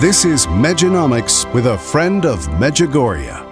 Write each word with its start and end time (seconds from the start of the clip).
This 0.00 0.24
is 0.24 0.46
Medjonomics 0.46 1.52
with 1.52 1.66
a 1.66 1.76
friend 1.76 2.24
of 2.24 2.38
Medjugorje. 2.52 3.46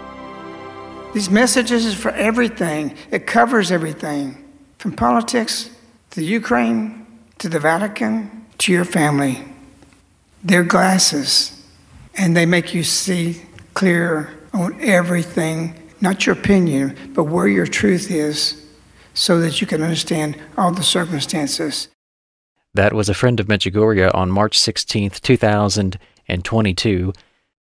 These 1.13 1.29
messages 1.29 1.85
is 1.85 1.95
for 1.95 2.11
everything. 2.13 2.97
It 3.11 3.27
covers 3.27 3.71
everything 3.71 4.43
from 4.79 4.93
politics 4.93 5.69
to 6.13 6.25
Ukraine 6.25 7.07
to 7.37 7.51
the 7.51 7.61
Vatican 7.61 8.47
to 8.61 8.73
your 8.73 8.87
family. 8.87 9.45
They're 10.43 10.65
glasses, 10.65 11.63
and 12.15 12.35
they 12.35 12.47
make 12.47 12.73
you 12.73 12.83
see 12.83 13.43
clear 13.75 14.35
on 14.55 14.75
everything, 14.81 15.75
not 16.01 16.25
your 16.25 16.35
opinion, 16.35 16.97
but 17.13 17.25
where 17.25 17.47
your 17.47 17.67
truth 17.67 18.11
is, 18.11 18.65
so 19.13 19.39
that 19.43 19.61
you 19.61 19.67
can 19.67 19.83
understand 19.83 20.41
all 20.57 20.73
the 20.73 20.83
circumstances. 20.83 21.89
That 22.73 22.95
was 22.95 23.11
a 23.11 23.15
friend 23.15 23.39
of 23.39 23.49
Medjugorje 23.49 24.11
on 24.15 24.31
March 24.31 24.59
16th, 24.59 25.21
2000 25.21 25.99
and 26.29 26.45
22. 26.45 27.13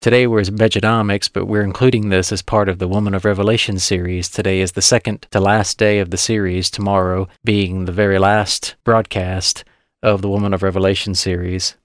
Today 0.00 0.26
we're 0.26 0.42
Medjonomics, 0.42 1.30
but 1.32 1.46
we're 1.46 1.62
including 1.62 2.08
this 2.08 2.30
as 2.30 2.42
part 2.42 2.68
of 2.68 2.78
the 2.78 2.86
Woman 2.86 3.14
of 3.14 3.24
Revelation 3.24 3.78
series. 3.78 4.28
Today 4.28 4.60
is 4.60 4.72
the 4.72 4.82
second 4.82 5.26
to 5.30 5.40
last 5.40 5.78
day 5.78 5.98
of 5.98 6.10
the 6.10 6.16
series, 6.16 6.70
tomorrow 6.70 7.28
being 7.44 7.84
the 7.84 7.92
very 7.92 8.18
last 8.18 8.76
broadcast 8.84 9.64
of 10.02 10.22
the 10.22 10.28
Woman 10.28 10.52
of 10.54 10.62
Revelation 10.62 11.14
series. 11.14 11.76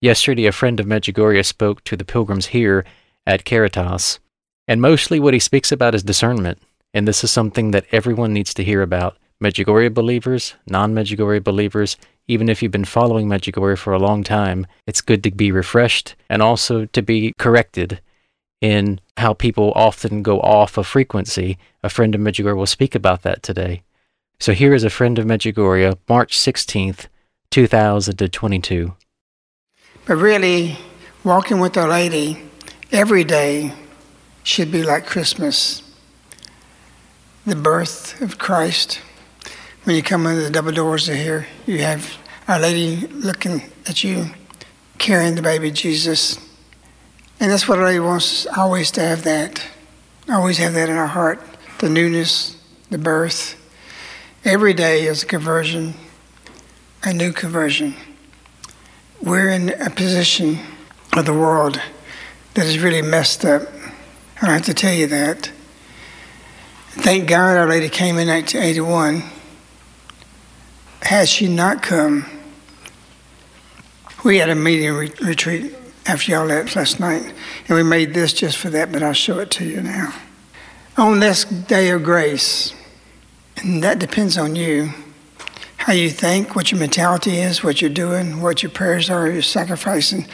Yesterday, 0.00 0.46
a 0.46 0.52
friend 0.52 0.80
of 0.80 0.86
Medjugorje 0.86 1.44
spoke 1.46 1.82
to 1.84 1.96
the 1.96 2.04
pilgrims 2.04 2.46
here 2.46 2.84
at 3.26 3.44
Caritas, 3.44 4.18
and 4.68 4.82
mostly 4.82 5.18
what 5.18 5.32
he 5.32 5.40
speaks 5.40 5.72
about 5.72 5.94
is 5.94 6.02
discernment, 6.02 6.58
and 6.92 7.08
this 7.08 7.24
is 7.24 7.30
something 7.30 7.70
that 7.70 7.86
everyone 7.92 8.34
needs 8.34 8.52
to 8.54 8.64
hear 8.64 8.82
about. 8.82 9.16
Medjugorje 9.42 9.94
believers, 9.94 10.54
non 10.66 10.94
Medjugorje 10.94 11.42
believers, 11.42 11.96
even 12.26 12.48
if 12.48 12.62
you've 12.62 12.72
been 12.72 12.84
following 12.84 13.28
Medjugorje 13.28 13.78
for 13.78 13.92
a 13.92 13.98
long 13.98 14.24
time, 14.24 14.66
it's 14.86 15.00
good 15.00 15.22
to 15.24 15.30
be 15.30 15.52
refreshed 15.52 16.14
and 16.28 16.40
also 16.40 16.86
to 16.86 17.02
be 17.02 17.34
corrected 17.38 18.00
in 18.60 19.00
how 19.18 19.34
people 19.34 19.72
often 19.74 20.22
go 20.22 20.40
off 20.40 20.78
of 20.78 20.86
frequency. 20.86 21.58
A 21.82 21.90
friend 21.90 22.14
of 22.14 22.20
Medjugorje 22.20 22.56
will 22.56 22.66
speak 22.66 22.94
about 22.94 23.22
that 23.22 23.42
today. 23.42 23.82
So 24.40 24.52
here 24.52 24.74
is 24.74 24.84
a 24.84 24.90
friend 24.90 25.18
of 25.18 25.26
Medjugorje, 25.26 25.98
March 26.08 26.38
16th, 26.38 27.06
2022. 27.50 28.94
But 30.06 30.16
really, 30.16 30.78
walking 31.22 31.60
with 31.60 31.76
Our 31.76 31.88
Lady 31.88 32.38
every 32.90 33.24
day 33.24 33.72
should 34.42 34.72
be 34.72 34.82
like 34.82 35.06
Christmas, 35.06 35.82
the 37.46 37.56
birth 37.56 38.20
of 38.20 38.38
Christ. 38.38 39.00
When 39.84 39.94
you 39.94 40.02
come 40.02 40.26
into 40.26 40.40
the 40.40 40.50
double 40.50 40.72
doors 40.72 41.10
of 41.10 41.16
here, 41.16 41.46
you 41.66 41.82
have 41.82 42.16
Our 42.48 42.58
Lady 42.58 43.06
looking 43.08 43.70
at 43.86 44.02
you, 44.02 44.30
carrying 44.96 45.34
the 45.34 45.42
baby 45.42 45.70
Jesus. 45.70 46.38
And 47.38 47.50
that's 47.50 47.68
what 47.68 47.78
Our 47.78 47.84
Lady 47.84 48.00
wants 48.00 48.46
always 48.46 48.90
to 48.92 49.02
have 49.02 49.24
that. 49.24 49.62
Always 50.26 50.56
have 50.56 50.72
that 50.72 50.88
in 50.88 50.96
our 50.96 51.06
heart 51.06 51.38
the 51.80 51.90
newness, 51.90 52.56
the 52.88 52.96
birth. 52.96 53.60
Every 54.42 54.72
day 54.72 55.04
is 55.04 55.22
a 55.22 55.26
conversion, 55.26 55.92
a 57.02 57.12
new 57.12 57.30
conversion. 57.30 57.92
We're 59.20 59.50
in 59.50 59.68
a 59.68 59.90
position 59.90 60.60
of 61.12 61.26
the 61.26 61.34
world 61.34 61.78
that 62.54 62.64
is 62.64 62.78
really 62.78 63.02
messed 63.02 63.44
up. 63.44 63.68
I 64.40 64.46
have 64.46 64.62
to 64.62 64.72
tell 64.72 64.94
you 64.94 65.08
that. 65.08 65.52
Thank 66.92 67.28
God 67.28 67.58
Our 67.58 67.68
Lady 67.68 67.90
came 67.90 68.16
in 68.16 68.28
1981 68.28 69.33
had 71.04 71.28
she 71.28 71.48
not 71.48 71.82
come, 71.82 72.24
we 74.24 74.38
had 74.38 74.48
a 74.48 74.54
meeting 74.54 74.92
re- 74.94 75.12
retreat 75.20 75.74
after 76.06 76.32
y'all 76.32 76.46
left 76.46 76.76
last 76.76 76.98
night, 76.98 77.32
and 77.68 77.76
we 77.76 77.82
made 77.82 78.14
this 78.14 78.32
just 78.32 78.56
for 78.56 78.70
that, 78.70 78.90
but 78.90 79.02
I'll 79.02 79.12
show 79.12 79.38
it 79.38 79.50
to 79.52 79.64
you 79.64 79.82
now. 79.82 80.14
On 80.96 81.20
this 81.20 81.44
day 81.44 81.90
of 81.90 82.02
grace, 82.02 82.74
and 83.56 83.82
that 83.82 83.98
depends 83.98 84.38
on 84.38 84.56
you, 84.56 84.92
how 85.76 85.92
you 85.92 86.08
think, 86.08 86.56
what 86.56 86.70
your 86.70 86.80
mentality 86.80 87.36
is, 87.36 87.62
what 87.62 87.82
you're 87.82 87.90
doing, 87.90 88.40
what 88.40 88.62
your 88.62 88.70
prayers 88.70 89.10
are, 89.10 89.28
you're 89.28 89.42
sacrificing, 89.42 90.26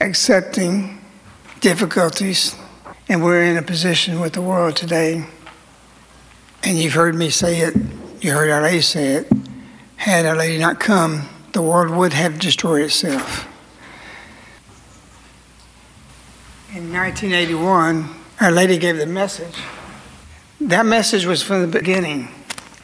accepting 0.00 1.00
difficulties, 1.60 2.54
and 3.08 3.24
we're 3.24 3.42
in 3.42 3.56
a 3.56 3.62
position 3.62 4.20
with 4.20 4.32
the 4.34 4.42
world 4.42 4.76
today. 4.76 5.26
And 6.62 6.78
you've 6.78 6.92
heard 6.92 7.16
me 7.16 7.30
say 7.30 7.60
it, 7.60 7.74
you 8.20 8.32
heard 8.32 8.50
Our 8.50 8.80
say 8.80 9.14
it, 9.14 9.32
had 10.02 10.26
Our 10.26 10.34
Lady 10.34 10.58
not 10.58 10.80
come, 10.80 11.28
the 11.52 11.62
world 11.62 11.88
would 11.88 12.12
have 12.12 12.40
destroyed 12.40 12.82
itself. 12.82 13.46
In 16.74 16.92
1981, 16.92 18.08
Our 18.40 18.50
Lady 18.50 18.78
gave 18.78 18.96
the 18.96 19.06
message. 19.06 19.54
That 20.60 20.86
message 20.86 21.24
was 21.24 21.44
from 21.44 21.60
the 21.60 21.68
beginning, 21.68 22.26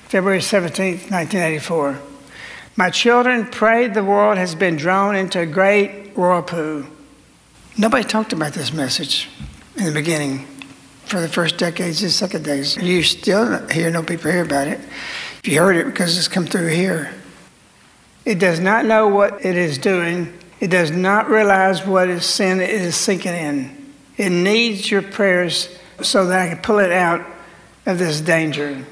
February 0.07 0.41
17, 0.41 1.11
1984. 1.11 1.99
My 2.77 2.89
children, 2.89 3.49
pray 3.51 3.89
the 3.89 4.05
world 4.05 4.39
has 4.39 4.55
been 4.55 4.77
drawn 4.77 5.17
into 5.17 5.41
a 5.41 5.47
great 5.47 6.17
whirlpool. 6.17 6.85
Nobody 7.77 8.05
talked 8.05 8.33
about 8.33 8.53
this 8.53 8.73
message 8.73 9.29
in 9.77 9.87
the 9.87 9.93
beginning 9.93 10.47
for 11.07 11.21
the 11.21 11.29
first 11.29 11.59
decades 11.59 12.01
and 12.01 12.13
second 12.13 12.45
days. 12.45 12.77
You 12.77 13.03
still 13.03 13.67
hear 13.71 13.91
no 13.91 14.05
people 14.05 14.31
hear 14.31 14.45
about 14.45 14.69
it. 14.69 14.79
You 15.49 15.61
heard 15.61 15.77
it 15.77 15.87
because 15.87 16.19
it's 16.19 16.29
come 16.29 16.45
through 16.45 16.69
here. 16.69 17.11
It 18.27 18.39
does 18.39 18.61
not 18.61 18.85
know 18.85 19.09
what 19.09 19.47
it 19.47 19.57
is 19.57 19.79
doing. 19.79 20.39
It 20.61 20.69
does 20.69 20.91
not 20.91 21.31
realize 21.31 21.87
what 21.87 22.11
is 22.11 22.27
sin 22.27 22.61
it 22.61 22.69
is 22.69 22.95
sinking 22.95 23.33
in. 23.33 23.95
It 24.19 24.29
needs 24.29 24.91
your 24.91 25.01
prayers 25.01 25.75
so 26.03 26.27
that 26.27 26.39
I 26.39 26.49
can 26.49 26.59
pull 26.59 26.81
it 26.81 26.93
out 26.93 27.25
of 27.87 27.99
this 27.99 28.21
danger. 28.21 28.85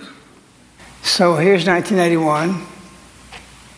So 1.03 1.35
here's 1.37 1.67
1981, 1.67 2.67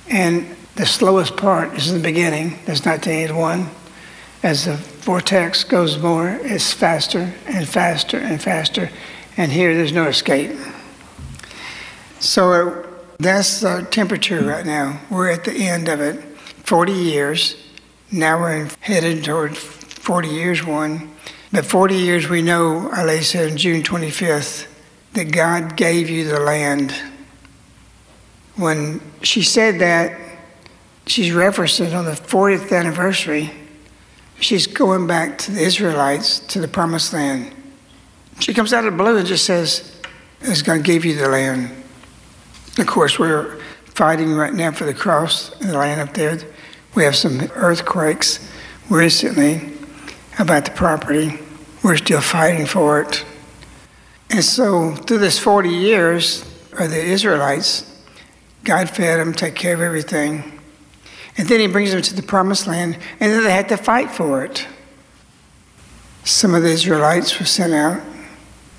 and 0.08 0.46
the 0.76 0.86
slowest 0.86 1.36
part 1.36 1.74
is 1.74 1.90
in 1.90 1.96
the 1.96 2.02
beginning. 2.04 2.50
That's 2.64 2.86
1981. 2.86 3.68
As 4.44 4.66
the 4.66 4.74
vortex 4.74 5.64
goes 5.64 5.98
more, 5.98 6.28
it's 6.42 6.72
faster 6.72 7.34
and 7.44 7.68
faster 7.68 8.18
and 8.18 8.40
faster, 8.40 8.88
and 9.36 9.50
here 9.50 9.74
there's 9.74 9.92
no 9.92 10.06
escape. 10.06 10.56
So 12.20 12.52
uh, 12.52 12.86
that's 13.18 13.60
the 13.60 13.86
temperature 13.90 14.40
right 14.40 14.66
now. 14.66 15.00
We're 15.10 15.30
at 15.30 15.44
the 15.44 15.52
end 15.52 15.88
of 15.88 16.00
it. 16.00 16.22
40 16.64 16.92
years. 16.92 17.56
Now 18.10 18.40
we're 18.40 18.68
headed 18.80 19.24
toward 19.24 19.56
40 19.56 20.28
years 20.28 20.64
one. 20.64 21.10
But 21.52 21.64
40 21.64 21.94
years 21.94 22.28
we 22.28 22.42
know, 22.42 22.90
Lady 23.04 23.22
said 23.22 23.52
on 23.52 23.56
June 23.56 23.82
25th, 23.82 24.66
that 25.14 25.32
God 25.32 25.76
gave 25.76 26.10
you 26.10 26.24
the 26.24 26.40
land. 26.40 26.94
When 28.56 29.00
she 29.22 29.42
said 29.42 29.78
that, 29.80 30.18
she's 31.06 31.32
referencing 31.32 31.96
on 31.96 32.04
the 32.04 32.12
40th 32.12 32.76
anniversary. 32.76 33.50
She's 34.40 34.66
going 34.66 35.06
back 35.06 35.38
to 35.38 35.52
the 35.52 35.60
Israelites, 35.60 36.40
to 36.40 36.60
the 36.60 36.68
promised 36.68 37.12
land. 37.12 37.54
She 38.40 38.52
comes 38.52 38.72
out 38.72 38.84
of 38.84 38.92
the 38.92 39.02
blue 39.02 39.16
and 39.16 39.26
just 39.26 39.44
says, 39.44 40.00
It's 40.40 40.62
going 40.62 40.82
to 40.82 40.86
give 40.86 41.04
you 41.04 41.16
the 41.16 41.28
land. 41.28 41.77
Of 42.78 42.86
course, 42.86 43.18
we're 43.18 43.58
fighting 43.86 44.34
right 44.34 44.54
now 44.54 44.70
for 44.70 44.84
the 44.84 44.94
cross 44.94 45.50
in 45.60 45.66
the 45.66 45.76
land 45.76 46.00
up 46.00 46.14
there. 46.14 46.38
We 46.94 47.02
have 47.02 47.16
some 47.16 47.40
earthquakes 47.54 48.48
recently 48.88 49.72
about 50.38 50.64
the 50.64 50.70
property. 50.70 51.40
We're 51.82 51.96
still 51.96 52.20
fighting 52.20 52.66
for 52.66 53.00
it. 53.00 53.24
And 54.30 54.44
so, 54.44 54.94
through 54.94 55.18
this 55.18 55.40
40 55.40 55.68
years 55.70 56.42
of 56.78 56.90
the 56.90 57.02
Israelites, 57.02 57.84
God 58.62 58.88
fed 58.88 59.18
them, 59.18 59.32
take 59.32 59.56
care 59.56 59.74
of 59.74 59.80
everything. 59.80 60.60
And 61.36 61.48
then 61.48 61.58
He 61.58 61.66
brings 61.66 61.90
them 61.90 62.02
to 62.02 62.14
the 62.14 62.22
promised 62.22 62.68
land, 62.68 62.96
and 63.18 63.32
then 63.32 63.42
they 63.42 63.50
had 63.50 63.68
to 63.70 63.76
fight 63.76 64.12
for 64.12 64.44
it. 64.44 64.68
Some 66.22 66.54
of 66.54 66.62
the 66.62 66.68
Israelites 66.68 67.40
were 67.40 67.46
sent 67.46 67.72
out 67.72 68.02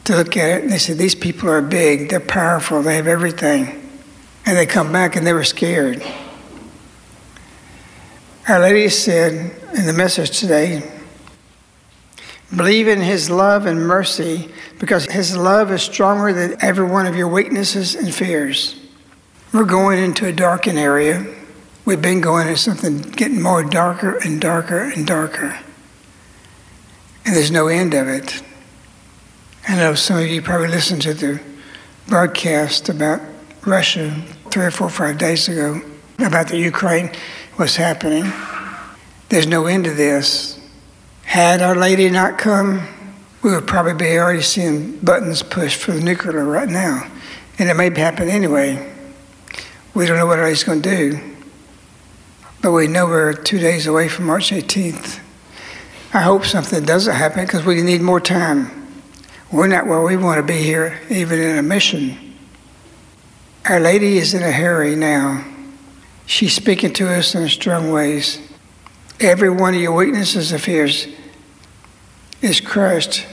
to 0.05 0.15
look 0.15 0.37
at 0.37 0.59
it, 0.59 0.63
and 0.63 0.71
they 0.71 0.77
said, 0.77 0.97
These 0.97 1.15
people 1.15 1.49
are 1.49 1.61
big, 1.61 2.09
they're 2.09 2.21
powerful, 2.21 2.81
they 2.81 2.95
have 2.95 3.07
everything. 3.07 3.78
And 4.49 4.57
they 4.57 4.65
come 4.65 4.91
back 4.91 5.15
and 5.15 5.27
they 5.27 5.33
were 5.33 5.43
scared. 5.43 6.03
Our 8.47 8.59
Lady 8.59 8.89
said 8.89 9.55
in 9.77 9.85
the 9.85 9.93
message 9.93 10.39
today, 10.39 10.91
Believe 12.55 12.87
in 12.87 12.99
His 12.99 13.29
love 13.29 13.67
and 13.67 13.79
mercy 13.79 14.49
because 14.79 15.05
His 15.05 15.37
love 15.37 15.71
is 15.71 15.83
stronger 15.83 16.33
than 16.33 16.57
every 16.63 16.87
one 16.87 17.05
of 17.05 17.15
your 17.15 17.27
weaknesses 17.27 17.93
and 17.93 18.11
fears. 18.11 18.75
We're 19.53 19.65
going 19.65 20.03
into 20.03 20.25
a 20.25 20.33
darkened 20.33 20.79
area. 20.79 21.31
We've 21.85 22.01
been 22.01 22.19
going 22.19 22.47
into 22.47 22.59
something 22.59 23.01
getting 23.01 23.43
more 23.43 23.63
darker 23.63 24.17
and 24.17 24.41
darker 24.41 24.79
and 24.79 25.05
darker. 25.05 25.59
And 27.23 27.35
there's 27.35 27.51
no 27.51 27.67
end 27.67 27.93
of 27.93 28.07
it. 28.07 28.41
I 29.67 29.75
know 29.75 29.93
some 29.93 30.17
of 30.17 30.25
you 30.25 30.41
probably 30.41 30.69
listened 30.69 31.03
to 31.03 31.13
the 31.13 31.39
broadcast 32.07 32.89
about 32.89 33.21
Russia 33.63 34.19
three 34.51 34.65
or 34.65 34.71
four, 34.71 34.89
five 34.89 35.17
days 35.17 35.47
ago 35.47 35.81
about 36.19 36.47
the 36.47 36.57
Ukraine, 36.57 37.11
what's 37.55 37.75
happening. 37.75 38.31
There's 39.29 39.47
no 39.47 39.67
end 39.67 39.85
to 39.85 39.93
this. 39.93 40.59
Had 41.23 41.61
Our 41.61 41.75
Lady 41.75 42.09
not 42.09 42.37
come, 42.37 42.87
we 43.43 43.51
would 43.51 43.67
probably 43.67 43.93
be 43.93 44.17
already 44.17 44.41
seeing 44.41 44.97
buttons 44.99 45.43
pushed 45.43 45.79
for 45.79 45.91
the 45.91 46.01
nuclear 46.01 46.43
right 46.43 46.67
now. 46.67 47.09
And 47.57 47.69
it 47.69 47.75
may 47.75 47.89
happen 47.89 48.29
anyway. 48.29 48.93
We 49.93 50.05
don't 50.05 50.17
know 50.17 50.25
what 50.25 50.39
Our 50.39 50.45
Lady's 50.45 50.63
going 50.63 50.81
to 50.81 50.89
do. 50.89 51.19
But 52.61 52.71
we 52.71 52.87
know 52.87 53.05
we're 53.05 53.33
two 53.33 53.59
days 53.59 53.87
away 53.87 54.09
from 54.09 54.25
March 54.25 54.49
18th. 54.51 55.19
I 56.13 56.21
hope 56.21 56.45
something 56.45 56.83
doesn't 56.83 57.15
happen 57.15 57.45
because 57.45 57.65
we 57.65 57.81
need 57.81 58.01
more 58.01 58.19
time. 58.19 58.71
We're 59.51 59.67
not 59.67 59.87
where 59.87 60.01
we 60.01 60.17
want 60.17 60.37
to 60.37 60.43
be 60.43 60.61
here, 60.61 60.99
even 61.09 61.39
in 61.39 61.57
a 61.57 61.63
mission. 61.63 62.28
Our 63.69 63.79
Lady 63.79 64.17
is 64.17 64.33
in 64.33 64.41
a 64.41 64.51
hurry 64.51 64.95
now. 64.95 65.45
She's 66.25 66.55
speaking 66.55 66.91
to 66.93 67.07
us 67.07 67.35
in 67.35 67.47
strong 67.49 67.91
ways. 67.91 68.41
Every 69.19 69.51
one 69.51 69.75
of 69.75 69.79
your 69.79 69.93
weaknesses 69.93 70.51
and 70.51 70.59
fears 70.59 71.07
is 72.41 72.59
crushed 72.59 73.27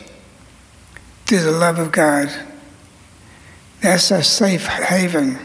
through 1.24 1.40
the 1.40 1.52
love 1.52 1.78
of 1.78 1.90
God. 1.90 2.28
That's 3.80 4.10
a 4.10 4.22
safe 4.22 4.66
haven. 4.66 5.38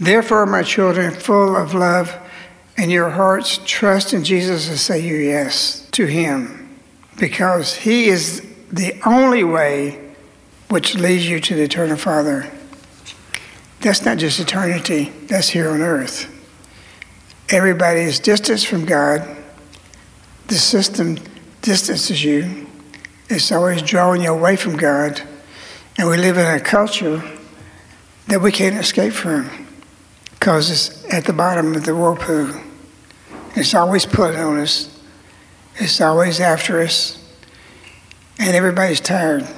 Therefore, 0.00 0.44
my 0.44 0.64
children, 0.64 1.14
full 1.14 1.54
of 1.54 1.74
love 1.74 2.16
and 2.76 2.90
your 2.90 3.10
hearts, 3.10 3.60
trust 3.64 4.12
in 4.12 4.24
Jesus 4.24 4.68
and 4.68 4.78
say 4.78 4.98
your 4.98 5.20
yes 5.20 5.88
to 5.92 6.06
Him 6.06 6.76
because 7.20 7.76
He 7.76 8.08
is 8.08 8.44
the 8.72 9.00
only 9.06 9.44
way 9.44 10.12
which 10.70 10.96
leads 10.96 11.28
you 11.28 11.38
to 11.38 11.54
the 11.54 11.62
eternal 11.62 11.96
Father. 11.96 12.50
That's 13.80 14.04
not 14.04 14.18
just 14.18 14.40
eternity, 14.40 15.12
that's 15.26 15.48
here 15.48 15.70
on 15.70 15.80
earth. 15.80 16.34
Everybody 17.50 18.00
is 18.00 18.18
distanced 18.18 18.66
from 18.66 18.84
God. 18.84 19.26
The 20.48 20.54
system 20.54 21.18
distances 21.62 22.22
you. 22.22 22.66
It's 23.28 23.52
always 23.52 23.82
drawing 23.82 24.22
you 24.22 24.32
away 24.32 24.56
from 24.56 24.76
God. 24.76 25.22
And 25.96 26.08
we 26.08 26.16
live 26.16 26.36
in 26.38 26.46
a 26.46 26.60
culture 26.60 27.22
that 28.26 28.40
we 28.40 28.52
can't 28.52 28.76
escape 28.76 29.12
from 29.12 29.50
because 30.30 30.70
it's 30.70 31.12
at 31.12 31.24
the 31.24 31.32
bottom 31.32 31.74
of 31.74 31.84
the 31.84 31.94
whirlpool. 31.94 32.52
It's 33.56 33.74
always 33.74 34.06
pulling 34.06 34.36
on 34.36 34.58
us, 34.58 35.00
it's 35.76 36.00
always 36.00 36.38
after 36.38 36.80
us, 36.80 37.18
and 38.38 38.54
everybody's 38.54 39.00
tired. 39.00 39.48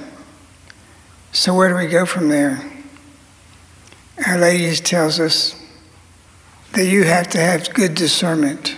So, 1.33 1.53
where 1.53 1.69
do 1.69 1.75
we 1.75 1.87
go 1.87 2.05
from 2.05 2.29
there? 2.29 2.70
Our 4.27 4.37
Lady 4.37 4.75
tells 4.75 5.19
us 5.19 5.55
that 6.73 6.85
you 6.85 7.03
have 7.03 7.27
to 7.29 7.39
have 7.39 7.73
good 7.73 7.95
discernment. 7.95 8.75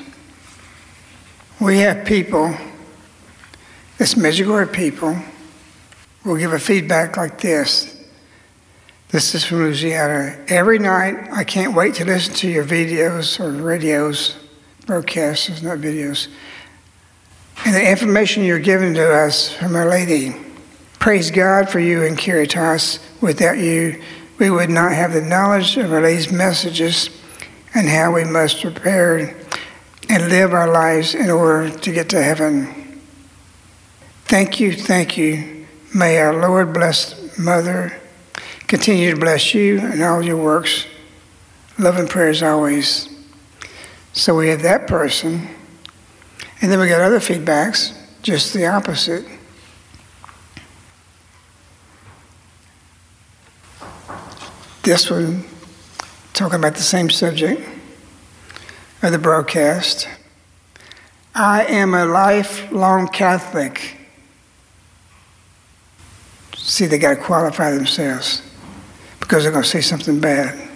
We 1.60 1.80
have 1.80 2.06
people, 2.06 2.56
this 3.98 4.16
Medjugorje 4.16 4.72
people, 4.72 5.18
will 6.24 6.38
give 6.38 6.54
a 6.54 6.60
feedback 6.60 7.18
like 7.18 7.42
this. 7.42 7.90
This 9.10 9.36
is 9.36 9.44
from 9.44 9.60
Louisiana. 9.60 10.44
Every 10.48 10.80
night, 10.80 11.30
I 11.32 11.44
can't 11.44 11.76
wait 11.76 11.96
to 11.96 12.06
listen 12.06 12.34
to 12.36 12.50
your 12.50 12.64
videos 12.64 13.40
or 13.40 13.52
radios, 13.52 14.36
broadcasts, 14.86 15.62
not 15.62 15.78
videos. 15.78 16.30
And 17.66 17.76
the 17.76 17.90
information 17.90 18.44
you're 18.44 18.60
giving 18.60 18.94
to 18.96 19.14
us 19.14 19.54
from 19.54 19.76
Our 19.76 19.88
Lady. 19.88 20.36
Praise 21.00 21.32
God 21.32 21.70
for 21.70 21.80
you 21.80 22.04
and 22.04 22.18
Caritas. 22.18 23.00
Without 23.22 23.58
you, 23.58 24.02
we 24.40 24.50
would 24.50 24.70
not 24.70 24.92
have 24.92 25.14
the 25.14 25.22
knowledge 25.22 25.78
of 25.78 25.92
our 25.92 26.02
Lady's 26.02 26.32
messages 26.32 27.10
and 27.74 27.88
how 27.88 28.14
we 28.14 28.24
must 28.24 28.62
prepare 28.62 29.36
and 30.10 30.30
live 30.30 30.54
our 30.54 30.72
lives 30.72 31.16
in 31.16 31.30
order 31.30 31.70
to 31.70 31.92
get 31.92 32.10
to 32.10 32.22
heaven. 32.22 33.00
Thank 34.26 34.60
you, 34.60 34.74
thank 34.74 35.18
you. 35.18 35.66
May 35.94 36.18
our 36.18 36.34
Lord 36.34 36.74
bless 36.74 37.38
Mother 37.38 38.00
continue 38.68 39.12
to 39.12 39.20
bless 39.20 39.54
you 39.54 39.80
and 39.80 40.02
all 40.02 40.24
your 40.24 40.38
works. 40.38 40.88
Love 41.78 41.98
and 41.98 42.10
prayers 42.10 42.42
always. 42.42 43.08
So 44.14 44.36
we 44.36 44.50
have 44.50 44.64
that 44.64 44.88
person. 44.88 45.48
And 46.62 46.72
then 46.72 46.80
we 46.80 46.88
got 46.88 47.02
other 47.02 47.20
feedbacks, 47.20 47.96
just 48.24 48.54
the 48.54 48.66
opposite. 48.66 49.26
This 54.84 55.10
one, 55.10 55.46
talking 56.34 56.60
about 56.60 56.76
the 56.76 56.82
same 56.82 57.10
subject 57.10 57.62
of 59.02 59.14
the 59.14 59.18
broadcast. 59.18 60.10
I 61.34 61.64
am 61.64 61.94
a 61.94 62.06
lifelong 62.06 63.08
Catholic. 63.08 63.96
See, 66.58 66.86
they 66.86 66.98
got 66.98 67.12
to 67.12 67.22
qualify 67.22 67.72
themselves 67.72 68.42
because 69.22 69.44
they're 69.44 69.54
going 69.54 69.64
to 69.64 69.70
say 69.70 69.80
something 69.80 70.20
bad. 70.20 70.70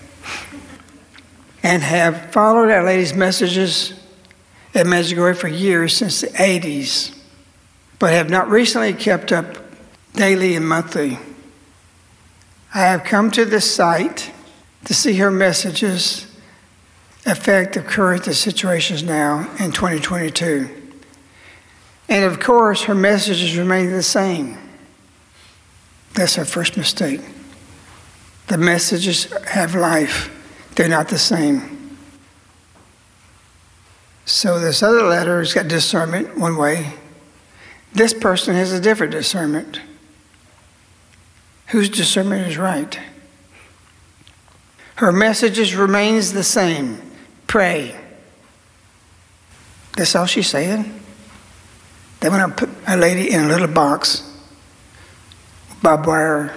And 1.61 1.83
have 1.83 2.31
followed 2.31 2.71
Our 2.71 2.85
Lady's 2.85 3.13
messages 3.13 3.91
at 4.73 4.85
Medjugorje 4.85 5.35
for 5.35 5.49
years 5.49 5.97
since 5.97 6.21
the 6.21 6.27
80s, 6.27 7.13
but 7.99 8.13
have 8.13 8.29
not 8.29 8.49
recently 8.49 8.93
kept 8.93 9.33
up 9.33 9.57
daily 10.13 10.55
and 10.55 10.65
monthly. 10.65 11.19
I 12.77 12.81
have 12.81 13.03
come 13.03 13.31
to 13.31 13.43
this 13.43 13.73
site 13.73 14.31
to 14.85 14.93
see 14.93 15.15
her 15.15 15.31
messages 15.31 16.27
affect 17.25 17.73
the 17.73 17.81
current 17.81 18.25
situations 18.25 19.01
now 19.01 19.49
in 19.59 19.71
2022. 19.71 20.69
And 22.07 22.23
of 22.23 22.39
course, 22.39 22.83
her 22.83 22.93
messages 22.93 23.57
remain 23.57 23.89
the 23.89 24.03
same. 24.03 24.59
That's 26.13 26.37
our 26.37 26.45
first 26.45 26.77
mistake. 26.77 27.21
The 28.45 28.59
messages 28.59 29.23
have 29.47 29.73
life, 29.73 30.29
they're 30.75 30.87
not 30.87 31.09
the 31.09 31.17
same. 31.17 31.97
So, 34.25 34.59
this 34.59 34.83
other 34.83 35.01
letter 35.01 35.39
has 35.39 35.51
got 35.51 35.67
discernment 35.67 36.37
one 36.37 36.57
way. 36.57 36.93
This 37.93 38.13
person 38.13 38.53
has 38.53 38.71
a 38.71 38.79
different 38.79 39.13
discernment. 39.13 39.79
Whose 41.67 41.89
discernment 41.89 42.47
is 42.47 42.57
right? 42.57 42.99
Her 44.95 45.11
message 45.11 45.75
remains 45.75 46.33
the 46.33 46.43
same 46.43 47.01
pray. 47.45 47.95
That's 49.95 50.15
all 50.15 50.25
she's 50.25 50.47
saying. 50.47 51.01
They 52.19 52.29
want 52.29 52.57
to 52.57 52.65
put 52.65 52.75
a 52.87 52.97
lady 52.97 53.31
in 53.31 53.45
a 53.45 53.47
little 53.47 53.67
box, 53.67 54.23
barbed 55.81 56.07
wire, 56.07 56.53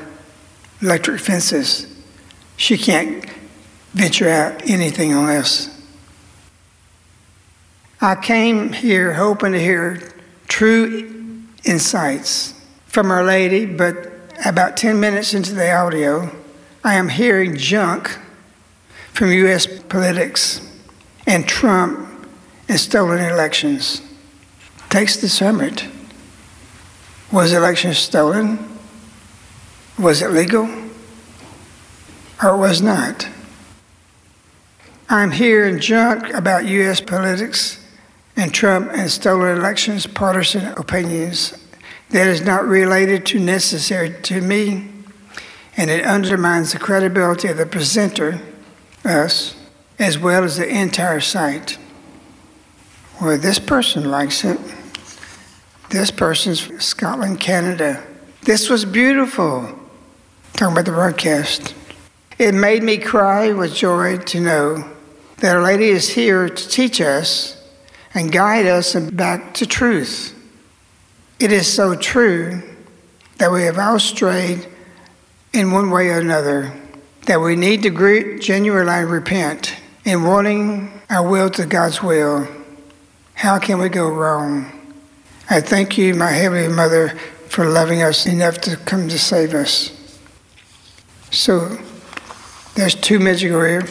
electric 0.80 1.20
fences. 1.20 1.86
She 2.56 2.78
can't 2.78 3.24
venture 3.92 4.28
out 4.28 4.68
anything 4.68 5.12
unless. 5.12 5.68
I 8.00 8.14
came 8.14 8.72
here 8.72 9.12
hoping 9.12 9.52
to 9.52 9.60
hear 9.60 10.12
true 10.48 11.42
insights 11.64 12.54
from 12.86 13.10
Our 13.10 13.24
Lady, 13.24 13.66
but 13.66 14.10
about 14.44 14.76
10 14.76 14.98
minutes 14.98 15.34
into 15.34 15.54
the 15.54 15.72
audio, 15.72 16.30
I 16.82 16.94
am 16.94 17.08
hearing 17.08 17.56
junk 17.56 18.18
from 19.12 19.32
U.S. 19.32 19.66
politics 19.66 20.60
and 21.26 21.46
Trump 21.46 22.08
and 22.68 22.80
stolen 22.80 23.20
elections. 23.20 24.02
Takes 24.88 25.18
discernment. 25.18 25.86
Was 27.30 27.50
the 27.50 27.58
election 27.58 27.92
stolen? 27.94 28.58
Was 29.98 30.22
it 30.22 30.30
legal? 30.30 30.68
Or 32.42 32.56
was 32.56 32.80
not? 32.80 33.28
I'm 35.08 35.32
hearing 35.32 35.80
junk 35.80 36.32
about 36.32 36.64
U.S. 36.64 37.00
politics 37.00 37.84
and 38.36 38.54
Trump 38.54 38.90
and 38.92 39.10
stolen 39.10 39.58
elections, 39.58 40.06
partisan 40.06 40.68
opinions 40.78 41.59
that 42.10 42.26
is 42.26 42.42
not 42.42 42.66
related 42.66 43.24
to 43.26 43.38
necessary 43.38 44.14
to 44.22 44.40
me, 44.40 44.88
and 45.76 45.90
it 45.90 46.04
undermines 46.04 46.72
the 46.72 46.78
credibility 46.78 47.48
of 47.48 47.56
the 47.56 47.66
presenter 47.66 48.40
us, 49.04 49.56
as 49.98 50.18
well 50.18 50.44
as 50.44 50.56
the 50.56 50.68
entire 50.68 51.20
site. 51.20 51.78
Well, 53.20 53.38
this 53.38 53.58
person 53.58 54.10
likes 54.10 54.44
it. 54.44 54.58
This 55.90 56.10
person's 56.10 56.82
Scotland, 56.82 57.40
Canada. 57.40 58.02
This 58.42 58.68
was 58.68 58.84
beautiful. 58.84 59.78
Talking 60.54 60.72
about 60.72 60.84
the 60.84 60.92
broadcast. 60.92 61.74
It 62.38 62.54
made 62.54 62.82
me 62.82 62.96
cry 62.96 63.52
with 63.52 63.74
joy 63.74 64.18
to 64.18 64.40
know 64.40 64.90
that 65.38 65.56
Our 65.56 65.62
Lady 65.62 65.88
is 65.88 66.10
here 66.10 66.48
to 66.48 66.68
teach 66.68 67.00
us 67.00 67.62
and 68.14 68.32
guide 68.32 68.66
us 68.66 68.94
back 68.94 69.54
to 69.54 69.66
truth. 69.66 70.39
It 71.40 71.52
is 71.52 71.66
so 71.72 71.94
true 71.94 72.62
that 73.38 73.50
we 73.50 73.62
have 73.62 73.78
all 73.78 73.98
strayed 73.98 74.68
in 75.54 75.72
one 75.72 75.90
way 75.90 76.08
or 76.10 76.18
another 76.18 76.70
that 77.24 77.40
we 77.40 77.56
need 77.56 77.82
to 77.82 78.38
genuinely 78.38 79.04
repent 79.04 79.74
in 80.04 80.24
wanting 80.24 81.00
our 81.08 81.26
will 81.26 81.48
to 81.50 81.64
God's 81.64 82.02
will. 82.02 82.46
How 83.32 83.58
can 83.58 83.78
we 83.78 83.88
go 83.88 84.10
wrong? 84.10 84.70
I 85.48 85.62
thank 85.62 85.96
you, 85.96 86.14
my 86.14 86.30
Heavenly 86.30 86.68
Mother, 86.68 87.08
for 87.48 87.64
loving 87.64 88.02
us 88.02 88.26
enough 88.26 88.58
to 88.62 88.76
come 88.76 89.08
to 89.08 89.18
save 89.18 89.54
us. 89.54 89.96
So 91.30 91.78
there's 92.74 92.94
two 92.94 93.18
Medjugorje 93.18 93.88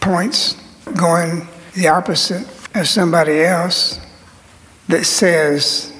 points 0.00 0.54
going 0.96 1.48
the 1.74 1.88
opposite 1.88 2.46
of 2.76 2.86
somebody 2.86 3.42
else 3.42 3.98
that 4.86 5.06
says 5.06 5.92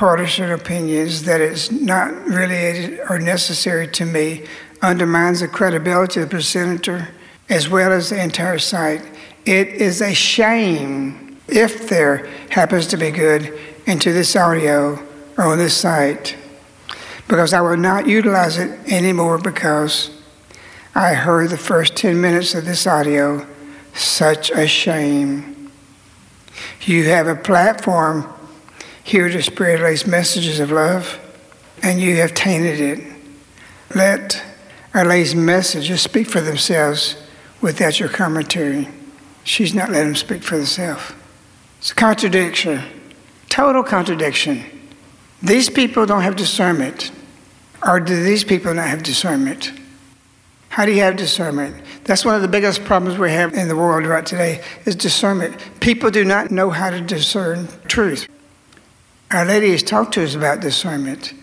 partisan 0.00 0.50
opinions 0.50 1.24
that 1.24 1.42
is 1.42 1.70
not 1.70 2.10
related 2.24 2.98
or 3.10 3.18
necessary 3.18 3.86
to 3.86 4.06
me 4.06 4.42
undermines 4.80 5.40
the 5.40 5.46
credibility 5.46 6.18
of 6.18 6.26
the 6.26 6.30
presenter 6.30 7.06
as 7.50 7.68
well 7.68 7.92
as 7.92 8.08
the 8.08 8.18
entire 8.18 8.58
site. 8.58 9.02
It 9.44 9.68
is 9.68 10.00
a 10.00 10.14
shame 10.14 11.36
if 11.48 11.90
there 11.90 12.26
happens 12.48 12.86
to 12.86 12.96
be 12.96 13.10
good 13.10 13.52
into 13.84 14.10
this 14.14 14.34
audio 14.34 14.98
or 15.36 15.44
on 15.44 15.58
this 15.58 15.76
site 15.76 16.34
because 17.28 17.52
I 17.52 17.60
will 17.60 17.76
not 17.76 18.06
utilize 18.06 18.56
it 18.56 18.70
anymore 18.90 19.36
because 19.36 20.10
I 20.94 21.12
heard 21.12 21.50
the 21.50 21.58
first 21.58 21.94
10 21.96 22.18
minutes 22.18 22.54
of 22.54 22.64
this 22.64 22.86
audio. 22.86 23.46
Such 23.92 24.50
a 24.50 24.66
shame. 24.66 25.70
You 26.86 27.04
have 27.10 27.26
a 27.26 27.36
platform 27.36 28.32
here 29.10 29.28
to 29.28 29.42
spread 29.42 29.80
these 29.80 30.06
messages 30.06 30.60
of 30.60 30.70
love, 30.70 31.18
and 31.82 32.00
you 32.00 32.14
have 32.14 32.32
tainted 32.32 32.78
it. 32.78 33.12
Let 33.92 34.40
our 34.94 35.04
lady's 35.04 35.34
messages 35.34 36.00
speak 36.00 36.28
for 36.28 36.40
themselves 36.40 37.16
without 37.60 37.98
your 37.98 38.08
commentary. 38.08 38.88
She's 39.42 39.74
not 39.74 39.90
letting 39.90 40.10
them 40.10 40.14
speak 40.14 40.44
for 40.44 40.56
themselves. 40.56 41.12
It's 41.78 41.90
a 41.90 41.94
contradiction, 41.96 42.82
total 43.48 43.82
contradiction. 43.82 44.64
These 45.42 45.70
people 45.70 46.06
don't 46.06 46.22
have 46.22 46.36
discernment. 46.36 47.10
Or 47.84 47.98
do 47.98 48.22
these 48.22 48.44
people 48.44 48.72
not 48.74 48.86
have 48.86 49.02
discernment? 49.02 49.72
How 50.68 50.86
do 50.86 50.92
you 50.92 51.00
have 51.00 51.16
discernment? 51.16 51.82
That's 52.04 52.24
one 52.24 52.36
of 52.36 52.42
the 52.42 52.48
biggest 52.48 52.84
problems 52.84 53.18
we 53.18 53.32
have 53.32 53.54
in 53.54 53.66
the 53.66 53.74
world 53.74 54.06
right 54.06 54.24
today 54.24 54.62
is 54.84 54.94
discernment. 54.94 55.56
People 55.80 56.12
do 56.12 56.24
not 56.24 56.52
know 56.52 56.70
how 56.70 56.90
to 56.90 57.00
discern 57.00 57.66
truth. 57.88 58.28
Our 59.32 59.44
Lady 59.44 59.70
has 59.70 59.84
talked 59.84 60.14
to 60.14 60.24
us 60.24 60.34
about 60.34 60.60
discernment. 60.60 61.34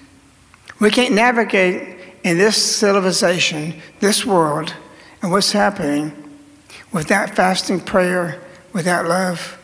We 0.79 0.91
can't 0.91 1.13
navigate 1.13 1.99
in 2.23 2.37
this 2.37 2.61
civilization, 2.61 3.81
this 4.01 4.25
world, 4.25 4.73
and 5.21 5.31
what's 5.31 5.53
happening 5.53 6.11
without 6.91 7.29
fasting, 7.29 7.79
prayer, 7.79 8.41
without 8.73 9.05
love, 9.05 9.57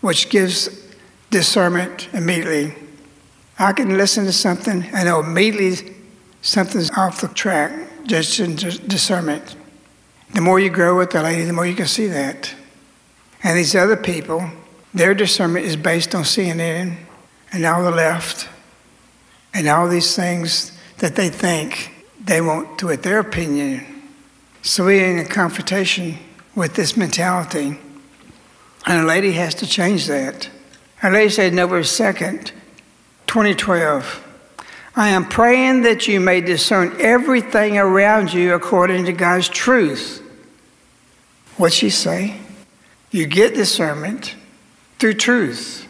which 0.00 0.28
gives 0.30 0.86
discernment 1.30 2.08
immediately. 2.12 2.74
I 3.58 3.72
can 3.72 3.96
listen 3.96 4.24
to 4.26 4.32
something 4.32 4.84
and 4.84 5.04
know 5.06 5.20
immediately 5.20 5.96
something's 6.42 6.90
off 6.92 7.20
the 7.20 7.28
track, 7.28 7.72
just 8.06 8.38
in 8.38 8.54
discernment. 8.54 9.56
The 10.34 10.40
more 10.40 10.60
you 10.60 10.70
grow 10.70 10.96
with 10.96 11.10
the 11.10 11.22
lady, 11.22 11.42
the 11.42 11.52
more 11.52 11.66
you 11.66 11.74
can 11.74 11.86
see 11.86 12.06
that. 12.06 12.54
And 13.42 13.58
these 13.58 13.74
other 13.74 13.96
people, 13.96 14.48
their 14.94 15.14
discernment 15.14 15.66
is 15.66 15.74
based 15.76 16.14
on 16.14 16.22
CNN 16.22 16.96
and 17.52 17.64
all 17.64 17.82
the 17.82 17.90
left 17.90 18.48
and 19.52 19.68
all 19.68 19.88
these 19.88 20.14
things 20.14 20.76
that 20.98 21.16
they 21.16 21.28
think 21.28 22.06
they 22.22 22.40
won't 22.40 22.78
do 22.78 22.88
it, 22.90 23.02
their 23.02 23.18
opinion. 23.18 23.84
So 24.62 24.84
we're 24.84 25.10
in 25.10 25.18
a 25.18 25.28
confrontation 25.28 26.18
with 26.54 26.74
this 26.74 26.96
mentality. 26.96 27.78
And 28.86 29.02
a 29.02 29.06
lady 29.06 29.32
has 29.32 29.54
to 29.56 29.66
change 29.66 30.06
that. 30.06 30.48
A 31.02 31.10
lady 31.10 31.30
said 31.30 31.54
November 31.54 31.82
2nd, 31.82 32.52
2012, 33.26 34.26
I 34.96 35.08
am 35.10 35.24
praying 35.28 35.82
that 35.82 36.08
you 36.08 36.20
may 36.20 36.40
discern 36.40 36.96
everything 37.00 37.78
around 37.78 38.32
you 38.32 38.54
according 38.54 39.06
to 39.06 39.12
God's 39.12 39.48
truth. 39.48 40.22
What'd 41.56 41.76
she 41.76 41.90
say? 41.90 42.38
You 43.10 43.26
get 43.26 43.54
discernment 43.54 44.34
through 44.98 45.14
truth. 45.14 45.86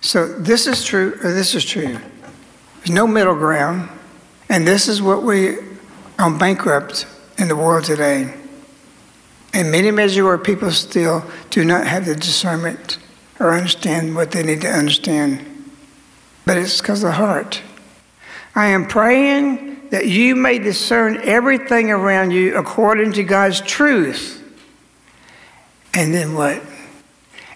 So 0.00 0.26
this 0.26 0.66
is 0.66 0.84
true 0.84 1.18
or 1.22 1.32
this 1.32 1.54
is 1.54 1.64
true. 1.64 1.98
There's 2.78 2.90
no 2.90 3.06
middle 3.06 3.34
ground. 3.34 3.88
And 4.48 4.66
this 4.66 4.88
is 4.88 5.02
what 5.02 5.22
we 5.22 5.58
are 6.18 6.30
bankrupt 6.30 7.06
in 7.36 7.48
the 7.48 7.56
world 7.56 7.84
today. 7.84 8.34
And 9.52 9.70
many 9.70 9.90
Medjugorje 9.90 10.44
people 10.44 10.70
still 10.70 11.24
do 11.50 11.64
not 11.64 11.86
have 11.86 12.06
the 12.06 12.14
discernment 12.14 12.98
or 13.40 13.52
understand 13.52 14.14
what 14.14 14.30
they 14.30 14.42
need 14.42 14.60
to 14.62 14.68
understand. 14.68 15.44
But 16.44 16.58
it's 16.58 16.80
because 16.80 17.02
of 17.02 17.10
the 17.10 17.16
heart. 17.16 17.62
I 18.54 18.68
am 18.68 18.86
praying 18.86 19.88
that 19.90 20.06
you 20.06 20.34
may 20.34 20.58
discern 20.58 21.18
everything 21.22 21.90
around 21.90 22.30
you 22.30 22.56
according 22.56 23.12
to 23.12 23.24
God's 23.24 23.60
truth. 23.60 24.34
And 25.94 26.14
then 26.14 26.34
what? 26.34 26.62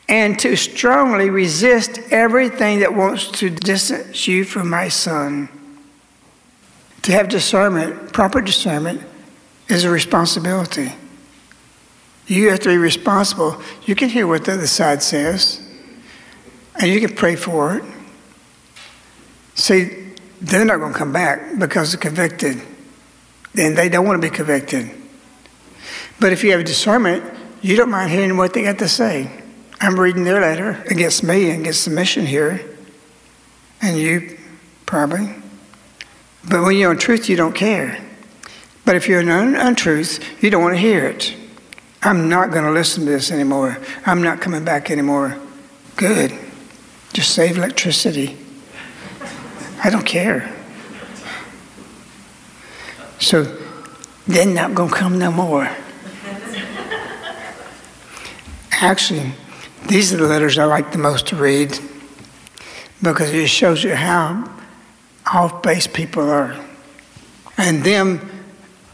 And 0.09 0.39
to 0.41 0.57
strongly 0.57 1.31
resist 1.31 1.99
everything 2.11 2.81
that 2.81 2.95
wants 2.95 3.31
to 3.41 3.51
distance 3.51 4.27
you 4.29 4.45
from 4.45 4.69
my 4.69 4.89
son. 4.89 5.49
To 7.03 7.13
have 7.13 7.29
discernment, 7.29 8.13
proper 8.13 8.41
discernment, 8.41 9.03
is 9.69 9.85
a 9.85 9.91
responsibility. 9.91 10.93
You 12.27 12.51
have 12.51 12.61
to 12.61 12.69
be 12.69 12.77
responsible. 12.77 13.61
You 13.85 13.95
can 13.95 14.09
hear 14.09 14.27
what 14.27 14.45
the 14.45 14.53
other 14.53 14.67
side 14.67 15.03
says, 15.03 15.61
and 16.81 16.91
you 16.91 17.01
can 17.01 17.17
pray 17.17 17.37
for 17.37 17.77
it. 17.77 17.85
See, 19.55 20.15
they're 20.41 20.65
not 20.65 20.79
going 20.79 20.93
to 20.93 20.99
come 20.99 21.13
back 21.13 21.59
because 21.59 21.93
they're 21.93 22.01
convicted. 22.01 22.61
And 23.57 23.77
they 23.77 23.89
don't 23.89 24.07
want 24.07 24.21
to 24.21 24.31
be 24.31 24.35
convicted. 24.35 24.91
But 26.19 26.33
if 26.33 26.43
you 26.43 26.53
have 26.53 26.65
discernment, 26.65 27.23
you 27.61 27.77
don't 27.77 27.91
mind 27.91 28.11
hearing 28.11 28.37
what 28.37 28.55
they 28.55 28.63
got 28.63 28.79
to 28.79 28.89
say. 28.89 29.42
I'm 29.83 29.99
reading 29.99 30.23
their 30.23 30.41
letter 30.41 30.81
against 30.89 31.25
me 31.25 31.51
and 31.51 31.63
against 31.63 31.85
the 31.85 31.91
mission 31.91 32.25
here, 32.25 32.65
and 33.83 33.99
you 33.99 34.39
probably. 34.87 35.35
But 36.49 36.63
when 36.63 36.77
you're 36.77 36.93
in 36.93 36.99
truth, 36.99 37.29
you 37.29 37.35
don't 37.35 37.53
care. 37.53 38.01
But 38.85 38.95
if 38.95 39.09
you're 39.09 39.21
in 39.21 39.29
un- 39.29 39.57
untruth, 39.57 40.21
you 40.41 40.51
don't 40.51 40.63
want 40.63 40.77
to 40.77 40.81
hear 40.81 41.05
it. 41.05 41.35
I'm 42.01 42.29
not 42.29 42.53
going 42.53 42.65
to 42.65 42.71
listen 42.71 43.07
to 43.07 43.11
this 43.11 43.33
anymore. 43.33 43.77
I'm 44.07 44.23
not 44.23 44.41
coming 44.41 44.65
back 44.65 44.89
anymore. 44.89 45.37
Good. 45.97 46.33
Just 47.13 47.35
save 47.35 47.59
electricity. 47.59 48.37
I 49.83 49.91
don't 49.91 50.07
care. 50.07 50.49
So 53.19 53.43
they're 54.29 54.47
not 54.47 54.77
going 54.77 54.91
to 54.91 54.95
come 54.95 55.19
no 55.19 55.33
more. 55.33 55.65
Actually, 58.71 59.33
these 59.89 60.13
are 60.13 60.17
the 60.17 60.27
letters 60.27 60.59
I 60.59 60.65
like 60.65 60.93
the 60.93 60.99
most 60.99 61.27
to 61.29 61.37
read 61.37 61.79
because 63.03 63.31
it 63.31 63.49
shows 63.49 63.83
you 63.83 63.95
how 63.95 64.51
off 65.33 65.63
base 65.63 65.87
people 65.87 66.29
are. 66.29 66.59
And 67.59 67.85
them 67.85 68.31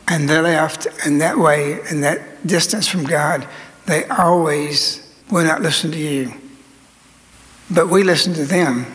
and 0.08 0.28
the 0.28 0.40
left, 0.40 0.86
and 1.04 1.20
that 1.20 1.38
way, 1.38 1.80
and 1.90 2.02
that 2.02 2.46
distance 2.46 2.88
from 2.88 3.04
God, 3.04 3.46
they 3.86 4.04
always 4.06 5.14
will 5.30 5.44
not 5.44 5.60
listen 5.60 5.92
to 5.92 5.98
you. 5.98 6.32
But 7.70 7.88
we 7.88 8.02
listen 8.02 8.32
to 8.34 8.46
them 8.46 8.86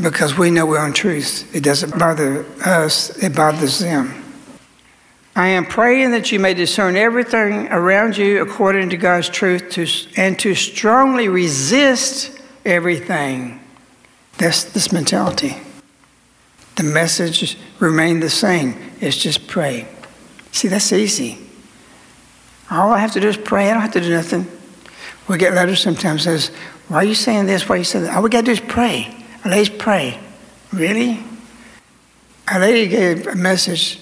because 0.00 0.38
we 0.38 0.50
know 0.50 0.64
we're 0.64 0.78
on 0.78 0.94
truth. 0.94 1.54
It 1.54 1.62
doesn't 1.62 1.98
bother 1.98 2.46
us, 2.64 3.10
it 3.22 3.36
bothers 3.36 3.80
them. 3.80 4.14
I 5.36 5.48
am 5.48 5.64
praying 5.64 6.10
that 6.10 6.32
you 6.32 6.40
may 6.40 6.54
discern 6.54 6.96
everything 6.96 7.68
around 7.68 8.16
you 8.16 8.42
according 8.42 8.90
to 8.90 8.96
God's 8.96 9.28
truth 9.28 9.70
to, 9.70 9.86
and 10.16 10.38
to 10.40 10.54
strongly 10.54 11.28
resist 11.28 12.32
everything. 12.64 13.60
That's 14.38 14.64
this 14.64 14.92
mentality. 14.92 15.56
The 16.76 16.82
message 16.82 17.56
remain 17.78 18.20
the 18.20 18.30
same. 18.30 18.74
It's 19.00 19.16
just 19.16 19.46
pray. 19.46 19.86
See, 20.50 20.68
that's 20.68 20.92
easy. 20.92 21.38
All 22.70 22.90
I 22.90 22.98
have 22.98 23.12
to 23.12 23.20
do 23.20 23.28
is 23.28 23.36
pray. 23.36 23.70
I 23.70 23.72
don't 23.72 23.82
have 23.82 23.92
to 23.92 24.00
do 24.00 24.10
nothing. 24.10 24.46
We 25.28 25.38
get 25.38 25.54
letters 25.54 25.80
sometimes 25.80 26.24
says, 26.24 26.50
"Why 26.88 26.98
are 26.98 27.04
you 27.04 27.14
saying 27.14 27.46
this? 27.46 27.68
Why 27.68 27.76
are 27.76 27.78
you 27.78 27.84
saying 27.84 28.06
that?" 28.06 28.16
All 28.16 28.22
we 28.22 28.30
got 28.30 28.40
to 28.40 28.46
do 28.46 28.52
is 28.52 28.60
pray. 28.60 29.14
Let's 29.44 29.68
pray. 29.68 30.18
Really? 30.72 31.22
A 32.52 32.58
lady 32.58 32.88
gave 32.88 33.26
a 33.28 33.36
message 33.36 33.99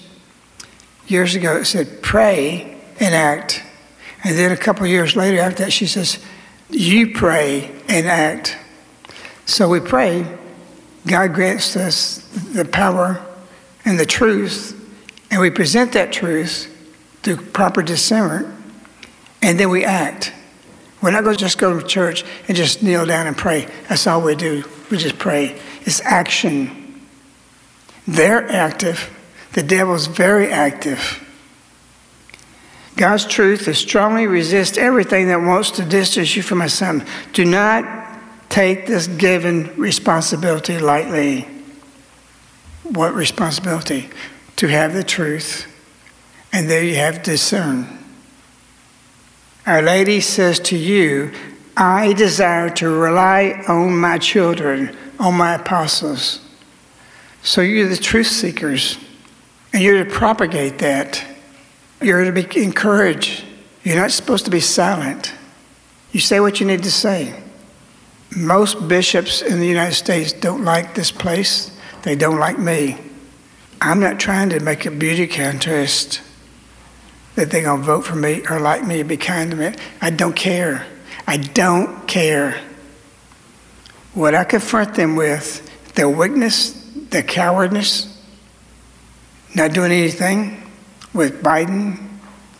years 1.09 1.35
ago 1.35 1.59
that 1.59 1.65
said, 1.65 2.01
"Pray 2.01 2.77
and 2.99 3.13
act." 3.13 3.61
And 4.23 4.37
then 4.37 4.51
a 4.51 4.57
couple 4.57 4.85
years 4.85 5.15
later, 5.15 5.39
after 5.39 5.63
that, 5.63 5.71
she 5.71 5.87
says, 5.87 6.19
"You 6.69 7.13
pray 7.13 7.71
and 7.87 8.07
act." 8.07 8.57
So 9.45 9.69
we 9.69 9.79
pray. 9.79 10.25
God 11.07 11.33
grants 11.33 11.75
us 11.75 12.23
the 12.53 12.65
power 12.65 13.21
and 13.85 13.99
the 13.99 14.05
truth 14.05 14.75
and 15.31 15.39
we 15.39 15.49
present 15.49 15.93
that 15.93 16.11
truth 16.11 16.75
through 17.23 17.37
proper 17.37 17.81
discernment, 17.81 18.47
and 19.41 19.59
then 19.59 19.69
we 19.69 19.85
act. 19.85 20.33
We're 21.01 21.11
not 21.11 21.23
going 21.23 21.35
to 21.35 21.39
just 21.39 21.57
go 21.57 21.79
to 21.79 21.85
church 21.85 22.25
and 22.47 22.57
just 22.57 22.83
kneel 22.83 23.05
down 23.05 23.27
and 23.27 23.37
pray. 23.37 23.67
That's 23.87 24.05
all 24.07 24.21
we 24.21 24.35
do. 24.35 24.63
We 24.89 24.97
just 24.97 25.17
pray. 25.17 25.59
It's 25.81 26.01
action. 26.01 27.01
They're 28.07 28.49
active. 28.49 29.09
The 29.59 29.67
devil's 29.67 30.07
very 30.07 30.49
active. 30.49 31.21
God's 32.95 33.25
truth 33.25 33.67
is 33.67 33.77
strongly 33.77 34.25
resist 34.25 34.77
everything 34.77 35.27
that 35.27 35.41
wants 35.41 35.71
to 35.71 35.83
distance 35.83 36.33
you 36.33 36.41
from 36.41 36.61
His 36.61 36.73
Son. 36.73 37.05
Do 37.33 37.43
not 37.43 37.83
take 38.47 38.87
this 38.87 39.07
given 39.07 39.75
responsibility 39.75 40.79
lightly. 40.79 41.45
What 42.83 43.13
responsibility? 43.13 44.09
to 44.59 44.67
have 44.67 44.93
the 44.93 45.03
truth, 45.03 45.67
and 46.51 46.69
there 46.69 46.83
you 46.83 46.95
have 46.95 47.23
discern. 47.23 47.87
Our 49.65 49.81
Lady 49.81 50.19
says 50.19 50.59
to 50.61 50.77
you, 50.77 51.31
I 51.77 52.11
desire 52.11 52.69
to 52.71 52.89
rely 52.89 53.63
on 53.69 53.97
my 53.97 54.17
children, 54.17 54.97
on 55.17 55.35
my 55.35 55.55
apostles. 55.55 56.41
So 57.41 57.61
you're 57.61 57.87
the 57.87 57.95
truth 57.95 58.27
seekers, 58.27 58.97
and 59.73 59.81
you're 59.81 60.03
to 60.03 60.09
propagate 60.09 60.79
that. 60.79 61.23
You're 62.01 62.23
to 62.23 62.31
be 62.31 62.63
encouraged. 62.63 63.43
You're 63.83 63.97
not 63.97 64.11
supposed 64.11 64.45
to 64.45 64.51
be 64.51 64.59
silent. 64.59 65.33
You 66.11 66.19
say 66.19 66.39
what 66.39 66.59
you 66.59 66.65
need 66.65 66.83
to 66.83 66.91
say. 66.91 67.41
Most 68.35 68.87
bishops 68.87 69.41
in 69.41 69.59
the 69.59 69.67
United 69.67 69.95
States 69.95 70.33
don't 70.33 70.63
like 70.63 70.95
this 70.95 71.11
place. 71.11 71.71
They 72.03 72.15
don't 72.15 72.39
like 72.39 72.57
me. 72.57 72.97
I'm 73.81 73.99
not 73.99 74.19
trying 74.19 74.49
to 74.49 74.59
make 74.59 74.85
a 74.85 74.91
beauty 74.91 75.27
contest 75.27 76.21
that 77.35 77.49
they're 77.49 77.63
going 77.63 77.79
to 77.79 77.85
vote 77.85 78.05
for 78.05 78.15
me 78.15 78.43
or 78.49 78.59
like 78.59 78.85
me, 78.85 79.01
or 79.01 79.05
be 79.05 79.17
kind 79.17 79.51
to 79.51 79.57
me. 79.57 79.73
I 80.01 80.09
don't 80.09 80.35
care. 80.35 80.85
I 81.25 81.37
don't 81.37 82.07
care. 82.07 82.59
What 84.13 84.35
I 84.35 84.43
confront 84.43 84.95
them 84.95 85.15
with, 85.15 85.65
their 85.95 86.09
weakness, 86.09 86.73
their 87.09 87.23
cowardness, 87.23 88.08
not 89.55 89.73
doing 89.73 89.91
anything 89.91 90.61
with 91.13 91.41
Biden, 91.41 91.97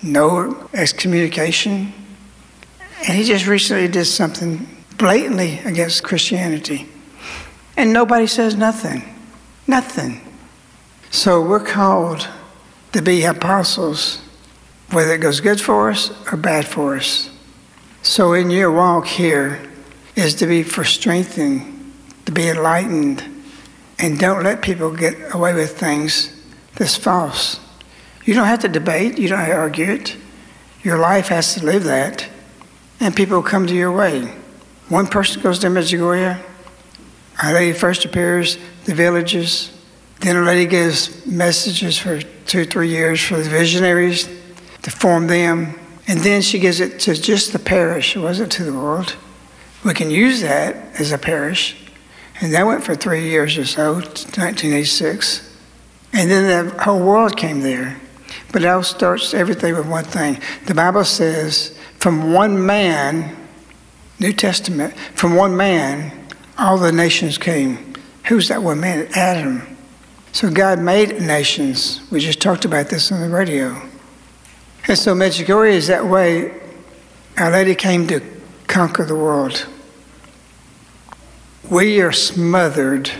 no 0.02 0.70
excommunication. 0.74 1.94
And 3.08 3.18
he 3.18 3.24
just 3.24 3.48
recently 3.48 3.88
did 3.88 4.06
something 4.06 4.68
blatantly 4.98 5.60
against 5.60 6.04
Christianity. 6.04 6.88
And 7.78 7.94
nobody 7.94 8.28
says 8.28 8.56
nothing. 8.56 9.04
Nothing. 9.68 10.22
So 11.12 11.42
we're 11.42 11.64
called 11.64 12.28
to 12.92 13.02
be 13.02 13.24
apostles, 13.24 14.22
whether 14.92 15.14
it 15.14 15.20
goes 15.20 15.40
good 15.40 15.62
for 15.62 15.90
us 15.90 16.12
or 16.32 16.38
bad 16.38 16.68
for 16.68 16.98
us. 16.98 17.30
So 18.02 18.34
in 18.34 18.50
your 18.50 18.72
walk 18.72 19.08
here 19.08 19.62
is 20.16 20.36
to 20.36 20.48
be 20.48 20.64
for 20.64 20.84
strengthening, 20.84 21.94
to 22.26 22.32
be 22.32 22.50
enlightened, 22.50 23.24
and 23.98 24.20
don't 24.20 24.44
let 24.44 24.62
people 24.62 24.96
get 24.96 25.34
away 25.34 25.54
with 25.54 25.78
things 25.78 26.39
that's 26.80 26.96
false. 26.96 27.60
You 28.26 28.34
don't 28.34 28.48
have 28.48 28.60
to 28.62 28.68
debate, 28.68 29.20
you 29.20 29.28
don't 29.28 29.38
have 29.38 29.50
to 29.50 29.54
argue 29.54 29.92
it. 29.92 30.18
Your 30.82 30.98
life 30.98 31.28
has 31.28 31.54
to 31.54 31.66
live 31.66 31.84
that, 31.84 32.28
and 33.00 33.16
people 33.16 33.44
come 33.44 33.68
to 33.68 33.76
your 33.76 33.92
way. 33.92 34.34
One 34.88 35.06
person 35.06 35.42
goes 35.44 35.60
to 35.60 35.68
Medjugorje, 35.68 36.42
Our 37.44 37.54
Lady 37.54 37.78
first 37.78 38.06
appears, 38.06 38.58
the 38.86 38.96
villages, 38.96 39.72
then 40.22 40.36
a 40.36 40.42
lady 40.42 40.66
gives 40.66 41.26
messages 41.26 41.98
for 41.98 42.22
two, 42.46 42.66
three 42.66 42.90
years 42.90 43.22
for 43.22 43.38
the 43.38 43.50
visionaries 43.50 44.28
to 44.82 44.92
form 44.92 45.28
them. 45.28 45.80
And 46.08 46.20
then 46.20 46.42
she 46.42 46.60
gives 46.60 46.80
it 46.80 47.00
to 47.02 47.14
just 47.14 47.54
the 47.54 47.60
parish. 47.60 48.16
It 48.16 48.20
wasn't 48.20 48.52
to 48.54 48.64
the 48.64 48.74
world. 48.74 49.16
We 49.86 49.94
can 49.94 50.10
use 50.10 50.42
that 50.42 50.76
as 51.00 51.12
a 51.12 51.18
parish. 51.18 51.78
And 52.42 52.54
that 52.54 52.66
went 52.66 52.84
for 52.84 52.96
three 52.96 53.30
years 53.30 53.58
or 53.58 53.66
so, 53.66 53.94
1986. 53.94 55.49
And 56.14 56.30
then 56.30 56.68
the 56.68 56.84
whole 56.84 57.00
world 57.00 57.38
came 57.38 57.62
there. 57.62 58.00
But 58.52 58.64
it 58.64 58.68
all 58.68 58.84
starts 58.84 59.34
everything 59.34 59.76
with 59.76 59.88
one 59.88 60.04
thing. 60.04 60.40
The 60.66 60.74
Bible 60.74 61.06
says, 61.06 61.78
from 61.98 62.34
one 62.34 62.66
man, 62.66 63.36
New 64.20 64.34
Testament, 64.34 64.96
from 65.16 65.36
one 65.36 65.56
man, 65.56 66.28
all 66.58 66.78
the 66.78 66.92
nations 66.92 67.38
came. 67.38 67.96
Who's 68.26 68.48
that 68.50 68.64
one 68.64 68.80
man? 68.80 69.08
Adam. 69.16 69.78
So 70.32 70.52
God 70.52 70.80
made 70.80 71.22
nations. 71.22 72.02
We 72.12 72.20
just 72.20 72.42
talked 72.42 72.66
about 72.66 72.90
this 72.90 73.12
on 73.12 73.22
the 73.22 73.30
radio. 73.30 73.82
And 74.88 74.98
so 74.98 75.14
Medjugorje 75.14 75.72
is 75.72 75.88
that 75.88 76.06
way. 76.06 76.54
Our 77.38 77.52
Lady 77.52 77.76
came 77.76 78.08
to 78.08 78.22
conquer 78.68 79.06
the 79.06 79.16
world. 79.16 79.66
We 81.70 82.02
are 82.02 82.12
smothered 82.12 83.12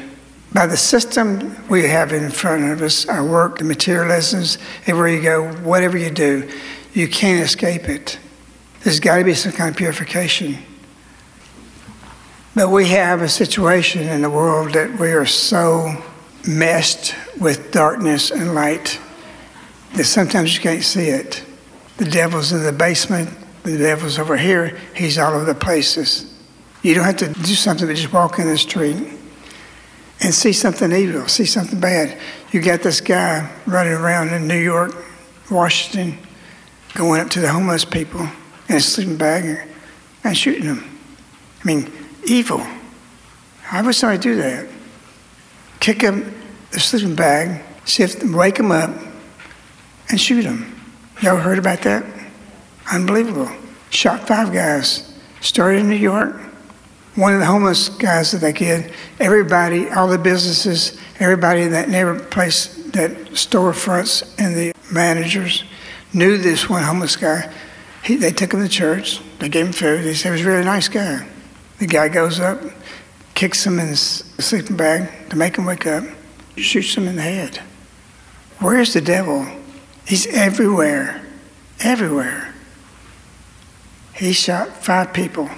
by 0.54 0.66
the 0.66 0.78
system 0.78 1.56
we 1.70 1.88
have 1.88 2.12
in 2.12 2.30
front 2.32 2.72
of 2.72 2.82
us, 2.82 3.08
our 3.08 3.24
work, 3.24 3.60
the 3.60 3.64
materialisms, 3.64 4.58
everywhere 4.88 5.10
you 5.10 5.22
go, 5.22 5.52
whatever 5.64 5.98
you 5.98 6.10
do, 6.10 6.50
you 6.94 7.08
can't 7.08 7.44
escape 7.44 7.88
it. 7.88 8.20
There's 8.84 9.00
got 9.00 9.18
to 9.18 9.24
be 9.24 9.34
some 9.34 9.52
kind 9.52 9.70
of 9.70 9.78
purification. 9.78 10.58
But 12.56 12.70
we 12.70 12.88
have 12.88 13.22
a 13.22 13.30
situation 13.30 14.08
in 14.08 14.22
the 14.22 14.30
world 14.30 14.74
that 14.74 15.00
we 15.00 15.12
are 15.12 15.26
so 15.26 16.04
meshed 16.48 17.14
with 17.40 17.72
darkness 17.72 18.32
and 18.32 18.56
light 18.56 19.00
that 19.96 20.06
sometimes 20.06 20.56
you 20.56 20.62
can't 20.62 20.84
see 20.84 21.10
it. 21.10 21.44
The 21.98 22.06
devil's 22.06 22.52
in 22.52 22.64
the 22.64 22.72
basement, 22.72 23.30
the 23.64 23.78
devil's 23.78 24.18
over 24.18 24.38
here, 24.38 24.78
he's 24.96 25.18
all 25.18 25.34
over 25.34 25.46
the 25.46 25.54
places. 25.54 26.34
You 26.82 26.96
don't 26.96 27.04
have 27.04 27.18
to 27.18 27.28
do 27.28 27.56
something 27.56 27.88
but 27.88 27.96
just 27.96 28.14
walk 28.14 28.40
in 28.40 28.48
the 28.48 28.58
street. 28.58 29.19
And 30.22 30.34
see 30.34 30.54
something 30.54 30.92
evil, 30.92 31.28
see 31.28 31.46
something 31.46 31.80
bad. 31.80 32.18
You 32.52 32.62
got 32.62 32.82
this 32.82 33.02
guy 33.02 33.50
running 33.66 33.94
around 33.94 34.30
in 34.30 34.48
New 34.48 34.60
York, 34.60 34.94
Washington, 35.50 36.18
going 36.94 37.22
up 37.22 37.30
to 37.32 37.40
the 37.40 37.50
homeless 37.50 37.86
people 37.86 38.28
in 38.68 38.76
a 38.76 38.80
sleeping 38.80 39.18
bag 39.18 39.68
and 40.24 40.38
shooting 40.38 40.66
them. 40.66 41.00
I 41.62 41.66
mean, 41.66 41.92
evil. 42.26 42.66
How 43.62 43.84
would 43.84 43.96
somebody 43.96 44.22
do 44.22 44.36
that? 44.36 44.68
Kick 45.80 46.00
them 46.00 46.36
the 46.72 46.80
sleeping 46.80 47.16
bag, 47.16 47.64
see 47.86 48.04
if 48.04 48.22
wake 48.24 48.56
them 48.56 48.72
up, 48.72 48.90
and 50.10 50.20
shoot 50.20 50.44
them. 50.44 50.76
Y'all 51.22 51.38
heard 51.38 51.60
about 51.60 51.82
that? 51.82 52.04
Unbelievable. 52.92 53.50
Shot 53.90 54.28
five 54.28 54.52
guys. 54.52 55.14
Started 55.42 55.80
in 55.82 55.90
New 55.90 55.96
York. 55.96 56.42
One 57.16 57.34
of 57.34 57.40
the 57.40 57.46
homeless 57.46 57.90
guys 57.90 58.32
that 58.32 58.40
they 58.40 58.54
get, 58.54 58.92
everybody, 59.20 59.90
all 59.90 60.08
the 60.08 60.18
businesses, 60.18 61.00
everybody 61.20 61.62
in 61.62 61.72
that 61.72 61.90
neighbor 61.90 62.20
place, 62.20 62.68
that 62.92 63.12
storefronts 63.32 64.36
and 64.40 64.56
the 64.56 64.74
managers 64.92 65.64
knew 66.14 66.38
this 66.38 66.70
one 66.70 66.84
homeless 66.84 67.16
guy. 67.16 67.52
He, 68.04 68.16
they 68.16 68.32
took 68.32 68.54
him 68.54 68.62
to 68.62 68.70
church. 68.70 69.22
They 69.40 69.50
gave 69.50 69.68
him 69.68 69.74
food. 69.74 70.04
They 70.04 70.14
said 70.14 70.30
he 70.30 70.32
was 70.32 70.42
a 70.42 70.50
really 70.50 70.66
nice 70.66 70.88
guy. 70.88 71.28
The 71.80 71.88
guy 71.88 72.10
goes 72.10 72.40
up, 72.40 72.62
kicks 73.36 73.66
him 73.66 73.80
in 73.80 73.88
his 73.88 74.02
sleeping 74.40 74.78
bag 74.78 75.30
to 75.30 75.36
make 75.36 75.58
him 75.58 75.66
wake 75.66 75.86
up, 75.86 76.04
shoots 76.58 76.96
him 76.96 77.08
in 77.08 77.16
the 77.16 77.22
head. 77.22 77.62
Where's 78.60 78.94
the 78.94 79.02
devil? 79.02 79.48
He's 80.06 80.28
everywhere, 80.28 81.26
everywhere. 81.80 82.54
He 84.14 84.34
shot 84.34 84.84
five 84.84 85.14
people, 85.14 85.50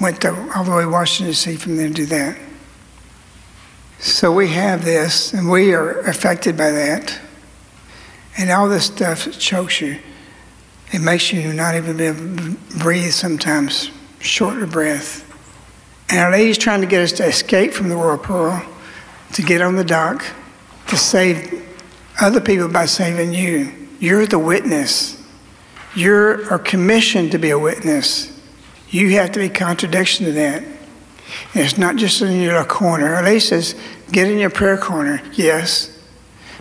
went 0.00 0.20
to, 0.22 0.52
all 0.54 0.64
the 0.64 0.70
way 0.70 0.82
to 0.82 0.88
Washington, 0.88 1.32
D.C. 1.32 1.56
from 1.56 1.76
there 1.76 1.88
to 1.88 1.94
do 1.94 2.06
that. 2.06 2.38
So 3.98 4.32
we 4.32 4.48
have 4.48 4.84
this, 4.84 5.32
and 5.32 5.50
we 5.50 5.74
are 5.74 6.00
affected 6.00 6.56
by 6.56 6.70
that. 6.70 7.18
And 8.36 8.50
all 8.50 8.68
this 8.68 8.84
stuff 8.84 9.38
chokes 9.38 9.80
you. 9.80 9.98
It 10.92 11.00
makes 11.00 11.32
you 11.32 11.52
not 11.52 11.74
even 11.74 11.96
be 11.96 12.04
able 12.04 12.36
to 12.36 12.56
breathe 12.78 13.10
sometimes, 13.10 13.90
short 14.20 14.62
of 14.62 14.70
breath. 14.70 15.24
And 16.08 16.20
Our 16.20 16.30
Lady's 16.30 16.56
trying 16.56 16.80
to 16.80 16.86
get 16.86 17.02
us 17.02 17.12
to 17.12 17.26
escape 17.26 17.72
from 17.72 17.88
the 17.88 17.98
whirlpool, 17.98 18.60
to 19.32 19.42
get 19.42 19.60
on 19.60 19.76
the 19.76 19.84
dock, 19.84 20.24
to 20.86 20.96
save 20.96 21.66
other 22.20 22.40
people 22.40 22.68
by 22.68 22.86
saving 22.86 23.34
you. 23.34 23.72
You're 23.98 24.26
the 24.26 24.38
witness. 24.38 25.22
You're 25.94 26.50
are 26.52 26.58
commissioned 26.58 27.32
to 27.32 27.38
be 27.38 27.50
a 27.50 27.58
witness. 27.58 28.37
You 28.90 29.10
have 29.16 29.32
to 29.32 29.40
be 29.40 29.48
contradiction 29.48 30.26
to 30.26 30.32
that. 30.32 30.62
And 30.62 31.64
it's 31.64 31.76
not 31.78 31.96
just 31.96 32.22
in 32.22 32.40
your 32.40 32.64
corner. 32.64 33.20
Lady 33.22 33.40
says, 33.40 33.74
get 34.10 34.30
in 34.30 34.38
your 34.38 34.50
prayer 34.50 34.78
corner, 34.78 35.22
yes. 35.32 35.94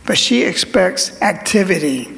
But 0.06 0.18
she 0.18 0.44
expects 0.44 1.22
activity. 1.22 2.14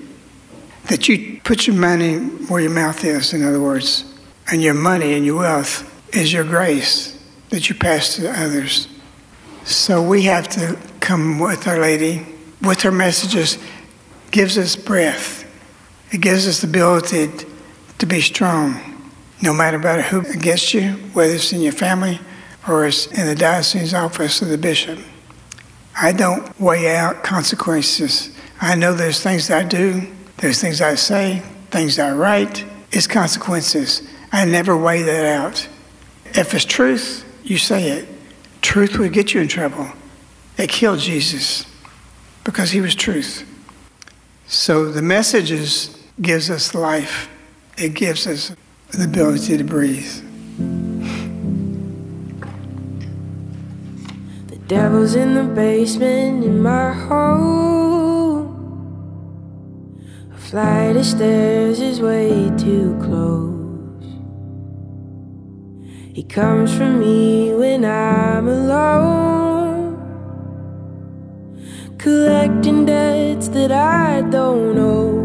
That 0.89 1.07
you 1.07 1.39
put 1.43 1.67
your 1.67 1.75
money 1.75 2.17
where 2.17 2.61
your 2.61 2.71
mouth 2.71 3.03
is, 3.03 3.33
in 3.33 3.43
other 3.43 3.61
words. 3.61 4.11
And 4.51 4.61
your 4.61 4.73
money 4.73 5.13
and 5.13 5.23
your 5.23 5.39
wealth 5.39 5.85
is 6.15 6.33
your 6.33 6.43
grace 6.43 7.15
that 7.49 7.69
you 7.69 7.75
pass 7.75 8.15
to 8.15 8.31
others. 8.31 8.87
So 9.65 10.01
we 10.01 10.23
have 10.23 10.47
to 10.49 10.79
come 10.99 11.37
with 11.37 11.67
Our 11.67 11.79
Lady, 11.79 12.25
with 12.61 12.81
her 12.81 12.91
messages, 12.91 13.59
gives 14.31 14.57
us 14.57 14.75
breath. 14.75 15.45
It 16.11 16.21
gives 16.21 16.47
us 16.47 16.61
the 16.61 16.67
ability 16.67 17.29
to 17.99 18.05
be 18.07 18.21
strong, 18.21 18.88
no 19.41 19.53
matter 19.53 19.77
about 19.77 20.03
who 20.05 20.21
against 20.21 20.73
you, 20.73 20.91
whether 21.13 21.33
it's 21.33 21.53
in 21.53 21.61
your 21.61 21.73
family 21.73 22.19
or 22.67 22.85
it's 22.85 23.07
in 23.07 23.25
the 23.25 23.35
diocese 23.35 23.93
office 23.93 24.41
of 24.41 24.49
the 24.49 24.57
bishop. 24.57 24.99
I 25.95 26.11
don't 26.11 26.59
weigh 26.59 26.95
out 26.95 27.23
consequences. 27.23 28.35
I 28.61 28.75
know 28.75 28.93
there's 28.93 29.21
things 29.21 29.47
that 29.47 29.65
I 29.65 29.67
do, 29.67 30.07
there's 30.37 30.61
things 30.61 30.81
I 30.81 30.95
say, 30.95 31.41
things 31.71 31.99
I 31.99 32.13
write. 32.13 32.65
It's 32.91 33.07
consequences. 33.07 34.07
I 34.31 34.45
never 34.45 34.75
weigh 34.75 35.03
that 35.03 35.25
out. 35.25 35.67
If 36.33 36.53
it's 36.53 36.65
truth, 36.65 37.25
you 37.43 37.57
say 37.57 37.89
it. 37.89 38.07
Truth 38.61 38.97
would 38.97 39.13
get 39.13 39.33
you 39.33 39.41
in 39.41 39.47
trouble. 39.47 39.87
It 40.57 40.69
killed 40.69 40.99
Jesus 40.99 41.65
because 42.43 42.71
he 42.71 42.81
was 42.81 42.95
truth. 42.95 43.45
So 44.47 44.91
the 44.91 45.01
messages 45.01 45.97
gives 46.21 46.49
us 46.49 46.73
life. 46.73 47.29
It 47.77 47.93
gives 47.93 48.27
us 48.27 48.55
the 48.97 49.05
ability 49.05 49.55
to 49.57 49.63
breathe. 49.63 50.23
The 54.47 54.57
devil's 54.67 55.15
in 55.15 55.35
the 55.35 55.43
basement 55.43 56.43
in 56.43 56.61
my 56.61 56.91
home. 56.93 58.47
A 60.33 60.37
flight 60.37 60.97
of 60.97 61.05
stairs 61.05 61.79
is 61.79 62.01
way 62.01 62.51
too 62.57 62.97
close. 63.01 63.59
He 66.13 66.23
comes 66.23 66.73
for 66.75 66.89
me 66.89 67.53
when 67.53 67.85
I'm 67.85 68.47
alone, 68.47 69.97
collecting 71.97 72.85
debts 72.85 73.49
that 73.49 73.71
I 73.71 74.21
don't 74.29 74.77
owe. 74.77 75.18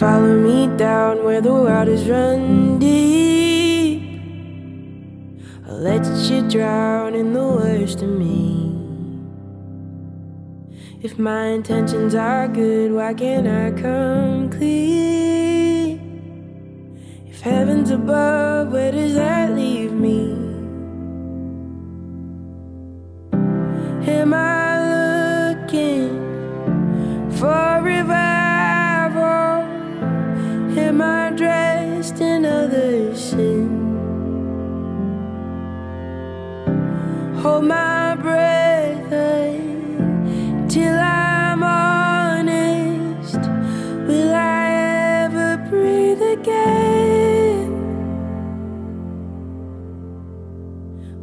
Follow 0.00 0.34
me 0.34 0.66
down 0.78 1.24
where 1.24 1.42
the 1.42 1.52
waters 1.52 2.08
run 2.08 2.78
deep. 2.78 4.00
I'll 5.68 5.76
let 5.76 6.06
you 6.30 6.40
drown 6.48 7.14
in 7.14 7.34
the 7.34 7.46
worst 7.46 8.00
of 8.00 8.08
me. 8.08 8.72
If 11.02 11.18
my 11.18 11.48
intentions 11.48 12.14
are 12.14 12.48
good, 12.48 12.92
why 12.92 13.12
can't 13.12 13.46
I 13.46 13.78
come 13.78 14.48
clean? 14.48 16.00
If 17.26 17.42
heaven's 17.42 17.90
above, 17.90 18.72
where 18.72 18.92
does 18.92 19.16
that 19.16 19.54
leave 19.54 19.92
me? 19.92 20.32
Am 24.10 24.32
I 24.32 24.59
Hold 37.42 37.64
my 37.64 38.16
breath 38.16 39.10
eh, 39.10 39.56
until 40.60 40.98
I'm 40.98 41.62
honest. 41.62 43.40
Will 44.06 44.34
I 44.34 45.24
ever 45.24 45.56
breathe 45.70 46.20
again? 46.20 47.72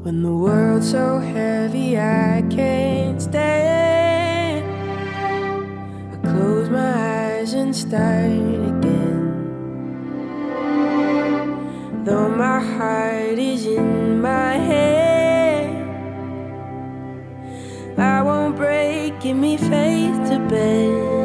When 0.02 0.24
the 0.24 0.34
world's 0.34 0.90
so 0.90 1.20
heavy 1.20 2.00
I 2.00 2.44
can't 2.50 3.22
stand, 3.22 4.66
I 6.14 6.18
close 6.32 6.68
my 6.72 6.94
eyes 7.38 7.54
and 7.54 7.76
start 7.76 8.32
again. 8.74 9.36
Though 12.06 12.30
my 12.30 12.60
heart 12.60 13.38
is 13.38 13.68
in 13.68 14.20
my 14.20 14.54
hand, 14.54 14.97
Give 19.20 19.36
me 19.36 19.58
faith 19.58 20.30
to 20.30 20.38
bend. 20.48 21.17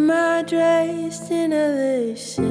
am 0.00 0.10
I 0.10 0.42
dressed 0.42 1.30
in 1.30 1.52
other 1.52 1.76
lace? 1.76 2.49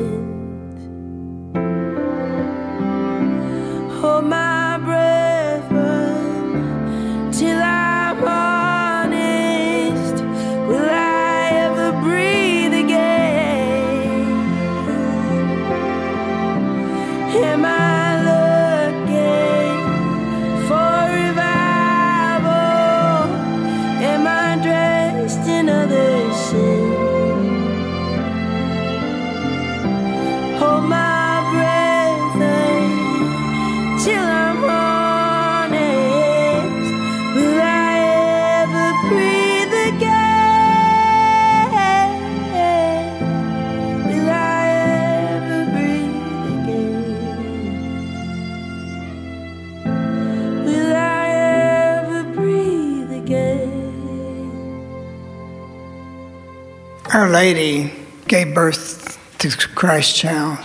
Lady 57.30 57.94
gave 58.28 58.54
birth 58.54 59.18
to 59.40 59.50
Christ 59.50 60.16
child, 60.16 60.60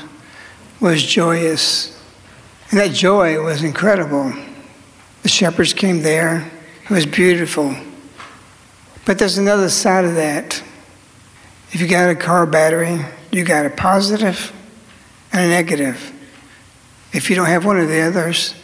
was 0.81 1.03
joyous. 1.03 1.99
And 2.71 2.81
that 2.81 2.93
joy 2.93 3.41
was 3.43 3.63
incredible. 3.63 4.33
The 5.23 5.29
shepherds 5.29 5.73
came 5.73 6.03
there, 6.03 6.51
it 6.85 6.91
was 6.91 7.07
beautiful. 7.07 7.75
But 9.05 9.19
there's 9.19 9.39
another 9.39 9.69
side 9.69 10.05
of 10.05 10.15
that. 10.17 10.63
If 11.73 11.81
you 11.81 11.89
got 11.89 12.11
a 12.11 12.15
car 12.15 12.47
battery, 12.47 13.05
you 13.31 13.45
got 13.45 13.67
a 13.67 13.71
positive 13.71 14.53
and 15.33 15.45
a 15.45 15.49
negative. 15.49 16.13
If 17.13 17.31
you 17.31 17.37
don't 17.37 17.47
have 17.47 17.65
one 17.65 17.79
of 17.79 17.89
the 17.89 18.01
others, 18.01 18.55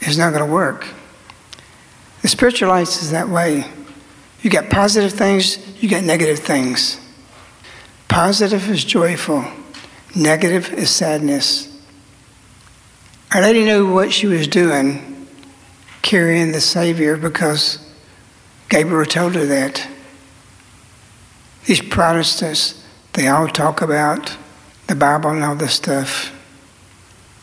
it's 0.00 0.16
not 0.16 0.32
going 0.32 0.46
to 0.46 0.52
work. 0.52 0.86
The 2.22 2.28
spiritual 2.28 2.68
life 2.68 2.88
is 2.88 3.10
that 3.10 3.28
way. 3.28 3.64
You 4.42 4.50
got 4.50 4.70
positive 4.70 5.12
things, 5.12 5.58
you 5.82 5.88
got 5.88 6.04
negative 6.04 6.38
things. 6.38 7.00
Positive 8.08 8.68
is 8.70 8.84
joyful, 8.84 9.44
negative 10.14 10.72
is 10.72 10.90
sadness. 10.90 11.72
Our 13.34 13.42
lady 13.42 13.64
knew 13.64 13.92
what 13.92 14.12
she 14.12 14.26
was 14.26 14.48
doing, 14.48 15.26
carrying 16.02 16.52
the 16.52 16.60
Savior, 16.60 17.16
because 17.16 17.78
Gabriel 18.68 19.04
told 19.04 19.34
her 19.34 19.44
that. 19.46 19.88
These 21.66 21.82
Protestants, 21.82 22.82
they 23.12 23.26
all 23.26 23.48
talk 23.48 23.82
about 23.82 24.36
the 24.86 24.94
Bible 24.94 25.30
and 25.30 25.44
all 25.44 25.56
this 25.56 25.74
stuff. 25.74 26.32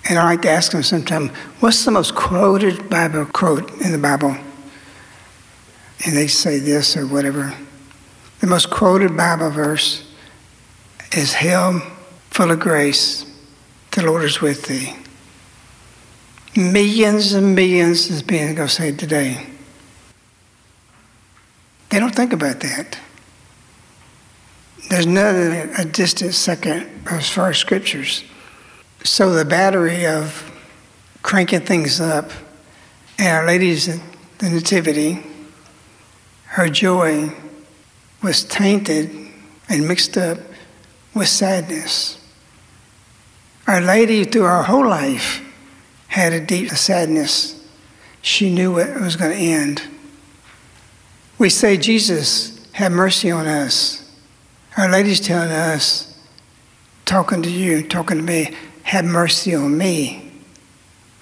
And 0.10 0.18
I 0.18 0.24
like 0.24 0.42
to 0.44 0.50
ask 0.50 0.72
them 0.72 0.84
sometimes, 0.84 1.32
what's 1.60 1.84
the 1.86 1.92
most 1.92 2.16
quoted 2.16 2.90
Bible 2.90 3.26
quote 3.26 3.70
in 3.82 3.92
the 3.92 3.98
Bible? 3.98 4.36
And 6.06 6.16
they 6.16 6.28
say 6.28 6.60
this 6.60 6.98
or 6.98 7.06
whatever. 7.06 7.54
The 8.40 8.48
most 8.48 8.70
quoted 8.70 9.16
Bible 9.16 9.50
verse 9.50 10.06
is 11.16 11.34
Hail, 11.34 11.80
full 12.30 12.52
of 12.52 12.60
grace, 12.60 13.26
the 13.92 14.04
Lord 14.04 14.24
is 14.24 14.42
with 14.42 14.66
thee. 14.66 14.96
Millions 16.56 17.34
and 17.34 17.56
millions 17.56 18.10
is 18.10 18.24
being 18.24 18.56
go 18.56 18.68
saved 18.68 19.00
today. 19.00 19.46
They 21.90 22.00
don't 22.00 22.14
think 22.14 22.34
about 22.34 22.60
that. 22.62 22.98
There's 24.90 25.08
nothing 25.08 25.74
a 25.78 25.86
distant 25.86 26.34
second 26.34 26.90
as 27.10 27.30
far 27.30 27.50
as 27.50 27.58
scriptures. 27.58 28.24
So 29.04 29.34
the 29.34 29.46
battery 29.46 30.06
of 30.06 30.52
cranking 31.22 31.62
things 31.62 32.02
up, 32.02 32.32
and 33.18 33.28
Our 33.28 33.46
Lady's 33.46 33.88
the 34.38 34.50
Nativity, 34.50 35.24
her 36.46 36.70
joy 36.70 37.32
was 38.22 38.44
tainted 38.44 39.10
and 39.70 39.88
mixed 39.88 40.18
up 40.18 40.38
with 41.14 41.28
sadness. 41.28 42.20
Our 43.68 43.82
Lady, 43.82 44.24
through 44.24 44.44
her 44.44 44.64
whole 44.64 44.88
life, 44.88 45.42
had 46.08 46.34
a 46.34 46.40
deep 46.40 46.70
sadness. 46.70 47.66
She 48.22 48.54
knew 48.54 48.78
it 48.80 49.00
was 49.00 49.16
going 49.16 49.32
to 49.32 49.38
end. 49.38 49.84
We 51.38 51.50
say, 51.50 51.78
Jesus, 51.78 52.66
have 52.74 52.92
mercy 52.92 53.32
on 53.32 53.48
us. 53.48 54.00
Our 54.78 54.90
Lady's 54.90 55.20
telling 55.20 55.52
us, 55.52 56.18
talking 57.06 57.42
to 57.44 57.50
you, 57.50 57.88
talking 57.88 58.18
to 58.18 58.24
me, 58.24 58.54
have 58.84 59.06
mercy 59.06 59.56
on 59.56 59.78
me. 59.78 60.32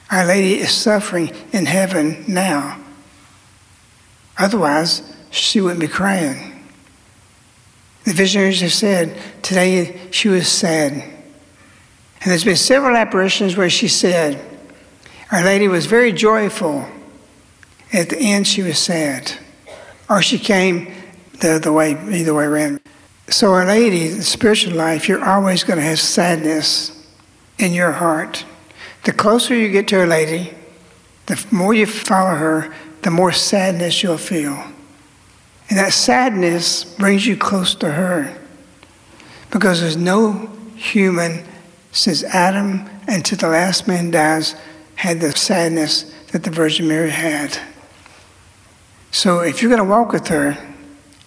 Our 0.09 0.25
Lady 0.25 0.59
is 0.59 0.71
suffering 0.71 1.31
in 1.51 1.65
heaven 1.65 2.25
now. 2.27 2.79
Otherwise, 4.37 5.03
she 5.29 5.61
wouldn't 5.61 5.79
be 5.79 5.87
crying. 5.87 6.50
The 8.03 8.13
visionaries 8.13 8.61
have 8.61 8.73
said 8.73 9.17
today 9.43 9.99
she 10.11 10.27
was 10.27 10.47
sad. 10.47 10.91
And 10.93 12.29
there's 12.29 12.43
been 12.43 12.55
several 12.55 12.95
apparitions 12.95 13.57
where 13.57 13.69
she 13.69 13.87
said, 13.87 14.39
Our 15.31 15.43
Lady 15.43 15.67
was 15.67 15.85
very 15.85 16.11
joyful. 16.11 16.87
At 17.93 18.09
the 18.09 18.17
end, 18.19 18.47
she 18.47 18.61
was 18.61 18.77
sad. 18.77 19.33
Or 20.09 20.21
she 20.21 20.39
came 20.39 20.93
the 21.39 21.53
other 21.53 21.71
way, 21.71 21.91
either 22.11 22.33
way 22.33 22.45
around. 22.45 22.81
So, 23.27 23.53
Our 23.53 23.65
Lady, 23.65 24.07
the 24.09 24.23
spiritual 24.23 24.73
life, 24.73 25.07
you're 25.07 25.23
always 25.23 25.63
going 25.63 25.77
to 25.77 25.85
have 25.85 25.99
sadness 25.99 27.07
in 27.57 27.73
your 27.73 27.93
heart. 27.93 28.45
The 29.03 29.13
closer 29.13 29.55
you 29.55 29.69
get 29.69 29.87
to 29.89 29.99
Our 29.99 30.07
Lady, 30.07 30.53
the 31.25 31.43
more 31.51 31.73
you 31.73 31.85
follow 31.85 32.35
her, 32.35 32.73
the 33.01 33.11
more 33.11 33.31
sadness 33.31 34.03
you'll 34.03 34.17
feel. 34.17 34.63
And 35.71 35.79
that 35.79 35.93
sadness 35.93 36.83
brings 36.83 37.25
you 37.25 37.37
close 37.37 37.75
to 37.75 37.93
her. 37.93 38.37
Because 39.51 39.79
there's 39.79 39.95
no 39.95 40.47
human 40.75 41.45
since 41.93 42.25
Adam 42.25 42.89
and 43.07 43.23
to 43.23 43.37
the 43.37 43.47
last 43.47 43.87
man 43.87 44.11
dies 44.11 44.53
had 44.95 45.21
the 45.21 45.31
sadness 45.31 46.13
that 46.33 46.43
the 46.43 46.51
Virgin 46.51 46.89
Mary 46.89 47.09
had. 47.09 47.57
So 49.11 49.39
if 49.39 49.61
you're 49.61 49.69
going 49.69 49.81
to 49.81 49.89
walk 49.89 50.11
with 50.11 50.27
her, 50.27 50.57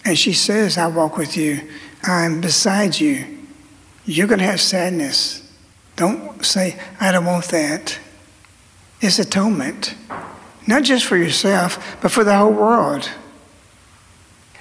and 0.05 0.15
she 0.15 0.33
says, 0.33 0.77
I 0.77 0.85
walk 0.85 1.17
with 1.17 1.35
you, 1.35 1.61
I'm 2.03 2.39
beside 2.39 2.99
you, 2.99 3.25
you're 4.05 4.27
going 4.27 4.41
to 4.41 4.45
have 4.45 4.61
sadness. 4.61 5.41
Don't 5.95 6.45
say, 6.45 6.79
I 6.99 7.11
don't 7.11 7.25
want 7.25 7.45
that. 7.45 7.97
It's 9.01 9.17
atonement, 9.17 9.95
not 10.67 10.83
just 10.83 11.05
for 11.05 11.17
yourself, 11.17 11.97
but 11.99 12.11
for 12.11 12.23
the 12.23 12.37
whole 12.37 12.53
world. 12.53 13.09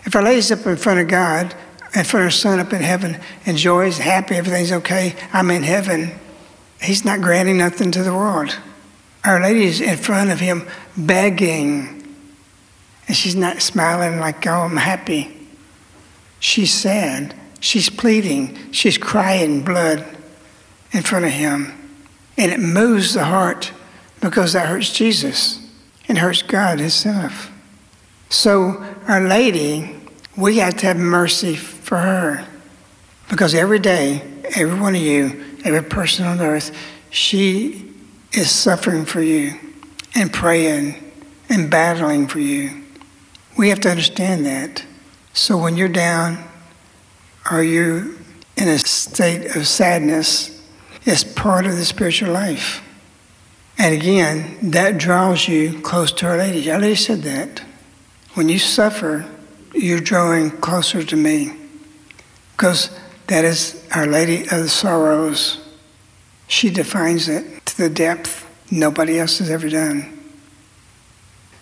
If 0.04 0.14
Our 0.14 0.22
Lady's 0.22 0.52
up 0.52 0.66
in 0.66 0.76
front 0.76 1.00
of 1.00 1.08
God, 1.08 1.54
in 1.94 2.04
front 2.04 2.26
of 2.26 2.34
Son 2.34 2.58
up 2.58 2.72
in 2.72 2.82
heaven, 2.82 3.20
enjoys, 3.46 3.98
happy, 3.98 4.34
everything's 4.34 4.72
okay, 4.72 5.14
I'm 5.32 5.50
in 5.50 5.62
heaven, 5.62 6.12
He's 6.80 7.04
not 7.04 7.22
granting 7.22 7.58
nothing 7.58 7.90
to 7.92 8.02
the 8.02 8.12
world. 8.12 8.58
Our 9.24 9.40
Lady 9.40 9.64
is 9.64 9.80
in 9.80 9.96
front 9.96 10.30
of 10.30 10.40
Him 10.40 10.68
begging, 10.96 12.04
and 13.08 13.16
she's 13.16 13.34
not 13.34 13.62
smiling 13.62 14.20
like, 14.20 14.46
oh, 14.46 14.62
I'm 14.62 14.76
happy. 14.76 15.34
She's 16.40 16.72
sad. 16.72 17.34
She's 17.60 17.88
pleading. 17.88 18.70
She's 18.72 18.98
crying 18.98 19.62
blood 19.62 20.04
in 20.92 21.02
front 21.02 21.24
of 21.24 21.30
Him. 21.30 21.72
And 22.36 22.52
it 22.52 22.60
moves 22.60 23.14
the 23.14 23.24
heart 23.24 23.72
because 24.20 24.52
that 24.52 24.68
hurts 24.68 24.92
Jesus 24.92 25.66
and 26.06 26.18
hurts 26.18 26.42
God 26.42 26.80
Himself. 26.80 27.50
So, 28.34 28.84
Our 29.06 29.20
Lady, 29.20 29.94
we 30.36 30.58
have 30.58 30.76
to 30.78 30.86
have 30.86 30.96
mercy 30.96 31.54
for 31.54 31.98
her 31.98 32.44
because 33.30 33.54
every 33.54 33.78
day, 33.78 34.22
every 34.56 34.78
one 34.78 34.96
of 34.96 35.00
you, 35.00 35.44
every 35.64 35.84
person 35.84 36.26
on 36.26 36.40
earth, 36.40 36.76
she 37.10 37.92
is 38.32 38.50
suffering 38.50 39.04
for 39.04 39.22
you 39.22 39.54
and 40.16 40.32
praying 40.32 41.12
and 41.48 41.70
battling 41.70 42.26
for 42.26 42.40
you. 42.40 42.82
We 43.56 43.68
have 43.68 43.78
to 43.82 43.88
understand 43.88 44.44
that. 44.46 44.84
So, 45.32 45.56
when 45.56 45.76
you're 45.76 45.88
down 45.88 46.44
or 47.52 47.62
you're 47.62 48.00
in 48.56 48.68
a 48.68 48.78
state 48.80 49.54
of 49.54 49.68
sadness, 49.68 50.60
it's 51.04 51.22
part 51.22 51.66
of 51.66 51.76
the 51.76 51.84
spiritual 51.84 52.32
life. 52.32 52.82
And 53.78 53.94
again, 53.94 54.70
that 54.72 54.98
draws 54.98 55.46
you 55.46 55.80
close 55.82 56.10
to 56.14 56.26
Our 56.26 56.38
Lady. 56.38 56.68
Our 56.68 56.80
Lady 56.80 56.96
said 56.96 57.22
that. 57.22 57.62
When 58.34 58.48
you 58.48 58.58
suffer, 58.58 59.24
you're 59.72 60.00
drawing 60.00 60.50
closer 60.50 61.04
to 61.04 61.16
me. 61.16 61.52
Because 62.56 62.90
that 63.28 63.44
is 63.44 63.86
Our 63.94 64.06
Lady 64.06 64.42
of 64.42 64.50
the 64.50 64.68
Sorrows. 64.68 65.60
She 66.48 66.70
defines 66.70 67.28
it 67.28 67.64
to 67.66 67.76
the 67.76 67.88
depth 67.88 68.46
nobody 68.70 69.18
else 69.18 69.38
has 69.38 69.50
ever 69.50 69.68
done. 69.68 70.10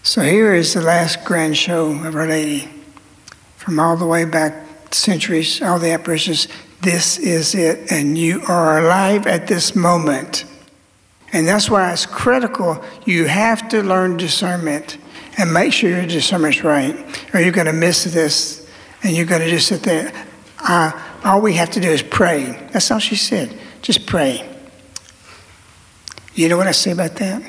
So 0.03 0.23
here 0.23 0.55
is 0.55 0.75
the 0.75 0.81
last 0.81 1.25
grand 1.25 1.57
show 1.57 1.91
of 2.07 2.17
Our 2.17 2.27
Lady. 2.27 2.69
From 3.57 3.79
all 3.79 3.97
the 3.97 4.07
way 4.07 4.25
back 4.25 4.95
centuries, 4.95 5.63
all 5.63 5.79
the 5.79 5.93
apparitions, 5.93 6.49
this 6.81 7.19
is 7.19 7.55
it, 7.55 7.93
and 7.93 8.19
you 8.19 8.43
are 8.49 8.85
alive 8.85 9.27
at 9.27 9.47
this 9.47 9.77
moment. 9.77 10.45
And 11.33 11.47
that's 11.47 11.71
why 11.71 11.93
it's 11.93 12.07
critical. 12.07 12.83
You 13.05 13.27
have 13.27 13.69
to 13.69 13.83
learn 13.83 14.17
discernment 14.17 14.99
and 15.39 15.53
make 15.53 15.73
sure 15.73 15.91
your 15.91 16.07
discernment's 16.07 16.63
right, 16.63 16.95
or 17.35 17.41
you're 17.41 17.53
going 17.53 17.67
to 17.67 17.73
miss 17.73 18.05
this 18.05 18.69
and 19.03 19.17
you're 19.17 19.27
going 19.27 19.41
to 19.41 19.49
just 19.49 19.69
sit 19.69 19.83
there. 19.83 20.13
Uh, 20.59 20.93
all 21.25 21.41
we 21.41 21.55
have 21.55 21.71
to 21.71 21.81
do 21.81 21.89
is 21.89 22.03
pray. 22.03 22.69
That's 22.73 22.91
all 22.91 22.99
she 22.99 23.17
said. 23.17 23.59
Just 23.81 24.07
pray. 24.07 24.49
You 26.35 26.49
know 26.49 26.57
what 26.57 26.67
I 26.67 26.73
say 26.73 26.93
about 26.93 27.17
that? 27.17 27.43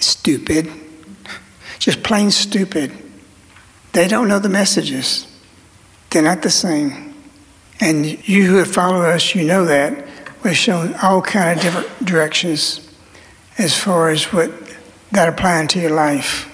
Stupid. 0.00 0.70
Just 1.78 2.02
plain 2.02 2.30
stupid. 2.30 2.92
They 3.92 4.08
don't 4.08 4.28
know 4.28 4.38
the 4.38 4.48
messages. 4.48 5.26
They're 6.10 6.22
not 6.22 6.42
the 6.42 6.50
same. 6.50 7.14
And 7.80 8.06
you 8.28 8.46
who 8.46 8.56
have 8.56 8.72
followed 8.72 9.04
us, 9.04 9.34
you 9.34 9.44
know 9.44 9.64
that. 9.66 10.06
We've 10.42 10.56
shown 10.56 10.94
all 11.02 11.20
kind 11.20 11.56
of 11.56 11.62
different 11.62 12.04
directions 12.04 12.88
as 13.56 13.76
far 13.76 14.08
as 14.10 14.32
what 14.32 14.52
that 15.12 15.28
applying 15.28 15.68
to 15.68 15.80
your 15.80 15.90
life. 15.90 16.47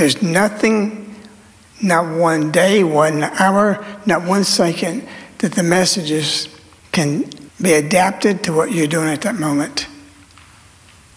There's 0.00 0.22
nothing, 0.22 1.14
not 1.82 2.16
one 2.18 2.50
day, 2.50 2.82
one 2.82 3.22
hour, 3.22 3.84
not 4.06 4.26
one 4.26 4.44
second, 4.44 5.06
that 5.40 5.52
the 5.52 5.62
messages 5.62 6.48
can 6.90 7.28
be 7.60 7.74
adapted 7.74 8.42
to 8.44 8.52
what 8.54 8.72
you're 8.72 8.86
doing 8.86 9.10
at 9.10 9.20
that 9.20 9.34
moment. 9.34 9.88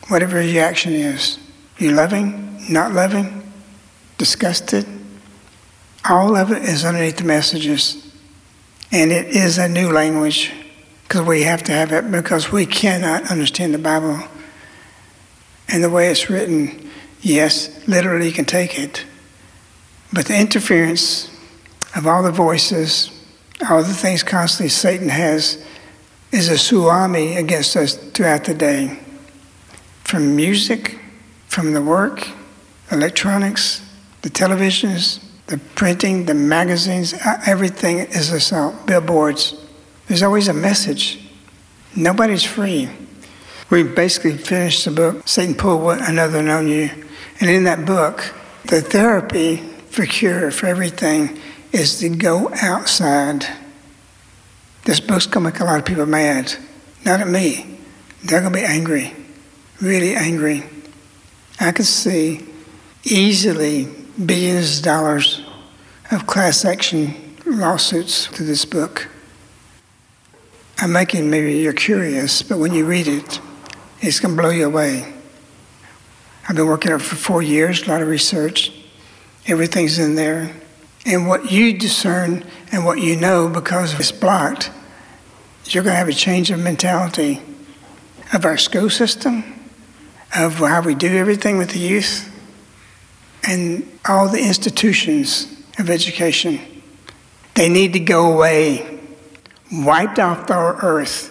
Whatever 0.10 0.41
your 0.41 0.65
action 0.65 0.91
is. 0.91 1.39
You 1.78 1.93
loving, 1.93 2.62
not 2.69 2.91
loving, 2.91 3.50
disgusted, 4.17 4.86
all 6.10 6.36
of 6.36 6.52
it 6.52 6.63
is 6.63 6.84
underneath 6.84 7.15
the 7.15 7.24
messages. 7.24 8.13
And 8.91 9.13
it 9.13 9.28
is 9.28 9.60
a 9.60 9.69
new 9.69 9.93
language 9.93 10.52
because 11.04 11.22
we 11.22 11.43
have 11.43 11.63
to 11.63 11.72
have 11.72 11.93
it 11.93 12.12
because 12.12 12.52
we 12.52 12.65
cannot 12.65 13.32
understand 13.32 13.74
the 13.74 13.78
Bible. 13.78 14.19
And 15.69 15.82
the 15.82 15.89
way 15.89 16.10
it's 16.10 16.30
written, 16.30 16.83
yes, 17.23 17.88
literally 17.88 18.27
you 18.27 18.33
can 18.33 18.45
take 18.45 18.77
it. 18.77 19.05
But 20.12 20.25
the 20.25 20.39
interference 20.39 21.29
of 21.95 22.05
all 22.05 22.21
the 22.21 22.31
voices, 22.31 23.09
all 23.69 23.81
the 23.81 23.93
things 23.93 24.21
constantly 24.21 24.69
Satan 24.69 25.09
has, 25.09 25.65
is 26.31 26.49
a 26.49 26.53
tsunami 26.53 27.38
against 27.38 27.75
us 27.75 27.95
throughout 27.95 28.43
the 28.43 28.53
day. 28.53 28.99
From 30.03 30.36
music, 30.36 30.99
from 31.47 31.73
the 31.73 31.81
work, 31.81 32.27
electronics, 32.91 33.81
the 34.21 34.29
televisions, 34.29 35.23
the 35.47 35.57
printing, 35.75 36.25
the 36.25 36.33
magazines, 36.33 37.13
everything 37.45 37.99
is 37.99 38.31
assault, 38.31 38.86
billboards. 38.86 39.55
There's 40.07 40.23
always 40.23 40.47
a 40.47 40.53
message. 40.53 41.19
Nobody's 41.95 42.43
free. 42.43 42.89
We 43.69 43.83
basically 43.83 44.38
finished 44.38 44.86
the 44.86 44.91
book, 44.91 45.27
Satan 45.27 45.55
Pulled 45.55 45.99
Another 46.01 46.47
on 46.49 46.67
You. 46.67 46.89
And 47.39 47.50
in 47.50 47.63
that 47.65 47.86
book, 47.86 48.34
the 48.65 48.82
therapy 48.82 49.58
for 49.89 50.06
cure 50.06 50.52
for 50.52 50.67
everything 50.67 51.39
is 51.72 52.00
to 52.00 52.10
go 52.10 52.50
outside. 52.62 53.46
This 54.86 55.00
book's 55.00 55.28
going 55.28 55.46
to 55.46 55.52
make 55.52 55.60
a 55.60 55.65
lot 55.65 55.80
of 55.80 55.86
people 55.86 56.06
mad. 56.06 56.54
Not 57.06 57.22
at 57.22 57.28
me. 57.28 57.80
They're 58.24 58.41
going 58.41 58.54
to 58.54 58.60
be 58.60 58.65
angry, 58.65 59.13
really 59.82 60.15
angry. 60.15 60.63
I 61.60 61.72
could 61.72 61.86
see 61.86 62.46
easily 63.04 63.88
billions 64.26 64.80
of 64.80 64.86
dollars 64.86 65.41
of 66.12 66.26
class 66.28 66.63
action 66.63 67.36
lawsuits 67.46 68.28
to 68.28 68.43
this 68.43 68.65
book. 68.65 69.10
I'm 70.80 70.91
making 70.91 71.30
maybe 71.30 71.58
you're 71.58 71.74
curious, 71.74 72.41
but 72.41 72.58
when 72.58 72.74
you 72.74 72.86
read 72.86 73.08
it, 73.08 73.39
it's 74.02 74.19
going 74.19 74.36
to 74.36 74.41
blow 74.41 74.50
you 74.50 74.65
away. 74.65 75.12
I've 76.47 76.56
been 76.56 76.67
working 76.67 76.91
on 76.91 76.99
it 76.99 77.03
for 77.03 77.15
four 77.15 77.41
years, 77.41 77.84
a 77.84 77.89
lot 77.89 78.01
of 78.01 78.08
research. 78.08 78.71
Everything's 79.47 79.99
in 79.99 80.15
there. 80.15 80.53
And 81.06 81.27
what 81.27 81.51
you 81.51 81.77
discern 81.77 82.45
and 82.71 82.86
what 82.86 82.99
you 82.99 83.15
know 83.15 83.49
because 83.49 83.97
it's 83.99 84.12
blocked, 84.12 84.71
you're 85.65 85.84
going 85.84 85.93
to 85.93 85.97
have 85.97 86.10
a 86.10 86.13
change 86.13 86.51
of 86.51 86.60
mentality 86.60 87.41
of 88.34 88.45
our 88.45 88.58
school 88.58 88.89
system, 88.89 89.43
of 90.36 90.56
how 90.56 90.82
we 90.82 90.95
do 90.95 91.15
everything 91.15 91.58
with 91.58 91.71
the 91.71 91.79
youth, 91.79 92.29
and 93.47 93.88
all 94.08 94.27
the 94.27 94.39
institutions 94.39 95.47
of 95.77 95.89
education. 95.89 96.60
They 97.53 97.69
need 97.69 97.93
to 97.93 97.99
go 97.99 98.34
away, 98.34 98.99
wiped 99.71 100.19
off 100.19 100.49
our 100.49 100.75
earth. 100.82 101.29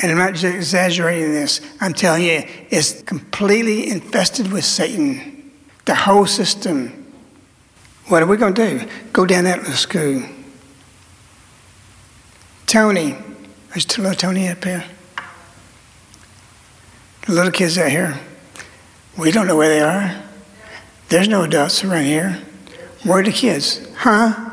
And 0.00 0.12
I'm 0.12 0.18
not 0.18 0.42
exaggerating 0.44 1.32
this. 1.32 1.60
I'm 1.80 1.92
telling 1.92 2.22
you, 2.22 2.44
it's 2.70 3.02
completely 3.02 3.90
infested 3.90 4.52
with 4.52 4.64
Satan. 4.64 5.52
The 5.86 5.94
whole 5.94 6.26
system. 6.26 7.06
What 8.06 8.22
are 8.22 8.26
we 8.26 8.36
going 8.36 8.54
to 8.54 8.78
do? 8.78 8.88
Go 9.12 9.26
down 9.26 9.44
that 9.44 9.58
little 9.58 9.74
school. 9.74 10.22
Tony, 12.66 13.16
there's 13.70 13.98
little 13.98 14.14
Tony 14.14 14.48
up 14.48 14.62
here. 14.62 14.84
The 17.26 17.32
little 17.32 17.50
kids 17.50 17.76
out 17.78 17.90
here. 17.90 18.18
We 19.16 19.32
don't 19.32 19.46
know 19.46 19.56
where 19.56 19.68
they 19.68 19.80
are. 19.80 20.22
There's 21.08 21.28
no 21.28 21.42
adults 21.42 21.82
around 21.82 22.04
here. 22.04 22.42
Where 23.02 23.20
are 23.20 23.24
the 23.24 23.32
kids? 23.32 23.86
Huh? 23.96 24.47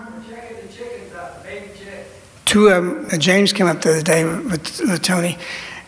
Two 2.56 2.70
them, 2.70 3.06
uh, 3.12 3.18
James 3.18 3.52
came 3.52 3.68
up 3.68 3.82
the 3.82 3.90
other 3.90 4.02
day 4.02 4.24
with, 4.24 4.80
with, 4.80 5.02
Tony. 5.02 5.38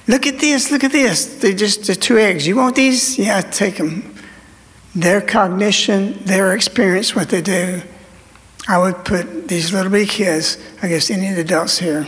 Look 0.06 0.28
at 0.28 0.40
this, 0.40 0.70
look 0.70 0.84
at 0.84 0.92
this. 0.92 1.40
They're 1.40 1.54
just 1.54 1.88
the 1.88 1.96
two 1.96 2.18
eggs. 2.18 2.46
You 2.46 2.58
want 2.58 2.76
these? 2.76 3.18
Yeah, 3.18 3.40
take 3.40 3.78
them. 3.78 4.14
Their 4.94 5.22
cognition, 5.22 6.22
their 6.26 6.54
experience, 6.54 7.16
what 7.16 7.30
they 7.30 7.42
do. 7.42 7.82
I 8.68 8.80
would 8.80 9.06
put 9.06 9.48
these 9.48 9.72
little 9.72 9.90
bitty 9.90 10.08
kids 10.08 10.58
against 10.82 11.10
any 11.10 11.30
of 11.30 11.36
the 11.36 11.44
adults 11.44 11.80
here 11.80 12.06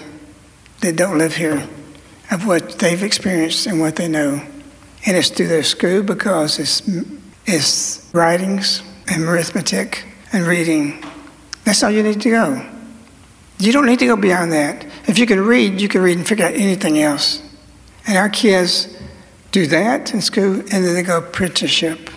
that 0.82 0.98
don't 0.98 1.18
live 1.18 1.38
here 1.38 1.66
of 2.30 2.46
what 2.46 2.80
they've 2.80 3.02
experienced 3.02 3.66
and 3.66 3.80
what 3.80 3.96
they 3.96 4.10
know. 4.10 4.46
And 5.06 5.16
it's 5.16 5.30
through 5.30 5.48
their 5.48 5.64
school 5.64 6.04
because 6.04 6.60
it's, 6.60 6.82
it's 7.46 8.10
writings 8.14 8.84
and 9.08 9.24
arithmetic 9.24 10.06
and 10.34 10.46
reading. 10.46 11.02
That's 11.64 11.82
all 11.82 11.92
you 11.92 12.04
need 12.04 12.20
to 12.20 12.30
go. 12.30 12.79
You 13.60 13.72
don't 13.72 13.86
need 13.86 14.00
to 14.00 14.06
go 14.06 14.16
beyond 14.16 14.52
that. 14.54 14.86
If 15.08 15.20
you 15.20 15.26
can 15.26 15.42
read, 15.42 15.82
you 15.82 15.88
can 15.88 16.02
read 16.02 16.18
and 16.18 16.28
figure 16.28 16.46
out 16.46 16.54
anything 16.54 17.00
else. 17.00 17.44
And 18.08 18.18
our 18.18 18.30
kids 18.30 18.98
do 19.52 19.68
that 19.68 20.14
in 20.14 20.22
school, 20.22 20.60
and 20.60 20.70
then 20.70 20.94
they 20.94 21.04
go 21.04 21.18
apprenticeship. 21.18 22.10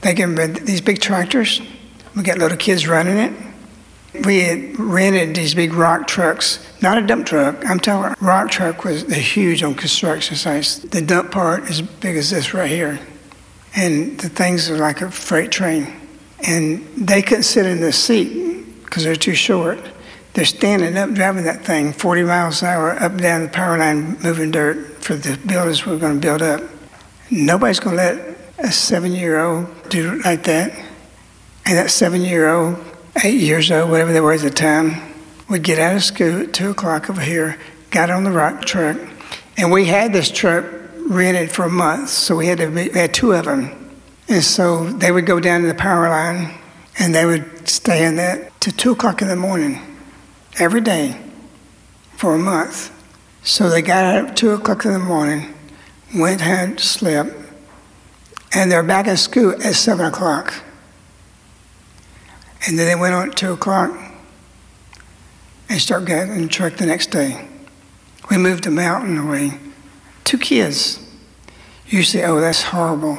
They 0.00 0.14
get 0.14 0.66
these 0.66 0.80
big 0.80 1.00
tractors. 1.00 1.60
We 2.16 2.22
got 2.22 2.38
little 2.38 2.58
kids 2.58 2.86
running 2.86 3.16
it. 3.16 3.32
We 4.26 4.74
rented 4.76 5.34
these 5.34 5.54
big 5.54 5.72
rock 5.72 6.06
trucks, 6.06 6.64
not 6.80 6.98
a 6.98 7.02
dump 7.02 7.26
truck. 7.26 7.64
I'm 7.68 7.80
talking 7.80 8.14
rock 8.24 8.50
truck 8.50 8.84
was 8.84 9.02
huge 9.12 9.62
on 9.62 9.74
construction 9.74 10.36
sites. 10.36 10.78
The 10.78 11.02
dump 11.02 11.32
part 11.32 11.64
is 11.70 11.82
big 11.82 12.16
as 12.16 12.30
this 12.30 12.54
right 12.54 12.70
here, 12.70 13.00
and 13.74 14.18
the 14.18 14.28
things 14.28 14.70
are 14.70 14.78
like 14.78 15.00
a 15.00 15.10
freight 15.10 15.50
train 15.50 15.92
and 16.46 16.84
they 16.96 17.22
couldn't 17.22 17.44
sit 17.44 17.66
in 17.66 17.80
the 17.80 17.92
seat 17.92 18.84
because 18.84 19.04
they're 19.04 19.16
too 19.16 19.34
short. 19.34 19.78
They're 20.34 20.44
standing 20.44 20.96
up 20.96 21.12
driving 21.12 21.44
that 21.44 21.64
thing 21.64 21.92
40 21.92 22.24
miles 22.24 22.62
an 22.62 22.68
hour 22.68 22.92
up 22.92 23.12
and 23.12 23.20
down 23.20 23.42
the 23.42 23.48
power 23.48 23.78
line 23.78 24.18
moving 24.20 24.50
dirt 24.50 25.02
for 25.02 25.14
the 25.14 25.38
buildings 25.46 25.86
we're 25.86 25.98
going 25.98 26.20
to 26.20 26.26
build 26.26 26.42
up. 26.42 26.60
Nobody's 27.30 27.80
going 27.80 27.96
to 27.96 28.02
let 28.02 28.36
a 28.58 28.72
seven 28.72 29.12
year 29.12 29.40
old 29.40 29.66
do 29.88 30.14
it 30.14 30.24
like 30.24 30.44
that. 30.44 30.72
And 31.64 31.78
that 31.78 31.90
seven 31.90 32.22
year 32.22 32.48
old, 32.48 32.76
eight 33.24 33.40
years 33.40 33.70
old, 33.70 33.90
whatever 33.90 34.12
they 34.12 34.20
were 34.20 34.32
at 34.32 34.40
the 34.40 34.50
time, 34.50 35.14
would 35.48 35.62
get 35.62 35.78
out 35.78 35.96
of 35.96 36.04
school 36.04 36.42
at 36.42 36.52
2 36.52 36.70
o'clock 36.70 37.08
over 37.08 37.20
here, 37.20 37.58
got 37.90 38.10
on 38.10 38.24
the 38.24 38.30
rock 38.30 38.64
truck, 38.64 38.96
and 39.56 39.70
we 39.70 39.86
had 39.86 40.12
this 40.12 40.30
truck 40.30 40.64
rented 41.06 41.50
for 41.50 41.64
a 41.64 41.70
month, 41.70 42.08
so 42.08 42.36
we 42.36 42.46
had, 42.46 42.58
to 42.58 42.68
we 42.68 42.88
had 42.90 43.14
two 43.14 43.32
of 43.32 43.44
them 43.44 43.84
and 44.28 44.42
so 44.42 44.84
they 44.84 45.12
would 45.12 45.26
go 45.26 45.38
down 45.40 45.62
to 45.62 45.66
the 45.66 45.74
power 45.74 46.08
line 46.08 46.54
and 46.98 47.14
they 47.14 47.26
would 47.26 47.68
stay 47.68 48.04
in 48.04 48.16
that 48.16 48.58
to 48.60 48.72
2 48.72 48.92
o'clock 48.92 49.20
in 49.20 49.28
the 49.28 49.36
morning 49.36 49.80
every 50.58 50.80
day 50.80 51.20
for 52.16 52.34
a 52.34 52.38
month. 52.38 52.90
So 53.42 53.68
they 53.68 53.82
got 53.82 54.04
out 54.04 54.30
at 54.30 54.36
2 54.36 54.50
o'clock 54.52 54.84
in 54.84 54.92
the 54.92 54.98
morning, 54.98 55.54
went, 56.14 56.40
had, 56.40 56.80
slept, 56.80 57.34
and 58.54 58.70
they're 58.70 58.82
back 58.82 59.06
at 59.06 59.18
school 59.18 59.52
at 59.62 59.74
7 59.74 60.06
o'clock. 60.06 60.54
And 62.66 62.78
then 62.78 62.86
they 62.86 62.98
went 62.98 63.14
on 63.14 63.30
at 63.30 63.36
2 63.36 63.52
o'clock 63.52 63.94
and 65.68 65.80
start 65.80 66.06
getting 66.06 66.42
the 66.42 66.48
truck 66.48 66.76
the 66.76 66.86
next 66.86 67.10
day. 67.10 67.48
We 68.30 68.38
moved 68.38 68.66
a 68.66 68.70
mountain 68.70 69.18
away. 69.18 69.58
Two 70.24 70.38
kids. 70.38 71.00
You 71.86 72.02
say, 72.02 72.24
oh, 72.24 72.40
that's 72.40 72.62
horrible. 72.62 73.18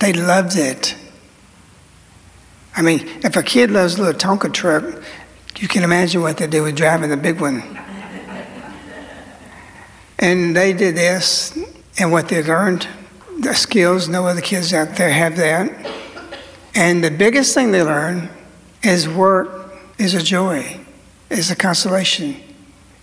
They 0.00 0.12
loved 0.12 0.56
it. 0.56 0.96
I 2.76 2.82
mean, 2.82 3.00
if 3.22 3.36
a 3.36 3.42
kid 3.42 3.70
loves 3.70 3.98
a 3.98 4.02
little 4.02 4.18
Tonka 4.18 4.52
truck, 4.52 5.01
you 5.58 5.68
can 5.68 5.82
imagine 5.82 6.22
what 6.22 6.38
they 6.38 6.46
do 6.46 6.62
with 6.62 6.76
driving 6.76 7.10
the 7.10 7.16
big 7.16 7.40
one. 7.40 7.62
and 10.18 10.56
they 10.56 10.72
did 10.72 10.96
this, 10.96 11.56
and 11.98 12.10
what 12.10 12.28
they 12.28 12.42
learned, 12.42 12.86
the 13.40 13.54
skills. 13.54 14.08
No 14.08 14.26
other 14.26 14.40
kids 14.40 14.72
out 14.72 14.96
there 14.96 15.10
have 15.10 15.36
that. 15.36 15.70
And 16.74 17.04
the 17.04 17.10
biggest 17.10 17.54
thing 17.54 17.70
they 17.70 17.82
learn 17.82 18.30
is 18.82 19.08
work 19.08 19.74
is 19.98 20.14
a 20.14 20.22
joy, 20.22 20.80
is 21.30 21.50
a 21.50 21.56
consolation. 21.56 22.36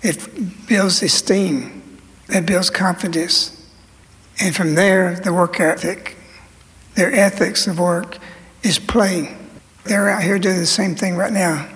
It 0.02 0.68
builds 0.68 1.04
esteem, 1.04 2.00
it 2.30 2.45
builds 2.45 2.70
confidence. 2.70 3.56
And 4.41 4.56
from 4.56 4.76
there, 4.76 5.16
the 5.16 5.34
work 5.34 5.60
ethic, 5.60 6.16
their 6.95 7.14
ethics 7.14 7.68
of 7.68 7.78
work 7.78 8.18
is 8.64 8.80
play. 8.80 9.36
They're 9.84 10.10
out 10.10 10.24
here 10.24 10.39
doing 10.39 10.58
the 10.58 10.66
same 10.66 10.95
thing 10.95 11.16
right 11.16 11.34
now. 11.34 11.70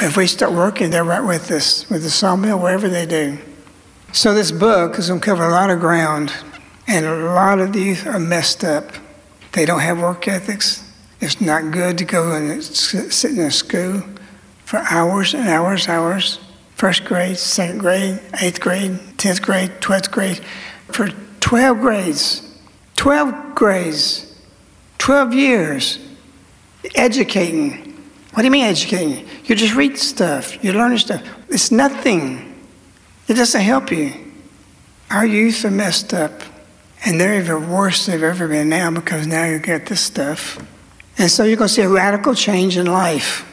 If 0.00 0.16
we 0.16 0.26
start 0.26 0.52
working, 0.52 0.90
they're 0.90 1.04
right 1.04 1.24
with 1.24 1.50
us, 1.50 1.88
with 1.90 2.02
the 2.02 2.10
sawmill, 2.10 2.58
wherever 2.58 2.88
they 2.88 3.04
do. 3.04 3.38
So 4.12 4.32
this 4.32 4.52
book 4.52 4.98
is 4.98 5.08
going 5.08 5.20
to 5.20 5.24
cover 5.24 5.44
a 5.44 5.50
lot 5.50 5.70
of 5.70 5.80
ground, 5.80 6.32
and 6.86 7.04
a 7.04 7.32
lot 7.32 7.58
of 7.58 7.74
youth 7.74 8.06
are 8.06 8.20
messed 8.20 8.62
up. 8.62 8.92
They 9.52 9.64
don't 9.64 9.80
have 9.80 10.00
work 10.00 10.28
ethics. 10.28 10.84
It's 11.20 11.40
not 11.40 11.72
good 11.72 11.98
to 11.98 12.04
go 12.04 12.32
and 12.32 12.62
sit 12.62 13.32
in 13.32 13.40
a 13.40 13.50
school 13.50 14.04
for 14.64 14.78
hours 14.88 15.34
and 15.34 15.48
hours, 15.48 15.86
and 15.86 15.94
hours. 15.94 16.38
First 16.76 17.04
grade, 17.04 17.36
second 17.36 17.78
grade, 17.78 18.20
eighth 18.40 18.60
grade, 18.60 19.00
tenth 19.18 19.42
grade, 19.42 19.80
twelfth 19.80 20.12
grade, 20.12 20.40
for 20.92 21.08
12 21.40 21.80
grades. 21.80 22.42
12 22.96 23.54
grades. 23.54 24.34
12 24.98 25.34
years. 25.34 25.98
Educating. 26.94 27.87
What 28.38 28.42
do 28.42 28.46
you 28.46 28.52
mean 28.52 28.66
educating? 28.66 29.26
You 29.46 29.56
just 29.56 29.74
read 29.74 29.98
stuff. 29.98 30.62
you 30.62 30.72
learn 30.72 30.96
stuff. 30.96 31.28
It's 31.48 31.72
nothing. 31.72 32.54
It 33.26 33.34
doesn't 33.34 33.60
help 33.60 33.90
you. 33.90 34.12
Our 35.10 35.26
youth 35.26 35.64
are 35.64 35.72
messed 35.72 36.14
up. 36.14 36.42
And 37.04 37.20
they're 37.20 37.40
even 37.40 37.68
worse 37.68 38.06
than 38.06 38.12
they've 38.12 38.22
ever 38.22 38.46
been 38.46 38.68
now 38.68 38.92
because 38.92 39.26
now 39.26 39.44
you 39.44 39.58
get 39.58 39.86
this 39.86 40.00
stuff. 40.00 40.64
And 41.18 41.28
so 41.28 41.42
you're 41.42 41.56
going 41.56 41.66
to 41.66 41.74
see 41.74 41.82
a 41.82 41.88
radical 41.88 42.32
change 42.32 42.76
in 42.76 42.86
life. 42.86 43.44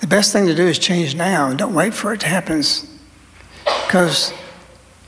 The 0.00 0.06
best 0.06 0.32
thing 0.32 0.46
to 0.46 0.54
do 0.54 0.66
is 0.66 0.78
change 0.78 1.14
now. 1.14 1.52
Don't 1.52 1.74
wait 1.74 1.92
for 1.92 2.14
it 2.14 2.20
to 2.20 2.26
happen. 2.26 2.62
Because 3.64 4.32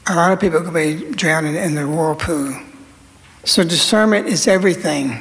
a 0.06 0.14
lot 0.14 0.32
of 0.32 0.40
people 0.40 0.60
could 0.60 0.74
be 0.74 1.12
drowning 1.12 1.54
in 1.54 1.76
the 1.76 1.88
whirlpool. 1.88 2.60
So 3.44 3.64
discernment 3.64 4.26
is 4.26 4.46
everything. 4.46 5.18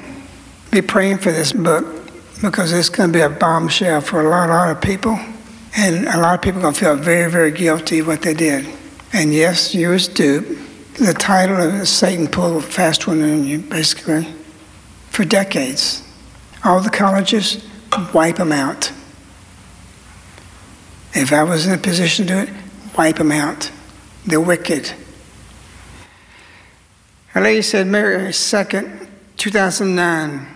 Be 0.72 0.82
praying 0.82 1.20
for 1.20 1.32
this 1.32 1.54
book 1.54 2.03
because 2.44 2.74
it's 2.74 2.90
going 2.90 3.10
to 3.10 3.14
be 3.14 3.22
a 3.22 3.30
bombshell 3.30 4.02
for 4.02 4.22
a 4.22 4.30
lot, 4.30 4.50
lot 4.50 4.70
of 4.70 4.82
people. 4.82 5.18
And 5.76 6.08
a 6.08 6.20
lot 6.20 6.36
of 6.36 6.42
people 6.42 6.60
are 6.60 6.64
going 6.64 6.74
to 6.74 6.80
feel 6.80 6.96
very, 6.98 7.32
very 7.32 7.52
guilty 7.52 8.02
what 8.02 8.22
they 8.22 8.34
did. 8.34 8.68
And 9.14 9.34
yes, 9.34 9.74
you 9.74 9.90
was 9.90 10.08
duped. 10.08 10.60
The 10.96 11.14
title 11.14 11.58
of 11.58 11.88
Satan 11.88 12.28
pulled 12.28 12.64
a 12.64 12.66
fast 12.66 13.08
one 13.08 13.24
on 13.24 13.46
you, 13.46 13.60
basically, 13.60 14.28
for 15.10 15.26
decades. 15.26 16.04
All 16.64 16.82
the 16.82 16.90
colleges, 16.90 17.66
wipe 18.14 18.36
them 18.36 18.52
out. 18.52 18.92
If 21.16 21.32
I 21.32 21.44
was 21.44 21.66
in 21.66 21.74
a 21.74 21.78
position 21.78 22.28
to 22.28 22.34
do 22.34 22.40
it, 22.40 22.50
wipe 22.98 23.18
them 23.18 23.32
out. 23.32 23.72
They're 24.26 24.42
wicked. 24.42 24.94
A 27.36 27.42
lady 27.42 27.62
said, 27.62 27.88
Mary 27.88 28.18
2nd, 28.30 29.08
2009. 29.38 30.53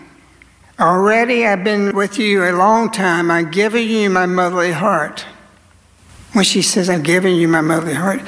Already 0.79 1.47
I've 1.47 1.63
been 1.63 1.95
with 1.95 2.19
you 2.19 2.43
a 2.43 2.51
long 2.51 2.91
time. 2.91 3.31
I've 3.31 3.49
given 3.49 3.87
you 3.87 4.11
my 4.11 4.27
motherly 4.27 4.73
heart. 4.73 5.25
When 6.33 6.45
she 6.45 6.61
says, 6.61 6.87
I'm 6.87 7.01
giving 7.01 7.35
you 7.35 7.47
my 7.47 7.61
motherly 7.61 7.95
heart, 7.95 8.21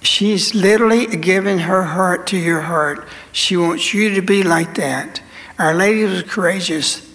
she's 0.00 0.54
literally 0.54 1.06
giving 1.06 1.58
her 1.58 1.82
heart 1.82 2.28
to 2.28 2.38
your 2.38 2.60
heart. 2.60 3.08
She 3.32 3.56
wants 3.56 3.92
you 3.92 4.14
to 4.14 4.22
be 4.22 4.44
like 4.44 4.76
that. 4.76 5.20
Our 5.58 5.74
Lady 5.74 6.04
was 6.04 6.22
courageous. 6.22 7.10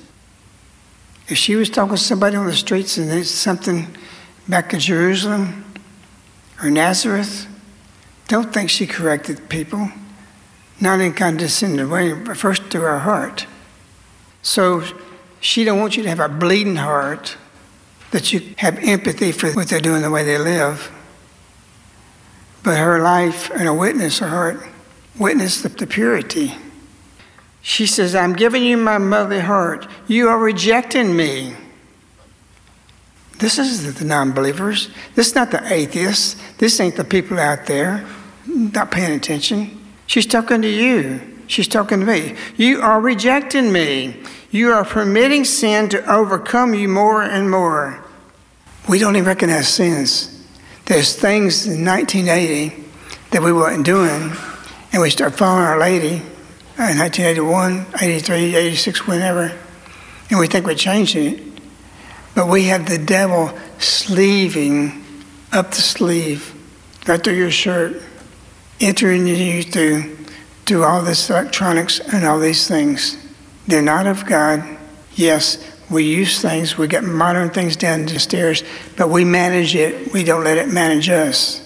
If 1.30 1.38
she 1.38 1.56
was 1.56 1.70
talking 1.70 1.96
to 1.96 2.02
somebody 2.02 2.36
on 2.36 2.46
the 2.46 2.54
streets 2.54 2.98
and 2.98 3.10
there's 3.10 3.32
something 3.32 3.88
back 4.50 4.74
in 4.74 4.82
Jerusalem 4.82 5.64
or 6.62 6.70
Nazareth, 6.70 7.48
don't 8.28 8.54
think 8.54 8.70
she 8.70 8.86
corrected 8.86 9.48
people. 9.48 9.90
Not 10.82 11.00
in 11.00 11.14
condescending 11.14 11.90
way, 11.90 12.12
but 12.12 12.36
first 12.36 12.64
through 12.64 12.82
her 12.82 13.00
heart. 13.00 13.48
So 14.48 14.82
she 15.42 15.66
don't 15.66 15.82
want 15.82 15.98
you 15.98 16.04
to 16.04 16.10
have 16.10 16.22
a 16.22 16.30
bleeding 16.30 16.78
heart, 16.78 17.36
that 18.12 18.32
you 18.32 18.56
have 18.60 18.80
empathy 18.80 19.34
for 19.34 19.52
what 19.52 19.68
they're 19.68 19.82
doing, 19.82 20.04
the 20.04 20.10
way 20.10 20.24
they 20.24 20.38
live. 20.38 20.90
But 22.64 22.78
her 22.78 23.02
life 23.02 23.52
and 23.52 23.68
a 23.68 23.74
witness, 23.74 24.20
her 24.20 24.30
heart, 24.30 24.66
witness 25.20 25.62
the, 25.62 25.68
the 25.68 25.86
purity. 25.86 26.54
She 27.62 27.86
says, 27.86 28.16
I'm 28.16 28.38
giving 28.38 28.64
you 28.64 28.78
my 28.78 28.98
motherly 28.98 29.42
heart. 29.42 29.86
You 30.08 30.30
are 30.30 30.40
rejecting 30.40 31.14
me. 31.14 31.54
This 33.40 33.60
is 33.60 33.96
the 33.96 34.06
non 34.06 34.32
believers. 34.32 34.90
This 35.16 35.28
is 35.28 35.36
not 35.36 35.52
the 35.52 35.62
atheists. 35.74 36.42
This 36.58 36.80
ain't 36.80 36.96
the 36.96 37.04
people 37.04 37.38
out 37.38 37.66
there 37.66 38.08
not 38.46 38.92
paying 38.92 39.12
attention. 39.12 39.78
She's 40.06 40.26
talking 40.26 40.62
to 40.62 40.70
you. 40.70 41.34
She's 41.48 41.68
talking 41.68 42.02
to 42.02 42.06
me. 42.06 42.36
You 42.58 42.82
are 42.82 43.00
rejecting 43.00 43.72
me. 43.72 44.22
You 44.50 44.72
are 44.72 44.86
permitting 44.86 45.44
sin 45.44 45.90
to 45.90 46.12
overcome 46.12 46.74
you 46.74 46.88
more 46.88 47.22
and 47.22 47.52
more. 47.52 48.04
We 48.88 49.00
don't 49.00 49.16
even 49.18 49.28
recognize 49.28 49.68
sins. 49.68 50.34
There's 50.86 51.14
things 51.14 51.68
in 51.68 51.84
1980 51.84 52.86
that 53.32 53.42
we 53.42 53.52
weren't 53.52 53.86
doing, 53.86 54.32
and 54.94 55.02
we 55.02 55.10
start 55.10 55.36
following 55.36 55.66
Our 55.66 55.80
Lady 55.80 56.22
uh, 56.80 56.88
in 56.92 56.98
1981, 56.98 57.88
83, 58.02 58.56
86, 58.56 59.06
whenever, 59.06 59.54
and 60.30 60.40
we 60.40 60.48
think 60.48 60.66
we're 60.66 60.76
changing 60.76 61.26
it. 61.26 61.44
But 62.34 62.48
we 62.48 62.66
have 62.66 62.88
the 62.88 62.98
devil 62.98 63.52
sleeving 63.80 65.04
up 65.52 65.72
the 65.72 65.82
sleeve, 65.82 66.54
right 67.06 67.22
through 67.22 67.34
your 67.34 67.52
shirt, 67.52 68.02
entering 68.80 69.28
you 69.28 69.64
through, 69.64 70.16
through 70.66 70.86
all 70.86 71.02
this 71.02 71.30
electronics 71.30 72.00
and 72.00 72.26
all 72.26 72.40
these 72.40 72.66
things. 72.66 73.27
They're 73.68 73.82
not 73.82 74.08
of 74.08 74.26
God. 74.26 74.64
Yes, 75.16 75.58
we 75.90 76.04
use 76.04 76.42
things, 76.42 76.78
we 76.78 76.88
get 76.88 77.04
modern 77.04 77.50
things 77.50 77.76
down 77.76 78.06
the 78.06 78.20
stairs, 78.20 78.64
but 78.98 79.10
we 79.10 79.24
manage 79.24 79.76
it. 79.76 80.12
We 80.12 80.24
don't 80.24 80.44
let 80.44 80.58
it 80.58 80.70
manage 80.70 81.10
us. 81.10 81.64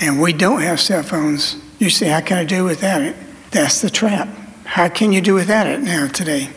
And 0.00 0.20
we 0.20 0.32
don't 0.32 0.60
have 0.60 0.80
cell 0.80 1.02
phones. 1.02 1.56
You 1.78 1.90
say, 1.90 2.08
how 2.08 2.20
can 2.20 2.38
I 2.38 2.44
do 2.44 2.64
without 2.64 3.02
it? 3.02 3.16
That's 3.50 3.80
the 3.80 3.90
trap. 3.90 4.28
How 4.64 4.88
can 4.88 5.12
you 5.12 5.20
do 5.20 5.34
without 5.34 5.66
it 5.66 5.80
now 5.80 6.08
today? 6.08 6.50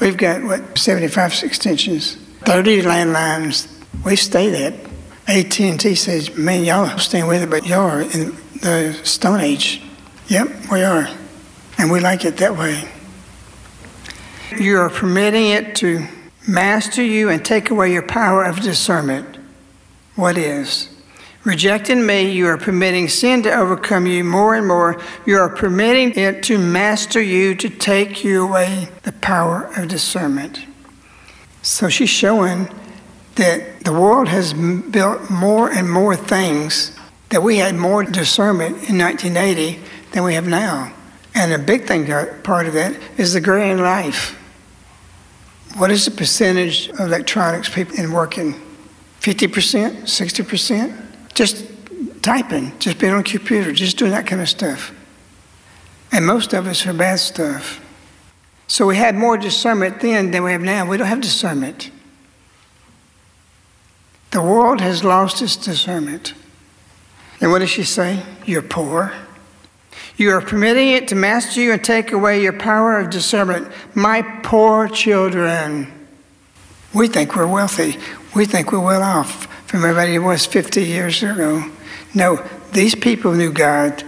We've 0.00 0.16
got, 0.16 0.42
what, 0.42 0.78
75 0.78 1.42
extensions, 1.44 2.16
30 2.40 2.82
landlines. 2.82 3.68
We 4.04 4.16
stay 4.16 4.50
that. 4.50 4.74
AT&T 5.28 5.94
says, 5.94 6.36
man, 6.36 6.64
y'all 6.64 6.86
are 6.86 6.98
staying 6.98 7.26
with 7.26 7.42
it, 7.42 7.50
but 7.50 7.66
y'all 7.66 7.88
are 7.88 8.02
in 8.02 8.36
the 8.60 8.98
Stone 9.04 9.40
Age. 9.40 9.80
Yep, 10.28 10.48
we 10.70 10.82
are. 10.82 11.08
And 11.78 11.90
we 11.90 12.00
like 12.00 12.24
it 12.24 12.36
that 12.38 12.56
way. 12.56 12.88
You 14.60 14.78
are 14.78 14.90
permitting 14.90 15.46
it 15.46 15.76
to 15.76 16.06
master 16.46 17.02
you 17.02 17.28
and 17.28 17.44
take 17.44 17.70
away 17.70 17.92
your 17.92 18.02
power 18.02 18.44
of 18.44 18.60
discernment. 18.60 19.38
What 20.14 20.36
is? 20.36 20.88
Rejecting 21.44 22.06
me, 22.06 22.30
you 22.30 22.46
are 22.46 22.56
permitting 22.56 23.08
sin 23.08 23.42
to 23.42 23.52
overcome 23.52 24.06
you 24.06 24.22
more 24.22 24.54
and 24.54 24.66
more. 24.66 25.00
You 25.26 25.38
are 25.38 25.48
permitting 25.48 26.12
it 26.16 26.42
to 26.44 26.58
master 26.58 27.20
you, 27.20 27.56
to 27.56 27.68
take 27.68 28.22
you 28.22 28.46
away 28.46 28.88
the 29.02 29.12
power 29.12 29.72
of 29.76 29.88
discernment. 29.88 30.64
So 31.62 31.88
she's 31.88 32.10
showing 32.10 32.68
that 33.34 33.84
the 33.84 33.92
world 33.92 34.28
has 34.28 34.52
built 34.52 35.30
more 35.30 35.70
and 35.70 35.90
more 35.90 36.14
things, 36.14 36.96
that 37.30 37.42
we 37.42 37.58
had 37.58 37.74
more 37.74 38.04
discernment 38.04 38.88
in 38.88 38.98
1980 38.98 39.80
than 40.12 40.22
we 40.22 40.34
have 40.34 40.46
now. 40.46 40.92
And 41.34 41.52
a 41.52 41.58
big 41.58 41.86
thing, 41.86 42.10
uh, 42.12 42.38
part 42.44 42.66
of 42.66 42.74
that, 42.74 42.94
is 43.16 43.32
the 43.32 43.40
grand 43.40 43.80
life. 43.80 44.38
What 45.76 45.90
is 45.90 46.04
the 46.04 46.10
percentage 46.10 46.88
of 46.90 47.00
electronics 47.00 47.68
people 47.68 47.96
in 47.96 48.12
working? 48.12 48.54
50%, 49.20 50.02
60%? 50.02 51.02
Just 51.34 51.66
typing, 52.22 52.78
just 52.78 52.98
being 52.98 53.12
on 53.12 53.20
a 53.20 53.24
computer, 53.24 53.72
just 53.72 53.96
doing 53.96 54.10
that 54.10 54.26
kind 54.26 54.40
of 54.42 54.48
stuff. 54.48 54.94
And 56.12 56.26
most 56.26 56.52
of 56.52 56.66
us 56.66 56.86
are 56.86 56.92
bad 56.92 57.18
stuff. 57.18 57.80
So 58.66 58.86
we 58.86 58.96
had 58.96 59.14
more 59.14 59.36
discernment 59.36 60.00
then 60.00 60.30
than 60.30 60.42
we 60.42 60.52
have 60.52 60.60
now. 60.60 60.86
We 60.88 60.96
don't 60.96 61.06
have 61.06 61.20
discernment. 61.20 61.90
The 64.30 64.42
world 64.42 64.80
has 64.80 65.04
lost 65.04 65.42
its 65.42 65.56
discernment. 65.56 66.34
And 67.40 67.50
what 67.50 67.58
does 67.58 67.70
she 67.70 67.82
say? 67.82 68.22
You're 68.46 68.62
poor. 68.62 69.12
You 70.22 70.30
are 70.30 70.40
permitting 70.40 70.90
it 70.90 71.08
to 71.08 71.16
master 71.16 71.60
you 71.60 71.72
and 71.72 71.82
take 71.82 72.12
away 72.12 72.42
your 72.42 72.52
power 72.52 72.96
of 72.96 73.10
discernment. 73.10 73.66
My 73.92 74.22
poor 74.44 74.86
children. 74.86 75.92
We 76.94 77.08
think 77.08 77.34
we're 77.34 77.48
wealthy. 77.48 77.96
We 78.32 78.44
think 78.44 78.70
we're 78.70 78.78
well 78.78 79.02
off 79.02 79.46
from 79.66 79.80
everybody 79.80 80.14
who 80.14 80.22
was 80.22 80.46
50 80.46 80.84
years 80.84 81.24
ago. 81.24 81.68
No, 82.14 82.36
these 82.70 82.94
people 82.94 83.32
knew 83.34 83.52
God. 83.52 84.04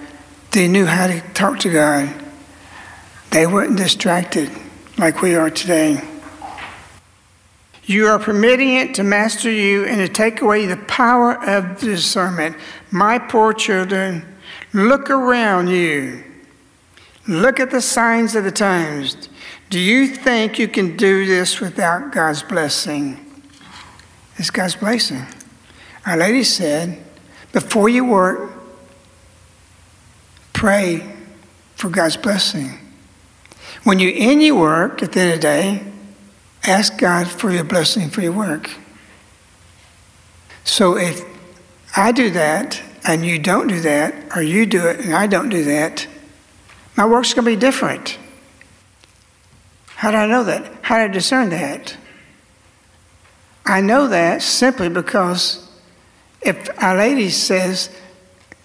They 0.53 0.69
knew 0.69 0.87
how 0.87 1.09
to 1.09 1.21
talk 1.33 1.59
to 1.61 1.73
God. 1.73 2.15
They 3.33 3.49
weren't 3.49 3.77
distracted 3.77 4.53
like 4.97 5.21
we 5.21 5.35
are 5.35 5.51
today. 5.51 6.01
You 7.87 8.07
are 8.07 8.21
permitting 8.21 8.77
it 8.77 8.95
to 8.95 9.03
master 9.03 9.51
you 9.51 9.85
and 9.85 9.97
to 9.97 10.09
take 10.09 10.43
away 10.43 10.67
the 10.67 10.77
power 10.77 11.33
of 11.45 11.81
discernment. 11.81 12.55
My 12.93 13.19
poor 13.19 13.53
children, 13.53 14.25
look 14.75 15.09
around 15.09 15.69
you. 15.69 16.23
Look 17.27 17.59
at 17.59 17.71
the 17.71 17.81
signs 17.81 18.35
of 18.35 18.45
the 18.45 18.53
times. 18.53 19.31
Do 19.71 19.79
you 19.79 20.07
think 20.07 20.59
you 20.59 20.69
can 20.69 20.97
do 20.97 21.25
this 21.25 21.61
without 21.61 22.13
God's 22.13 22.43
blessing? 22.43 23.19
It's 24.37 24.51
God's 24.51 24.77
blessing. 24.77 25.25
Our 26.05 26.19
Lady 26.19 26.45
said, 26.45 27.03
before 27.53 27.89
you 27.89 28.05
work, 28.05 28.53
pray 30.53 31.15
for 31.77 31.89
God's 31.89 32.17
blessing. 32.17 32.79
When 33.85 33.99
you 33.99 34.13
end 34.15 34.43
your 34.43 34.57
work 34.57 35.03
at 35.03 35.13
the 35.13 35.21
end 35.21 35.31
of 35.31 35.37
the 35.39 35.43
day, 35.43 35.83
ask 36.65 36.99
God 36.99 37.29
for 37.29 37.51
your 37.51 37.65
blessing 37.65 38.11
for 38.11 38.21
your 38.21 38.33
work. 38.33 38.71
So 40.65 40.97
if 40.97 41.25
I 41.97 42.13
do 42.13 42.31
that 42.31 42.83
and 43.05 43.25
you 43.25 43.39
don't 43.39 43.69
do 43.69 43.81
that, 43.81 44.37
or 44.37 44.43
you 44.43 44.67
do 44.67 44.87
it 44.87 45.01
and 45.01 45.15
I 45.15 45.27
don't 45.27 45.51
do 45.51 45.65
that, 45.65 46.07
my 46.97 47.07
work's 47.07 47.35
going 47.35 47.45
to 47.45 47.51
be 47.51 47.57
different. 47.57 48.19
How 49.97 50.11
do 50.11 50.17
I 50.17 50.27
know 50.27 50.45
that? 50.45 50.71
How 50.83 50.97
do 50.97 51.05
I 51.05 51.09
discern 51.09 51.51
that? 51.51 51.97
I 53.67 53.81
know 53.81 54.09
that 54.09 54.43
simply 54.43 54.89
because 54.89 55.71
if 56.43 56.69
Our 56.83 56.97
Lady 56.97 57.31
says, 57.31 57.91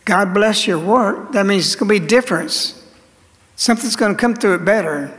God 0.06 0.34
bless 0.34 0.68
your 0.68 0.80
work, 0.80 1.32
that 1.32 1.46
means 1.46 1.68
it's 1.68 1.76
going 1.76 1.88
to 1.88 2.00
be 2.00 2.06
difference. 2.06 2.76
Something's 3.56 3.96
going 3.96 4.14
to 4.14 4.20
come 4.20 4.36
through 4.36 4.56
it 4.56 4.66
better, 4.66 5.18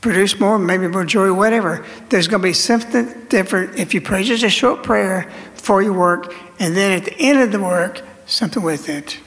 produce 0.00 0.38
more, 0.38 0.58
maybe 0.58 0.86
more 0.86 1.04
joy, 1.04 1.32
whatever. 1.32 1.84
There's 2.08 2.28
going 2.28 2.42
to 2.42 2.48
be 2.48 2.52
something 2.52 3.26
different 3.28 3.78
if 3.78 3.94
you 3.94 4.00
pray 4.00 4.22
just 4.22 4.44
a 4.44 4.50
short 4.50 4.82
prayer 4.82 5.30
for 5.54 5.82
your 5.82 5.94
work, 5.94 6.34
and 6.60 6.76
then 6.76 6.92
at 6.92 7.04
the 7.04 7.16
end 7.18 7.40
of 7.40 7.50
the 7.50 7.60
work, 7.60 8.02
something 8.26 8.62
with 8.62 8.88
it, 8.88 9.18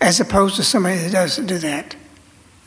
as 0.00 0.20
opposed 0.20 0.56
to 0.56 0.64
somebody 0.64 0.96
that 0.96 1.12
doesn't 1.12 1.46
do 1.46 1.58
that. 1.58 1.96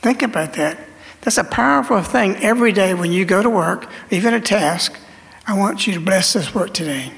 Think 0.01 0.21
about 0.21 0.53
that. 0.53 0.77
That's 1.21 1.37
a 1.37 1.43
powerful 1.43 2.01
thing 2.01 2.35
every 2.37 2.73
day 2.73 2.93
when 2.93 3.11
you 3.11 3.23
go 3.23 3.41
to 3.41 3.49
work, 3.49 3.89
even 4.11 4.33
a 4.33 4.41
task. 4.41 4.97
I 5.47 5.57
want 5.57 5.87
you 5.87 5.93
to 5.93 5.99
bless 5.99 6.33
this 6.33 6.53
work 6.53 6.73
today. 6.73 7.13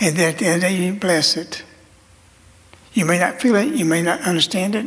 And 0.00 0.16
then 0.16 0.34
at 0.34 0.38
the 0.38 0.46
end 0.46 0.56
of 0.56 0.70
the 0.70 0.76
day, 0.76 0.84
you 0.84 0.92
bless 0.92 1.36
it. 1.36 1.64
You 2.92 3.04
may 3.04 3.18
not 3.18 3.40
feel 3.40 3.54
it, 3.56 3.74
you 3.74 3.84
may 3.84 4.02
not 4.02 4.20
understand 4.22 4.74
it, 4.74 4.86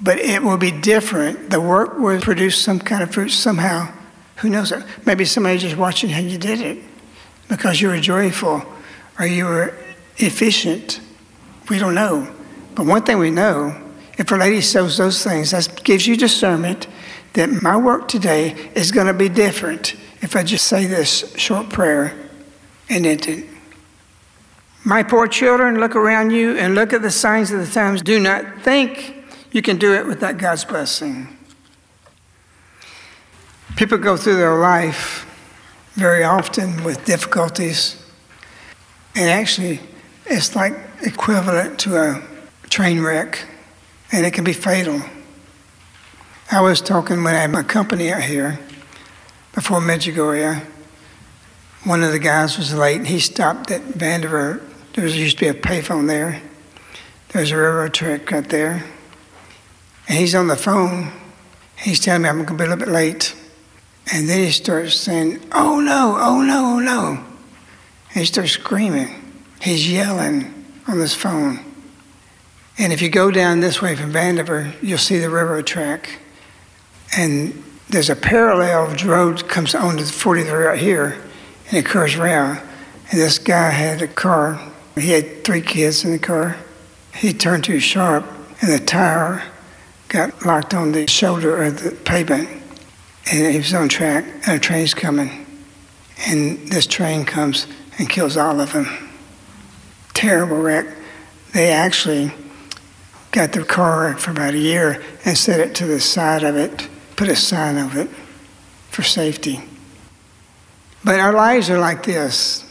but 0.00 0.18
it 0.18 0.42
will 0.42 0.56
be 0.56 0.70
different. 0.70 1.50
The 1.50 1.60
work 1.60 1.98
will 1.98 2.20
produce 2.20 2.60
some 2.60 2.80
kind 2.80 3.02
of 3.02 3.12
fruit 3.12 3.30
somehow. 3.30 3.92
Who 4.36 4.50
knows? 4.50 4.72
Maybe 5.06 5.24
somebody 5.24 5.58
just 5.58 5.76
watching 5.76 6.10
how 6.10 6.20
you 6.20 6.36
did 6.36 6.60
it 6.60 6.82
because 7.48 7.80
you 7.80 7.88
were 7.88 8.00
joyful 8.00 8.64
or 9.18 9.26
you 9.26 9.44
were 9.44 9.74
efficient. 10.16 11.00
We 11.68 11.78
don't 11.78 11.94
know. 11.94 12.32
But 12.74 12.86
one 12.86 13.02
thing 13.02 13.18
we 13.18 13.30
know 13.30 13.80
if 14.18 14.30
a 14.30 14.36
lady 14.36 14.60
shows 14.60 14.96
those 14.96 15.22
things, 15.24 15.50
that 15.50 15.82
gives 15.82 16.06
you 16.06 16.16
discernment 16.16 16.86
that 17.32 17.62
my 17.62 17.76
work 17.76 18.06
today 18.06 18.70
is 18.74 18.92
going 18.92 19.08
to 19.08 19.14
be 19.14 19.28
different 19.28 19.96
if 20.20 20.36
I 20.36 20.42
just 20.42 20.66
say 20.66 20.86
this 20.86 21.34
short 21.36 21.68
prayer 21.68 22.14
and 22.88 23.04
end 23.06 23.26
it. 23.28 23.46
My 24.84 25.02
poor 25.02 25.26
children, 25.26 25.80
look 25.80 25.96
around 25.96 26.30
you 26.30 26.56
and 26.56 26.74
look 26.74 26.92
at 26.92 27.02
the 27.02 27.10
signs 27.10 27.50
of 27.50 27.58
the 27.58 27.72
times. 27.72 28.02
Do 28.02 28.20
not 28.20 28.62
think 28.62 29.16
you 29.50 29.62
can 29.62 29.78
do 29.78 29.94
it 29.94 30.06
without 30.06 30.36
God's 30.36 30.64
blessing. 30.64 31.28
People 33.76 33.98
go 33.98 34.16
through 34.16 34.36
their 34.36 34.58
life 34.58 35.26
very 35.94 36.22
often 36.22 36.84
with 36.84 37.04
difficulties, 37.04 37.96
and 39.16 39.30
actually, 39.30 39.80
it's 40.26 40.54
like 40.54 40.74
equivalent 41.02 41.78
to 41.80 41.96
a 41.96 42.22
train 42.70 43.02
wreck, 43.02 43.46
and 44.12 44.24
it 44.24 44.32
can 44.32 44.44
be 44.44 44.52
fatal. 44.52 45.00
I 46.50 46.60
was 46.60 46.80
talking 46.80 47.22
when 47.22 47.34
I 47.34 47.40
had 47.40 47.50
my 47.50 47.62
company 47.62 48.12
out 48.12 48.22
here 48.22 48.58
before 49.54 49.80
Medjugorje. 49.80 50.64
One 51.84 52.02
of 52.02 52.12
the 52.12 52.18
guys 52.18 52.56
was 52.56 52.74
late, 52.74 53.06
he 53.06 53.18
stopped 53.20 53.70
at 53.70 53.82
Vandiver 53.82 54.62
there 54.94 55.08
used 55.08 55.38
to 55.38 55.44
be 55.44 55.48
a 55.48 55.54
payphone 55.54 56.06
there. 56.06 56.40
There's 57.30 57.50
a 57.50 57.56
railroad 57.56 57.94
track 57.94 58.30
right 58.30 58.48
there. 58.48 58.84
And 60.06 60.18
he's 60.18 60.36
on 60.36 60.46
the 60.46 60.56
phone. 60.56 61.10
He's 61.76 61.98
telling 61.98 62.22
me 62.22 62.28
I'm 62.28 62.44
going 62.44 62.46
to 62.46 62.54
be 62.54 62.64
a 62.64 62.68
little 62.68 62.84
bit 62.84 62.92
late. 62.92 63.34
And 64.12 64.28
then 64.28 64.44
he 64.44 64.52
starts 64.52 64.94
saying, 64.94 65.40
Oh 65.50 65.80
no, 65.80 66.16
oh 66.16 66.42
no, 66.42 66.76
oh 66.76 66.78
no. 66.78 67.24
And 68.10 68.20
he 68.20 68.24
starts 68.24 68.52
screaming. 68.52 69.23
He's 69.64 69.90
yelling 69.90 70.64
on 70.86 70.98
this 70.98 71.14
phone. 71.14 71.64
And 72.78 72.92
if 72.92 73.00
you 73.00 73.08
go 73.08 73.30
down 73.30 73.60
this 73.60 73.80
way 73.80 73.96
from 73.96 74.12
Vandiver, 74.12 74.74
you'll 74.82 74.98
see 74.98 75.18
the 75.18 75.30
railroad 75.30 75.66
track. 75.66 76.20
And 77.16 77.64
there's 77.88 78.10
a 78.10 78.16
parallel 78.16 78.94
road 79.04 79.48
comes 79.48 79.74
onto 79.74 80.04
the 80.04 80.10
40th 80.10 80.66
right 80.66 80.78
here, 80.78 81.20
and 81.68 81.78
it 81.78 81.86
curves 81.86 82.14
around. 82.14 82.58
And 83.10 83.20
this 83.20 83.38
guy 83.38 83.70
had 83.70 84.02
a 84.02 84.08
car 84.08 84.60
he 84.96 85.10
had 85.10 85.42
three 85.42 85.60
kids 85.60 86.04
in 86.04 86.12
the 86.12 86.18
car. 86.18 86.56
He 87.14 87.32
turned 87.32 87.64
too 87.64 87.80
sharp, 87.80 88.24
and 88.60 88.72
the 88.72 88.78
tire 88.78 89.42
got 90.08 90.44
locked 90.44 90.72
on 90.72 90.92
the 90.92 91.08
shoulder 91.08 91.62
of 91.64 91.82
the 91.82 91.90
pavement. 91.90 92.48
And 93.32 93.52
he 93.52 93.58
was 93.58 93.74
on 93.74 93.88
track, 93.88 94.24
and 94.46 94.56
a 94.56 94.58
train's 94.58 94.94
coming. 94.94 95.46
And 96.28 96.68
this 96.68 96.86
train 96.86 97.24
comes 97.24 97.66
and 97.98 98.08
kills 98.08 98.36
all 98.36 98.60
of 98.60 98.72
them. 98.72 99.03
Terrible 100.14 100.56
wreck. 100.56 100.86
They 101.52 101.70
actually 101.70 102.32
got 103.30 103.52
their 103.52 103.64
car 103.64 104.16
for 104.16 104.30
about 104.30 104.54
a 104.54 104.58
year 104.58 105.02
and 105.24 105.36
set 105.36 105.60
it 105.60 105.74
to 105.76 105.86
the 105.86 106.00
side 106.00 106.42
of 106.42 106.56
it, 106.56 106.88
put 107.16 107.28
a 107.28 107.36
sign 107.36 107.76
of 107.76 107.96
it 107.96 108.08
for 108.90 109.02
safety. 109.02 109.60
But 111.04 111.20
our 111.20 111.32
lives 111.32 111.68
are 111.68 111.78
like 111.78 112.04
this. 112.04 112.64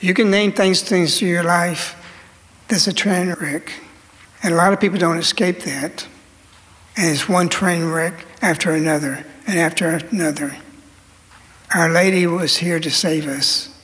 You 0.00 0.12
can 0.12 0.30
name 0.30 0.52
things, 0.52 0.82
things 0.82 1.18
through 1.18 1.28
your 1.28 1.44
life. 1.44 1.94
There's 2.68 2.86
a 2.86 2.92
train 2.92 3.34
wreck. 3.40 3.72
And 4.42 4.54
a 4.54 4.56
lot 4.56 4.72
of 4.72 4.80
people 4.80 4.98
don't 4.98 5.18
escape 5.18 5.60
that. 5.60 6.06
And 6.96 7.10
it's 7.10 7.28
one 7.28 7.48
train 7.48 7.84
wreck 7.84 8.26
after 8.42 8.72
another 8.72 9.24
and 9.46 9.58
after 9.58 9.88
another. 9.88 10.56
Our 11.74 11.88
Lady 11.88 12.26
was 12.26 12.58
here 12.58 12.80
to 12.80 12.90
save 12.90 13.26
us. 13.26 13.74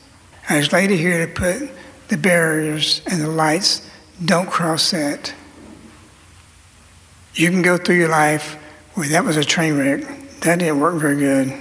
Our 0.50 0.62
Lady 0.62 0.96
here 0.96 1.26
to 1.26 1.32
put 1.32 1.70
the 2.14 2.20
barriers 2.20 3.02
and 3.10 3.20
the 3.20 3.28
lights. 3.28 3.90
Don't 4.24 4.48
cross 4.48 4.92
that. 4.92 5.34
You 7.34 7.50
can 7.50 7.60
go 7.60 7.76
through 7.76 7.96
your 7.96 8.08
life 8.08 8.54
where 8.94 9.08
that 9.08 9.24
was 9.24 9.36
a 9.36 9.42
train 9.42 9.76
wreck. 9.76 10.02
That 10.42 10.60
didn't 10.60 10.78
work 10.78 10.94
very 10.94 11.16
good. 11.16 11.52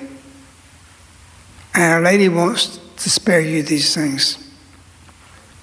And 1.73 1.93
Our 1.93 2.01
Lady 2.01 2.29
wants 2.29 2.79
to 2.97 3.09
spare 3.09 3.41
you 3.41 3.63
these 3.63 3.95
things. 3.95 4.47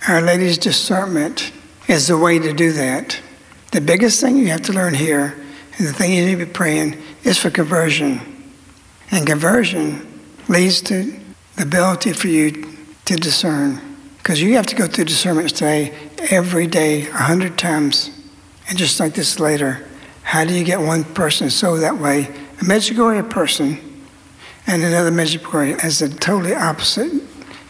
Our 0.08 0.20
Lady's 0.20 0.58
discernment 0.58 1.52
is 1.86 2.08
the 2.08 2.18
way 2.18 2.40
to 2.40 2.52
do 2.52 2.72
that. 2.72 3.20
The 3.70 3.80
biggest 3.80 4.20
thing 4.20 4.38
you 4.38 4.48
have 4.48 4.62
to 4.62 4.72
learn 4.72 4.94
here, 4.94 5.40
and 5.78 5.86
the 5.86 5.92
thing 5.92 6.12
you 6.12 6.26
need 6.26 6.40
to 6.40 6.46
be 6.46 6.52
praying, 6.52 7.00
is 7.22 7.38
for 7.38 7.50
conversion. 7.50 8.20
And 9.12 9.24
conversion 9.24 10.20
leads 10.48 10.80
to 10.82 11.04
the 11.54 11.62
ability 11.62 12.12
for 12.12 12.26
you 12.26 12.76
to 13.04 13.14
discern. 13.14 13.89
Because 14.30 14.42
you 14.42 14.54
have 14.54 14.66
to 14.66 14.76
go 14.76 14.86
through 14.86 15.06
discernment 15.06 15.48
today 15.48 15.92
every 16.30 16.68
day, 16.68 17.02
a 17.08 17.12
hundred 17.14 17.58
times. 17.58 18.12
And 18.68 18.78
just 18.78 19.00
like 19.00 19.14
this 19.14 19.40
later, 19.40 19.84
how 20.22 20.44
do 20.44 20.54
you 20.54 20.62
get 20.62 20.78
one 20.78 21.02
person 21.02 21.50
so 21.50 21.78
that 21.78 21.98
way? 21.98 22.26
A 22.60 22.64
Medjugorje 22.64 23.28
person 23.28 23.76
and 24.68 24.84
another 24.84 25.10
Medjugorje 25.10 25.80
has 25.80 26.00
a 26.00 26.08
totally 26.08 26.54
opposite 26.54 27.10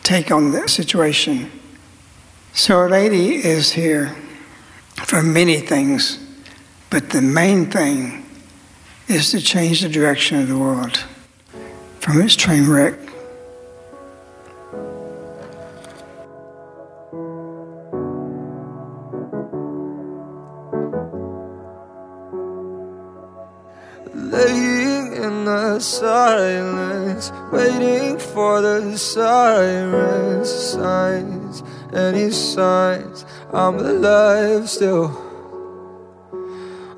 take 0.02 0.30
on 0.30 0.52
the 0.52 0.68
situation. 0.68 1.50
So, 2.52 2.76
Our 2.76 2.90
Lady 2.90 3.36
is 3.36 3.72
here 3.72 4.14
for 4.96 5.22
many 5.22 5.60
things, 5.60 6.18
but 6.90 7.08
the 7.08 7.22
main 7.22 7.70
thing 7.70 8.26
is 9.08 9.30
to 9.30 9.40
change 9.40 9.80
the 9.80 9.88
direction 9.88 10.38
of 10.42 10.48
the 10.48 10.58
world 10.58 11.06
from 12.00 12.20
its 12.20 12.36
train 12.36 12.68
wreck. 12.68 13.09
Silence, 25.80 27.32
waiting 27.52 28.18
for 28.18 28.60
the 28.60 28.96
sirens 28.96 30.50
signs 30.50 31.62
any 31.92 32.30
signs 32.30 33.24
I'm 33.52 33.78
alive 33.78 34.68
still. 34.68 35.10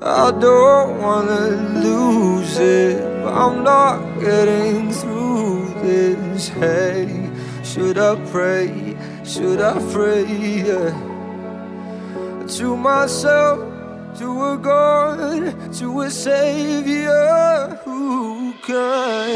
I 0.01 0.31
don't 0.31 0.99
wanna 1.01 1.47
lose 1.81 2.59
it, 2.59 3.01
but 3.23 3.33
I'm 3.33 3.63
not 3.63 4.19
getting 4.19 4.91
through 4.91 5.73
this. 5.81 6.49
Hey, 6.49 7.31
should 7.63 7.97
I 7.97 8.15
pray? 8.25 8.95
Should 9.23 9.61
I 9.61 9.79
pray? 9.91 10.25
Yeah. 10.25 10.91
To 12.57 12.77
myself, 12.77 13.72
to 14.17 14.43
a 14.43 14.57
God, 14.57 15.73
to 15.73 16.01
a 16.01 16.09
Savior 16.09 17.79
who 17.83 18.53
can 18.61 19.35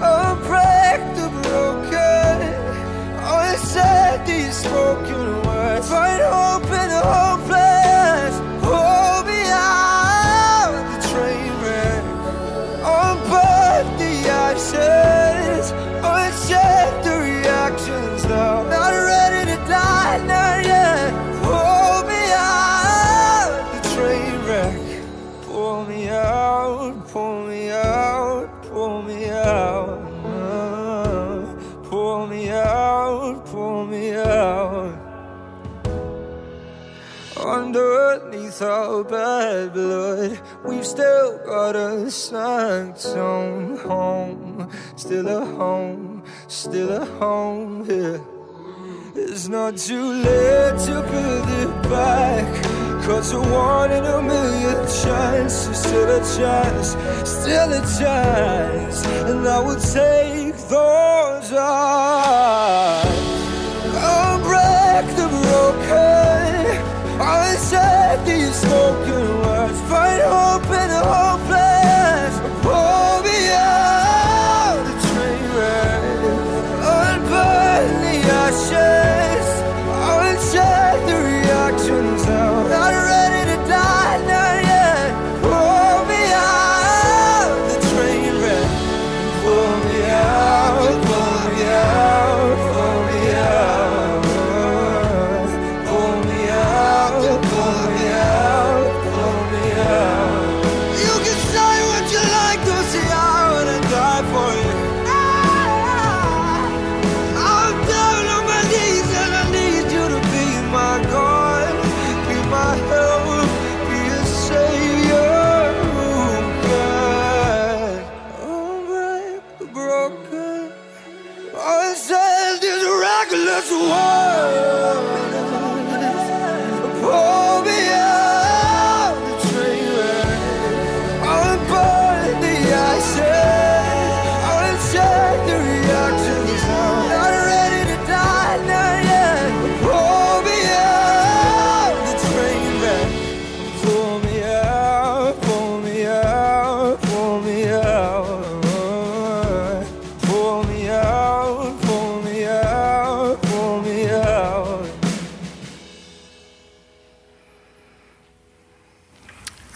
unbreak 0.00 1.00
the 1.16 1.28
broken, 1.42 2.36
unsaid 3.24 4.24
these 4.26 4.56
spoken 4.56 5.42
words, 5.46 5.88
find 5.88 6.22
hope 6.22 6.64
in 6.64 6.88
the 6.90 7.02
hopeless. 7.04 7.71
Our 38.12 39.04
bad 39.04 39.72
blood, 39.72 40.38
we've 40.66 40.86
still 40.86 41.38
got 41.46 41.74
a 41.74 42.10
sanctum 42.10 43.78
home. 43.78 44.70
Still 44.96 45.28
a 45.28 45.44
home, 45.46 46.22
still 46.46 46.92
a 46.92 47.06
home 47.06 47.86
here. 47.86 48.20
It's 49.14 49.48
not 49.48 49.78
too 49.78 50.12
late 50.12 50.78
to 50.86 51.02
build 51.10 51.48
it 51.62 51.82
back. 51.88 52.64
Cause 53.06 53.32
a 53.32 53.40
one 53.40 53.90
in 53.90 54.04
a 54.04 54.20
million 54.20 54.86
chance 55.02 55.68
is 55.68 55.78
still 55.78 56.10
a 56.10 56.20
chance, 56.36 56.88
still 57.28 57.72
a 57.72 57.80
chance. 57.98 59.06
And 59.30 59.48
I 59.48 59.58
would 59.58 59.80
take 59.80 60.56
those 60.68 61.52
odds. 61.52 63.08
Unbreak 63.96 65.06
the 65.16 65.28
broken, 65.28 66.11
unsaid 67.72 68.26
these 68.26 68.54
spoken 68.54 69.40
words. 69.42 69.80
Find 69.82 70.22
hope 70.22 70.64
in 70.64 70.88
the 70.88 71.00
hopeless. 71.00 71.31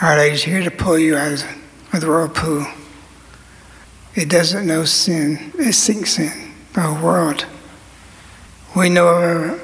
Our 0.06 0.18
Lady's 0.18 0.44
here 0.44 0.62
to 0.62 0.70
pull 0.70 1.00
you 1.00 1.16
out 1.16 1.44
of 1.92 2.00
the 2.00 2.06
whirlpool. 2.06 2.64
It 4.14 4.28
doesn't 4.28 4.64
know 4.64 4.84
sin, 4.84 5.52
it 5.58 5.72
sinks 5.72 6.20
in 6.20 6.52
the 6.74 6.82
whole 6.82 7.04
world. 7.04 7.44
We 8.76 8.88
know 8.88 9.08
of, 9.08 9.60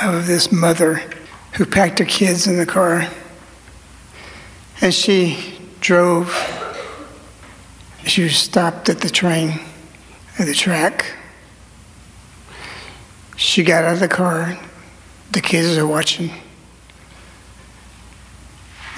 of 0.00 0.28
this 0.28 0.52
mother 0.52 1.02
who 1.54 1.66
packed 1.66 1.98
her 1.98 2.04
kids 2.04 2.46
in 2.46 2.56
the 2.56 2.66
car 2.66 3.08
and 4.80 4.94
she 4.94 5.58
drove. 5.80 6.32
She 8.06 8.22
was 8.22 8.36
stopped 8.36 8.88
at 8.88 9.00
the 9.00 9.10
train, 9.10 9.58
at 10.38 10.46
the 10.46 10.54
track. 10.54 11.16
She 13.36 13.64
got 13.64 13.82
out 13.82 13.94
of 13.94 13.98
the 13.98 14.06
car. 14.06 14.56
The 15.32 15.40
kids 15.40 15.76
are 15.76 15.84
watching. 15.84 16.30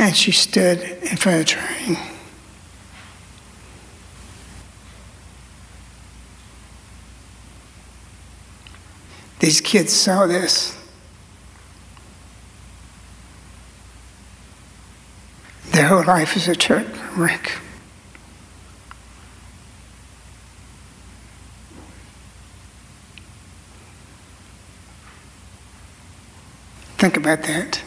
And 0.00 0.16
she 0.16 0.32
stood 0.32 0.80
in 0.80 1.18
front 1.18 1.40
of 1.40 1.44
the 1.44 1.44
train. 1.44 1.98
These 9.40 9.60
kids 9.60 9.92
saw 9.92 10.26
this. 10.26 10.74
Their 15.72 15.88
whole 15.88 16.04
life 16.04 16.34
is 16.34 16.48
a 16.48 16.56
church 16.56 16.86
wreck. 17.14 17.58
Think 26.96 27.18
about 27.18 27.42
that. 27.42 27.82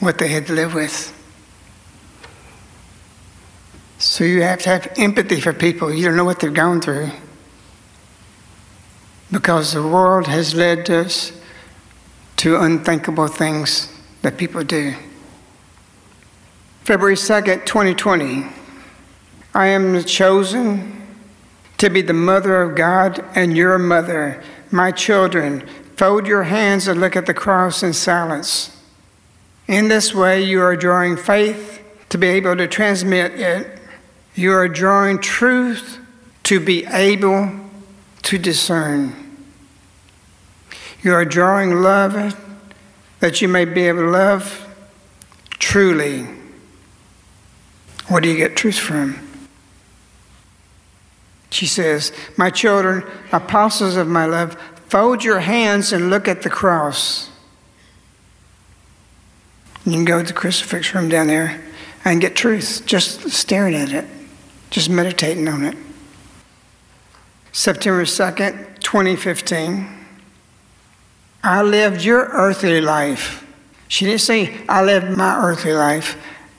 What 0.00 0.18
they 0.18 0.28
had 0.28 0.46
to 0.46 0.52
live 0.52 0.74
with. 0.74 1.12
So 3.98 4.24
you 4.24 4.42
have 4.42 4.60
to 4.60 4.68
have 4.68 4.92
empathy 4.96 5.40
for 5.40 5.52
people. 5.52 5.92
You 5.92 6.04
don't 6.04 6.16
know 6.16 6.24
what 6.24 6.40
they've 6.40 6.52
gone 6.52 6.80
through. 6.80 7.10
Because 9.32 9.72
the 9.72 9.82
world 9.82 10.26
has 10.26 10.54
led 10.54 10.88
us 10.90 11.32
to 12.36 12.60
unthinkable 12.60 13.28
things 13.28 13.92
that 14.22 14.36
people 14.36 14.62
do. 14.62 14.94
February 16.82 17.16
2nd, 17.16 17.64
2020. 17.64 18.46
I 19.54 19.66
am 19.68 20.04
chosen 20.04 21.06
to 21.78 21.88
be 21.90 22.02
the 22.02 22.12
mother 22.12 22.62
of 22.62 22.76
God 22.76 23.24
and 23.34 23.56
your 23.56 23.78
mother. 23.78 24.42
My 24.70 24.92
children, 24.92 25.66
fold 25.96 26.26
your 26.26 26.44
hands 26.44 26.86
and 26.86 27.00
look 27.00 27.16
at 27.16 27.26
the 27.26 27.34
cross 27.34 27.82
in 27.82 27.92
silence. 27.92 28.75
In 29.68 29.88
this 29.88 30.14
way, 30.14 30.42
you 30.42 30.60
are 30.62 30.76
drawing 30.76 31.16
faith 31.16 31.82
to 32.10 32.18
be 32.18 32.28
able 32.28 32.56
to 32.56 32.68
transmit 32.68 33.32
it. 33.32 33.80
You 34.34 34.52
are 34.52 34.68
drawing 34.68 35.18
truth 35.18 35.98
to 36.44 36.60
be 36.60 36.84
able 36.86 37.50
to 38.22 38.38
discern. 38.38 39.14
You 41.02 41.12
are 41.14 41.24
drawing 41.24 41.82
love 41.82 42.36
that 43.20 43.40
you 43.40 43.48
may 43.48 43.64
be 43.64 43.82
able 43.82 44.02
to 44.02 44.10
love 44.10 44.62
truly. 45.50 46.26
Where 48.08 48.20
do 48.20 48.28
you 48.28 48.36
get 48.36 48.56
truth 48.56 48.78
from? 48.78 49.18
She 51.50 51.66
says, 51.66 52.12
My 52.36 52.50
children, 52.50 53.04
apostles 53.32 53.96
of 53.96 54.06
my 54.06 54.26
love, 54.26 54.56
fold 54.88 55.24
your 55.24 55.40
hands 55.40 55.92
and 55.92 56.10
look 56.10 56.28
at 56.28 56.42
the 56.42 56.50
cross. 56.50 57.30
You 59.86 59.92
can 59.92 60.04
go 60.04 60.20
to 60.20 60.26
the 60.26 60.32
crucifix 60.32 60.92
room 60.94 61.08
down 61.08 61.28
there 61.28 61.62
and 62.04 62.20
get 62.20 62.34
truth 62.34 62.82
just 62.86 63.30
staring 63.30 63.76
at 63.76 63.92
it, 63.92 64.04
just 64.70 64.90
meditating 64.90 65.46
on 65.46 65.64
it. 65.64 65.76
September 67.52 68.02
2nd, 68.02 68.80
2015. 68.80 69.88
I 71.44 71.62
lived 71.62 72.02
your 72.02 72.24
earthly 72.32 72.80
life. 72.80 73.46
She 73.86 74.04
didn't 74.04 74.22
say, 74.22 74.56
I 74.68 74.82
lived 74.82 75.16
my 75.16 75.36
earthly 75.38 75.72
life. 75.72 76.16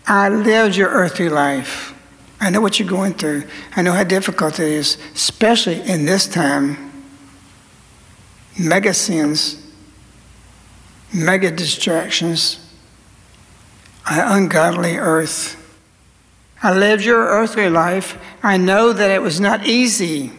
I 0.07 0.29
lived 0.29 0.77
your 0.77 0.89
earthly 0.89 1.27
life. 1.27 1.93
I 2.39 2.49
know 2.49 2.61
what 2.61 2.79
you're 2.79 2.87
going 2.87 3.15
through. 3.15 3.43
I 3.75 3.81
know 3.81 3.91
how 3.91 4.05
difficult 4.05 4.61
it 4.61 4.69
is, 4.69 4.97
especially 5.13 5.81
in 5.81 6.05
this 6.05 6.27
time. 6.27 6.93
Mega 8.57 8.93
sins, 8.93 9.69
mega 11.13 11.51
distractions, 11.51 12.66
an 14.09 14.43
ungodly 14.43 14.97
earth. 14.97 15.55
I 16.61 16.73
lived 16.73 17.03
your 17.03 17.27
earthly 17.27 17.69
life. 17.69 18.17
I 18.41 18.57
know 18.57 18.93
that 18.93 19.11
it 19.11 19.21
was 19.21 19.39
not 19.39 19.67
easy. 19.67 20.31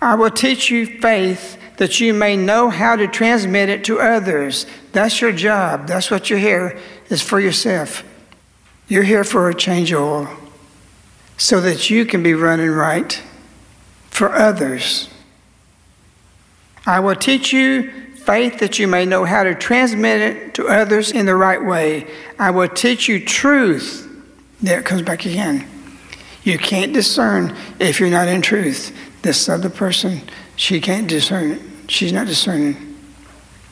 I 0.00 0.14
will 0.14 0.30
teach 0.30 0.70
you 0.70 0.86
faith 0.86 1.58
that 1.78 2.00
you 2.00 2.12
may 2.12 2.36
know 2.36 2.70
how 2.70 2.96
to 2.96 3.08
transmit 3.08 3.68
it 3.68 3.84
to 3.84 4.00
others. 4.00 4.66
That's 4.92 5.20
your 5.20 5.32
job. 5.32 5.86
That's 5.86 6.10
what 6.10 6.30
you're 6.30 6.38
here 6.38 6.78
is 7.08 7.22
for 7.22 7.40
yourself. 7.40 8.04
You're 8.88 9.02
here 9.02 9.24
for 9.24 9.48
a 9.48 9.54
change 9.54 9.92
of 9.92 10.00
oil 10.00 10.28
so 11.36 11.60
that 11.60 11.88
you 11.88 12.04
can 12.04 12.22
be 12.22 12.34
running 12.34 12.70
right 12.70 13.20
for 14.10 14.32
others. 14.32 15.08
I 16.86 17.00
will 17.00 17.14
teach 17.14 17.52
you 17.52 17.92
faith 18.28 18.58
that 18.58 18.78
you 18.78 18.86
may 18.86 19.06
know 19.06 19.24
how 19.24 19.42
to 19.42 19.54
transmit 19.54 20.20
it 20.20 20.52
to 20.52 20.68
others 20.68 21.10
in 21.10 21.24
the 21.24 21.34
right 21.34 21.64
way. 21.64 22.06
I 22.38 22.50
will 22.50 22.68
teach 22.68 23.08
you 23.08 23.24
truth. 23.24 24.06
There 24.60 24.80
it 24.80 24.84
comes 24.84 25.00
back 25.00 25.24
again. 25.24 25.66
You 26.42 26.58
can't 26.58 26.92
discern 26.92 27.56
if 27.80 27.98
you're 27.98 28.10
not 28.10 28.28
in 28.28 28.42
truth. 28.42 28.94
This 29.22 29.48
other 29.48 29.70
person, 29.70 30.20
she 30.56 30.78
can't 30.78 31.08
discern 31.08 31.52
it. 31.52 31.62
She's 31.88 32.12
not 32.12 32.26
discerning. 32.26 32.98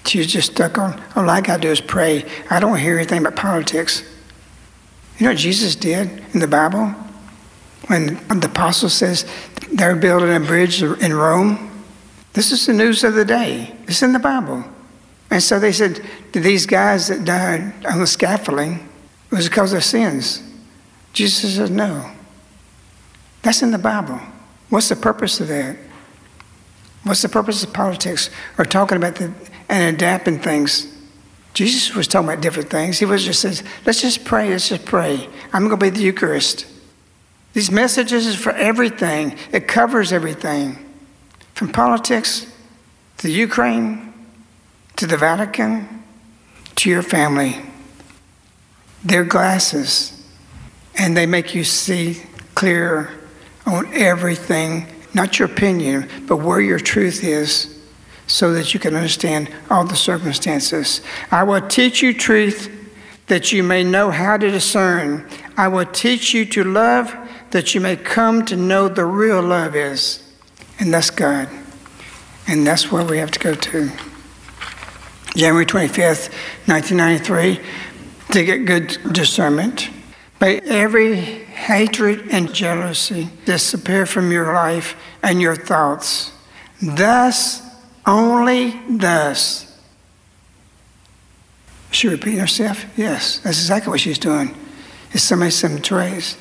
She's 0.06 0.26
just 0.26 0.52
stuck 0.52 0.78
on, 0.78 1.02
all 1.14 1.28
I 1.28 1.42
got 1.42 1.56
to 1.56 1.62
do 1.62 1.70
is 1.70 1.82
pray. 1.82 2.24
I 2.48 2.58
don't 2.58 2.78
hear 2.78 2.96
anything 2.96 3.24
but 3.24 3.36
politics. 3.36 4.02
You 5.18 5.26
know 5.26 5.32
what 5.32 5.38
Jesus 5.38 5.76
did 5.76 6.24
in 6.32 6.40
the 6.40 6.48
Bible? 6.48 6.94
when 7.88 8.16
the 8.28 8.48
apostle 8.48 8.88
says 8.88 9.26
they're 9.72 9.96
building 9.96 10.34
a 10.34 10.40
bridge 10.40 10.82
in 10.82 11.14
Rome. 11.14 11.65
This 12.36 12.52
is 12.52 12.66
the 12.66 12.74
news 12.74 13.02
of 13.02 13.14
the 13.14 13.24
day. 13.24 13.74
It's 13.88 14.02
in 14.02 14.12
the 14.12 14.18
Bible. 14.18 14.62
And 15.30 15.42
so 15.42 15.58
they 15.58 15.72
said 15.72 16.04
to 16.34 16.38
these 16.38 16.66
guys 16.66 17.08
that 17.08 17.24
died 17.24 17.86
on 17.86 17.98
the 17.98 18.06
scaffolding, 18.06 18.86
it 19.30 19.34
was 19.34 19.48
because 19.48 19.72
of 19.72 19.82
sins. 19.82 20.42
Jesus 21.14 21.56
said, 21.56 21.70
no. 21.70 22.10
That's 23.40 23.62
in 23.62 23.70
the 23.70 23.78
Bible. 23.78 24.20
What's 24.68 24.90
the 24.90 24.96
purpose 24.96 25.40
of 25.40 25.48
that? 25.48 25.78
What's 27.04 27.22
the 27.22 27.30
purpose 27.30 27.64
of 27.64 27.72
politics 27.72 28.28
or 28.58 28.66
talking 28.66 28.98
about 28.98 29.14
the, 29.14 29.32
and 29.70 29.96
adapting 29.96 30.38
things? 30.38 30.94
Jesus 31.54 31.94
was 31.94 32.06
talking 32.06 32.28
about 32.28 32.42
different 32.42 32.68
things. 32.68 32.98
He 32.98 33.06
was 33.06 33.24
just 33.24 33.40
says, 33.40 33.62
let's 33.86 34.02
just 34.02 34.26
pray, 34.26 34.50
let's 34.50 34.68
just 34.68 34.84
pray. 34.84 35.26
I'm 35.54 35.68
going 35.68 35.80
to 35.80 35.86
be 35.86 35.88
the 35.88 36.02
Eucharist. 36.02 36.66
These 37.54 37.70
messages 37.70 38.26
is 38.26 38.36
for 38.36 38.52
everything. 38.52 39.38
It 39.52 39.66
covers 39.66 40.12
everything. 40.12 40.82
From 41.56 41.72
politics 41.72 42.46
to 43.16 43.30
Ukraine 43.30 44.12
to 44.96 45.06
the 45.06 45.16
Vatican 45.16 46.02
to 46.74 46.90
your 46.90 47.02
family. 47.02 47.56
They're 49.02 49.24
glasses 49.24 50.22
and 50.98 51.16
they 51.16 51.24
make 51.24 51.54
you 51.54 51.64
see 51.64 52.20
clear 52.54 53.10
on 53.64 53.90
everything, 53.94 54.86
not 55.14 55.38
your 55.38 55.48
opinion, 55.48 56.10
but 56.26 56.36
where 56.36 56.60
your 56.60 56.78
truth 56.78 57.24
is 57.24 57.82
so 58.26 58.52
that 58.52 58.74
you 58.74 58.78
can 58.78 58.94
understand 58.94 59.50
all 59.70 59.86
the 59.86 59.96
circumstances. 59.96 61.00
I 61.30 61.44
will 61.44 61.66
teach 61.66 62.02
you 62.02 62.12
truth 62.12 62.70
that 63.28 63.50
you 63.50 63.62
may 63.62 63.82
know 63.82 64.10
how 64.10 64.36
to 64.36 64.50
discern. 64.50 65.26
I 65.56 65.68
will 65.68 65.86
teach 65.86 66.34
you 66.34 66.44
to 66.44 66.64
love 66.64 67.16
that 67.52 67.74
you 67.74 67.80
may 67.80 67.96
come 67.96 68.44
to 68.44 68.56
know 68.56 68.88
the 68.88 69.06
real 69.06 69.40
love 69.40 69.74
is. 69.74 70.22
And 70.78 70.92
that's 70.92 71.10
God. 71.10 71.48
And 72.46 72.66
that's 72.66 72.92
where 72.92 73.04
we 73.04 73.18
have 73.18 73.30
to 73.32 73.38
go 73.38 73.54
to. 73.54 73.90
January 75.34 75.66
25th, 75.66 76.30
1993, 76.66 77.60
to 78.32 78.44
get 78.44 78.64
good 78.64 79.12
discernment. 79.12 79.90
May 80.40 80.60
every 80.60 81.16
hatred 81.16 82.28
and 82.30 82.52
jealousy 82.52 83.28
disappear 83.44 84.06
from 84.06 84.30
your 84.30 84.52
life 84.52 84.96
and 85.22 85.40
your 85.40 85.56
thoughts. 85.56 86.32
Thus, 86.80 87.62
only 88.06 88.78
thus. 88.88 89.80
She 91.90 92.08
repeating 92.08 92.40
herself? 92.40 92.84
Yes, 92.96 93.38
that's 93.38 93.58
exactly 93.58 93.90
what 93.90 94.00
she's 94.00 94.18
doing. 94.18 94.54
It's 95.12 95.22
somebody 95.22 95.50
some 95.50 95.80
trays 95.80 96.36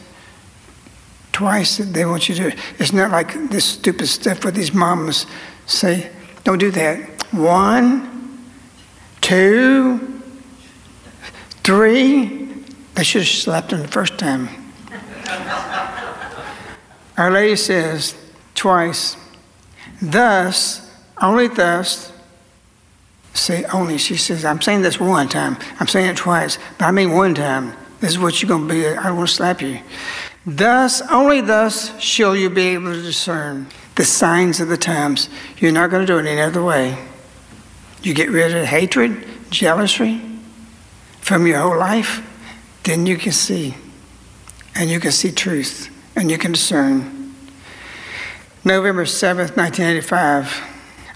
twice 1.36 1.80
they 1.80 2.06
want 2.06 2.30
you 2.30 2.36
to. 2.36 2.56
It's 2.80 2.94
not 2.94 3.12
like 3.12 3.50
this 3.50 3.66
stupid 3.66 4.08
stuff 4.08 4.46
where 4.46 4.54
these 4.54 4.74
moms 4.74 5.26
say, 5.66 6.10
don't 6.46 6.60
do 6.60 6.72
that. 6.72 7.24
One, 7.34 8.40
two, 9.20 10.22
three. 11.62 12.48
They 12.96 13.04
should 13.04 13.24
have 13.24 13.28
slapped 13.28 13.74
him 13.74 13.82
the 13.82 13.90
first 13.90 14.18
time. 14.18 14.48
Our 17.18 17.32
Lady 17.32 17.58
says 17.58 18.16
twice, 18.54 19.18
thus, 20.02 20.90
only 21.22 21.50
thus, 21.50 22.14
say 23.34 23.66
only. 23.74 23.98
She 23.98 24.16
says, 24.16 24.46
I'm 24.46 24.62
saying 24.62 24.84
this 24.84 25.02
one 25.02 25.28
time. 25.28 25.58
I'm 25.82 25.88
saying 25.88 26.12
it 26.12 26.16
twice, 26.16 26.58
but 26.78 26.86
I 26.86 26.92
mean 26.92 27.12
one 27.12 27.36
time. 27.36 27.74
This 28.00 28.12
is 28.12 28.20
what 28.20 28.42
you're 28.42 28.48
going 28.48 28.70
to 28.70 28.74
be. 28.74 28.88
I 28.88 29.12
want 29.12 29.28
to 29.28 29.36
slap 29.36 29.62
you. 29.62 29.82
Thus, 30.46 31.02
only 31.10 31.42
thus 31.42 32.00
shall 32.00 32.36
you 32.36 32.50
be 32.50 32.68
able 32.68 32.94
to 32.94 33.02
discern 33.02 33.68
the 33.96 34.06
signs 34.06 34.60
of 34.60 34.68
the 34.68 34.78
times. 34.78 35.30
You're 35.58 35.72
not 35.72 35.90
going 35.90 36.06
to 36.06 36.14
do 36.14 36.20
it 36.20 36.26
any 36.26 36.42
other 36.42 36.64
way. 36.64 36.98
You 38.04 38.14
get 38.14 38.30
rid 38.30 38.56
of 38.56 38.66
hatred, 38.66 39.26
jealousy 39.50 40.22
from 41.26 41.48
your 41.48 41.60
whole 41.60 41.78
life, 41.78 42.24
then 42.84 43.08
you 43.08 43.18
can 43.18 43.32
see. 43.32 43.76
And 44.76 44.92
you 44.92 45.00
can 45.00 45.12
see 45.12 45.32
truth. 45.32 45.90
And 46.16 46.30
you 46.30 46.38
can 46.38 46.52
discern. 46.52 47.34
November 48.64 49.06
7th, 49.06 49.58
1985. 49.58 50.62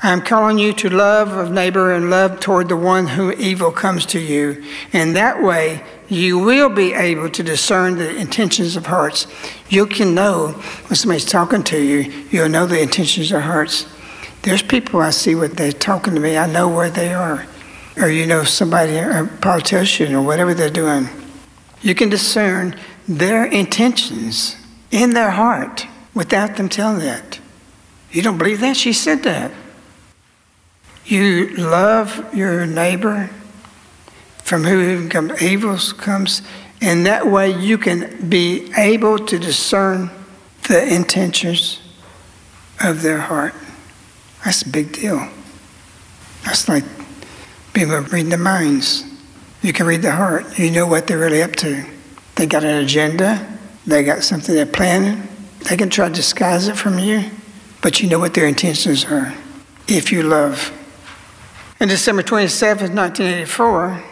I 0.02 0.12
am 0.12 0.22
calling 0.22 0.58
you 0.58 0.74
to 0.74 0.90
love 0.90 1.32
of 1.34 1.52
neighbor 1.52 1.94
and 1.94 2.10
love 2.10 2.40
toward 2.40 2.70
the 2.70 2.76
one 2.76 3.06
who 3.06 3.32
evil 3.34 3.70
comes 3.70 4.06
to 4.08 4.20
you. 4.20 4.64
In 4.94 5.14
that 5.14 5.44
way, 5.44 5.84
you 6.10 6.40
will 6.40 6.70
be 6.70 6.94
able 6.94 7.30
to 7.30 7.44
discern 7.44 7.98
the 7.98 8.16
intentions 8.16 8.76
of 8.76 8.88
hearts. 8.88 9.28
You 9.70 9.86
can 9.86 10.16
know 10.16 10.50
when 10.50 10.96
somebody's 10.96 11.26
talking 11.26 11.64
to 11.66 11.80
you, 11.80 12.12
you'll 12.32 12.50
know 12.50 12.66
the 12.66 12.82
intentions 12.82 13.32
of 13.32 13.44
hearts. 13.44 13.86
There's 14.42 14.64
people 14.64 15.02
I 15.02 15.12
see 15.12 15.36
when 15.36 15.54
they're 15.54 15.72
talking 15.72 16.16
to 16.16 16.20
me, 16.20 16.38
I 16.38 16.48
know 16.48 16.68
where 16.68 16.90
they 16.90 17.14
are. 17.14 17.46
Or 17.98 18.10
you 18.10 18.26
know 18.26 18.44
somebody, 18.44 18.98
a 18.98 19.30
politician, 19.42 20.16
or 20.16 20.22
whatever 20.24 20.54
they're 20.54 20.70
doing. 20.70 21.10
You 21.82 21.94
can 21.94 22.10
discern 22.10 22.76
their 23.08 23.46
intentions 23.46 24.56
in 24.92 25.12
their 25.12 25.32
heart 25.32 25.86
without 26.14 26.56
them 26.56 26.70
telling 26.70 27.00
that. 27.00 27.40
You 28.12 28.22
don't 28.22 28.38
believe 28.38 28.62
that? 28.62 28.78
She 28.78 28.94
said 28.94 29.24
that. 29.24 29.52
You 31.06 31.56
love 31.58 32.34
your 32.34 32.66
neighbor 32.66 33.30
from 34.50 34.64
whom 34.64 35.32
evil 35.40 35.78
comes. 36.00 36.42
And 36.82 37.06
that 37.06 37.28
way, 37.28 37.52
you 37.52 37.78
can 37.78 38.28
be 38.30 38.74
able 38.76 39.20
to 39.20 39.38
discern 39.38 40.10
the 40.68 40.92
intentions 40.92 41.80
of 42.84 43.04
their 43.04 43.20
heart. 43.20 43.54
That's 44.44 44.64
a 44.64 44.70
big 44.70 44.92
deal. 44.92 45.30
That's 46.46 46.68
like 46.68 46.84
being 47.74 47.92
able 47.92 48.06
to 48.06 48.10
read 48.10 48.32
the 48.32 48.40
minds. 48.40 49.06
You 49.62 49.72
can 49.72 49.86
read 49.86 50.02
the 50.02 50.14
heart. 50.14 50.58
You 50.58 50.72
know 50.72 50.88
what 50.88 51.06
they're 51.06 51.20
really 51.20 51.44
up 51.44 51.56
to. 51.58 51.86
They 52.34 52.48
got 52.48 52.64
an 52.64 52.84
agenda. 52.84 53.56
They 53.86 54.04
got 54.04 54.24
something 54.24 54.56
they're 54.56 54.66
planning. 54.66 55.28
They 55.70 55.78
can 55.78 55.92
try 55.92 56.08
to 56.08 56.14
disguise 56.16 56.68
it 56.68 56.76
from 56.76 56.98
you, 56.98 57.30
but 57.84 58.02
you 58.02 58.10
know 58.10 58.18
what 58.18 58.34
their 58.34 58.48
intentions 58.48 59.06
are 59.06 59.32
if 59.88 60.12
you 60.12 60.24
love. 60.24 60.72
On 61.80 61.88
December 61.88 62.24
27, 62.24 62.96
1984, 62.96 64.09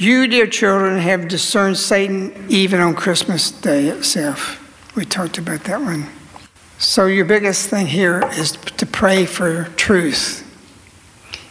you, 0.00 0.26
dear 0.26 0.46
children, 0.46 0.98
have 0.98 1.28
discerned 1.28 1.76
Satan 1.76 2.46
even 2.48 2.80
on 2.80 2.94
Christmas 2.94 3.50
Day 3.50 3.88
itself. 3.88 4.56
We 4.96 5.04
talked 5.04 5.36
about 5.36 5.64
that 5.64 5.80
one. 5.82 6.06
So, 6.78 7.04
your 7.04 7.26
biggest 7.26 7.68
thing 7.68 7.86
here 7.86 8.22
is 8.32 8.52
to 8.52 8.86
pray 8.86 9.26
for 9.26 9.64
truth. 9.76 10.46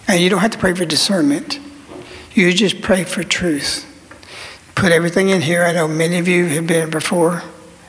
And 0.08 0.20
you 0.20 0.32
don't 0.32 0.39
have 0.39 0.50
to 0.52 0.58
pray 0.58 0.74
for 0.74 0.86
discernment, 0.86 1.60
you 2.34 2.52
just 2.52 2.82
pray 2.82 3.04
for 3.04 3.24
truth. 3.24 3.86
put 4.74 4.91
everything 4.91 5.30
in 5.30 5.41
here. 5.41 5.64
I 5.64 5.74
know 5.74 5.88
many 5.88 6.18
of 6.18 6.28
you 6.28 6.45
have 6.45 6.66
been 6.66 6.89
before 6.89 7.43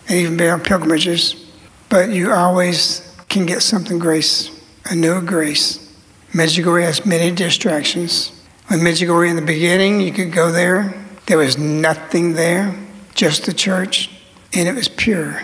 and 0.08 0.18
even 0.18 0.36
been 0.36 0.50
on 0.50 0.60
pilgrimages, 0.60 1.46
but 1.88 2.10
you 2.10 2.32
always 2.32 3.16
can 3.28 3.46
get 3.46 3.62
something 3.62 3.98
grace, 3.98 4.50
a 4.84 4.94
new 4.94 5.22
grace. 5.22 5.90
Medjugorje 6.32 6.82
has 6.82 7.06
many 7.06 7.30
distractions. 7.30 8.39
When 8.70 8.78
Medjugorje 8.78 9.28
in 9.28 9.34
the 9.34 9.42
beginning, 9.42 10.00
you 10.00 10.12
could 10.12 10.30
go 10.30 10.52
there. 10.52 10.94
There 11.26 11.38
was 11.38 11.58
nothing 11.58 12.34
there, 12.34 12.72
just 13.16 13.46
the 13.46 13.52
church, 13.52 14.08
and 14.52 14.68
it 14.68 14.76
was 14.76 14.86
pure. 14.86 15.42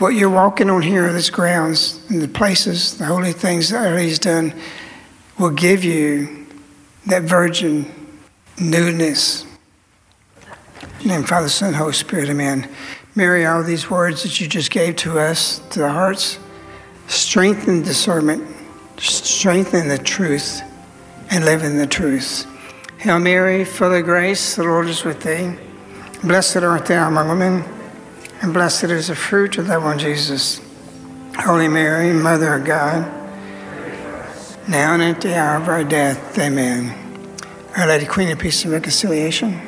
What 0.00 0.10
you're 0.10 0.28
walking 0.28 0.68
on 0.68 0.82
here, 0.82 1.10
these 1.10 1.30
grounds 1.30 1.98
and 2.10 2.20
the 2.20 2.28
places, 2.28 2.98
the 2.98 3.06
holy 3.06 3.32
things 3.32 3.70
that 3.70 3.98
He's 3.98 4.18
done, 4.18 4.52
will 5.38 5.48
give 5.48 5.82
you 5.82 6.46
that 7.06 7.22
virgin 7.22 7.90
newness. 8.60 9.46
Name 11.02 11.24
Father, 11.24 11.48
Son, 11.48 11.72
Holy 11.72 11.94
Spirit, 11.94 12.28
Amen. 12.28 12.68
Mary, 13.14 13.46
all 13.46 13.62
these 13.62 13.88
words 13.88 14.24
that 14.24 14.42
you 14.42 14.46
just 14.46 14.70
gave 14.70 14.94
to 14.96 15.18
us, 15.18 15.60
to 15.70 15.78
the 15.78 15.90
hearts, 15.90 16.38
strengthen 17.06 17.80
discernment, 17.80 18.46
strengthen 18.98 19.88
the 19.88 19.96
truth, 19.96 20.60
and 21.30 21.46
live 21.46 21.62
in 21.62 21.78
the 21.78 21.86
truth. 21.86 22.46
Hail 22.98 23.20
Mary, 23.20 23.64
full 23.64 23.94
of 23.94 24.04
grace, 24.04 24.56
the 24.56 24.64
Lord 24.64 24.88
is 24.88 25.04
with 25.04 25.22
thee. 25.22 25.56
Blessed 26.24 26.56
art 26.56 26.86
thou 26.86 27.06
among 27.06 27.28
women, 27.28 27.64
and 28.42 28.52
blessed 28.52 28.84
is 28.84 29.06
the 29.06 29.14
fruit 29.14 29.56
of 29.56 29.68
thy 29.68 29.78
womb, 29.78 29.98
Jesus. 29.98 30.60
Holy 31.36 31.68
Mary, 31.68 32.12
Mother 32.12 32.54
of 32.54 32.64
God, 32.64 33.06
now 34.68 34.94
and 34.94 35.02
at 35.02 35.20
the 35.20 35.38
hour 35.38 35.62
of 35.62 35.68
our 35.68 35.84
death. 35.84 36.36
Amen. 36.36 36.92
Our 37.76 37.86
Lady, 37.86 38.04
Queen 38.04 38.30
of 38.30 38.40
Peace 38.40 38.64
and 38.64 38.72
Reconciliation. 38.72 39.67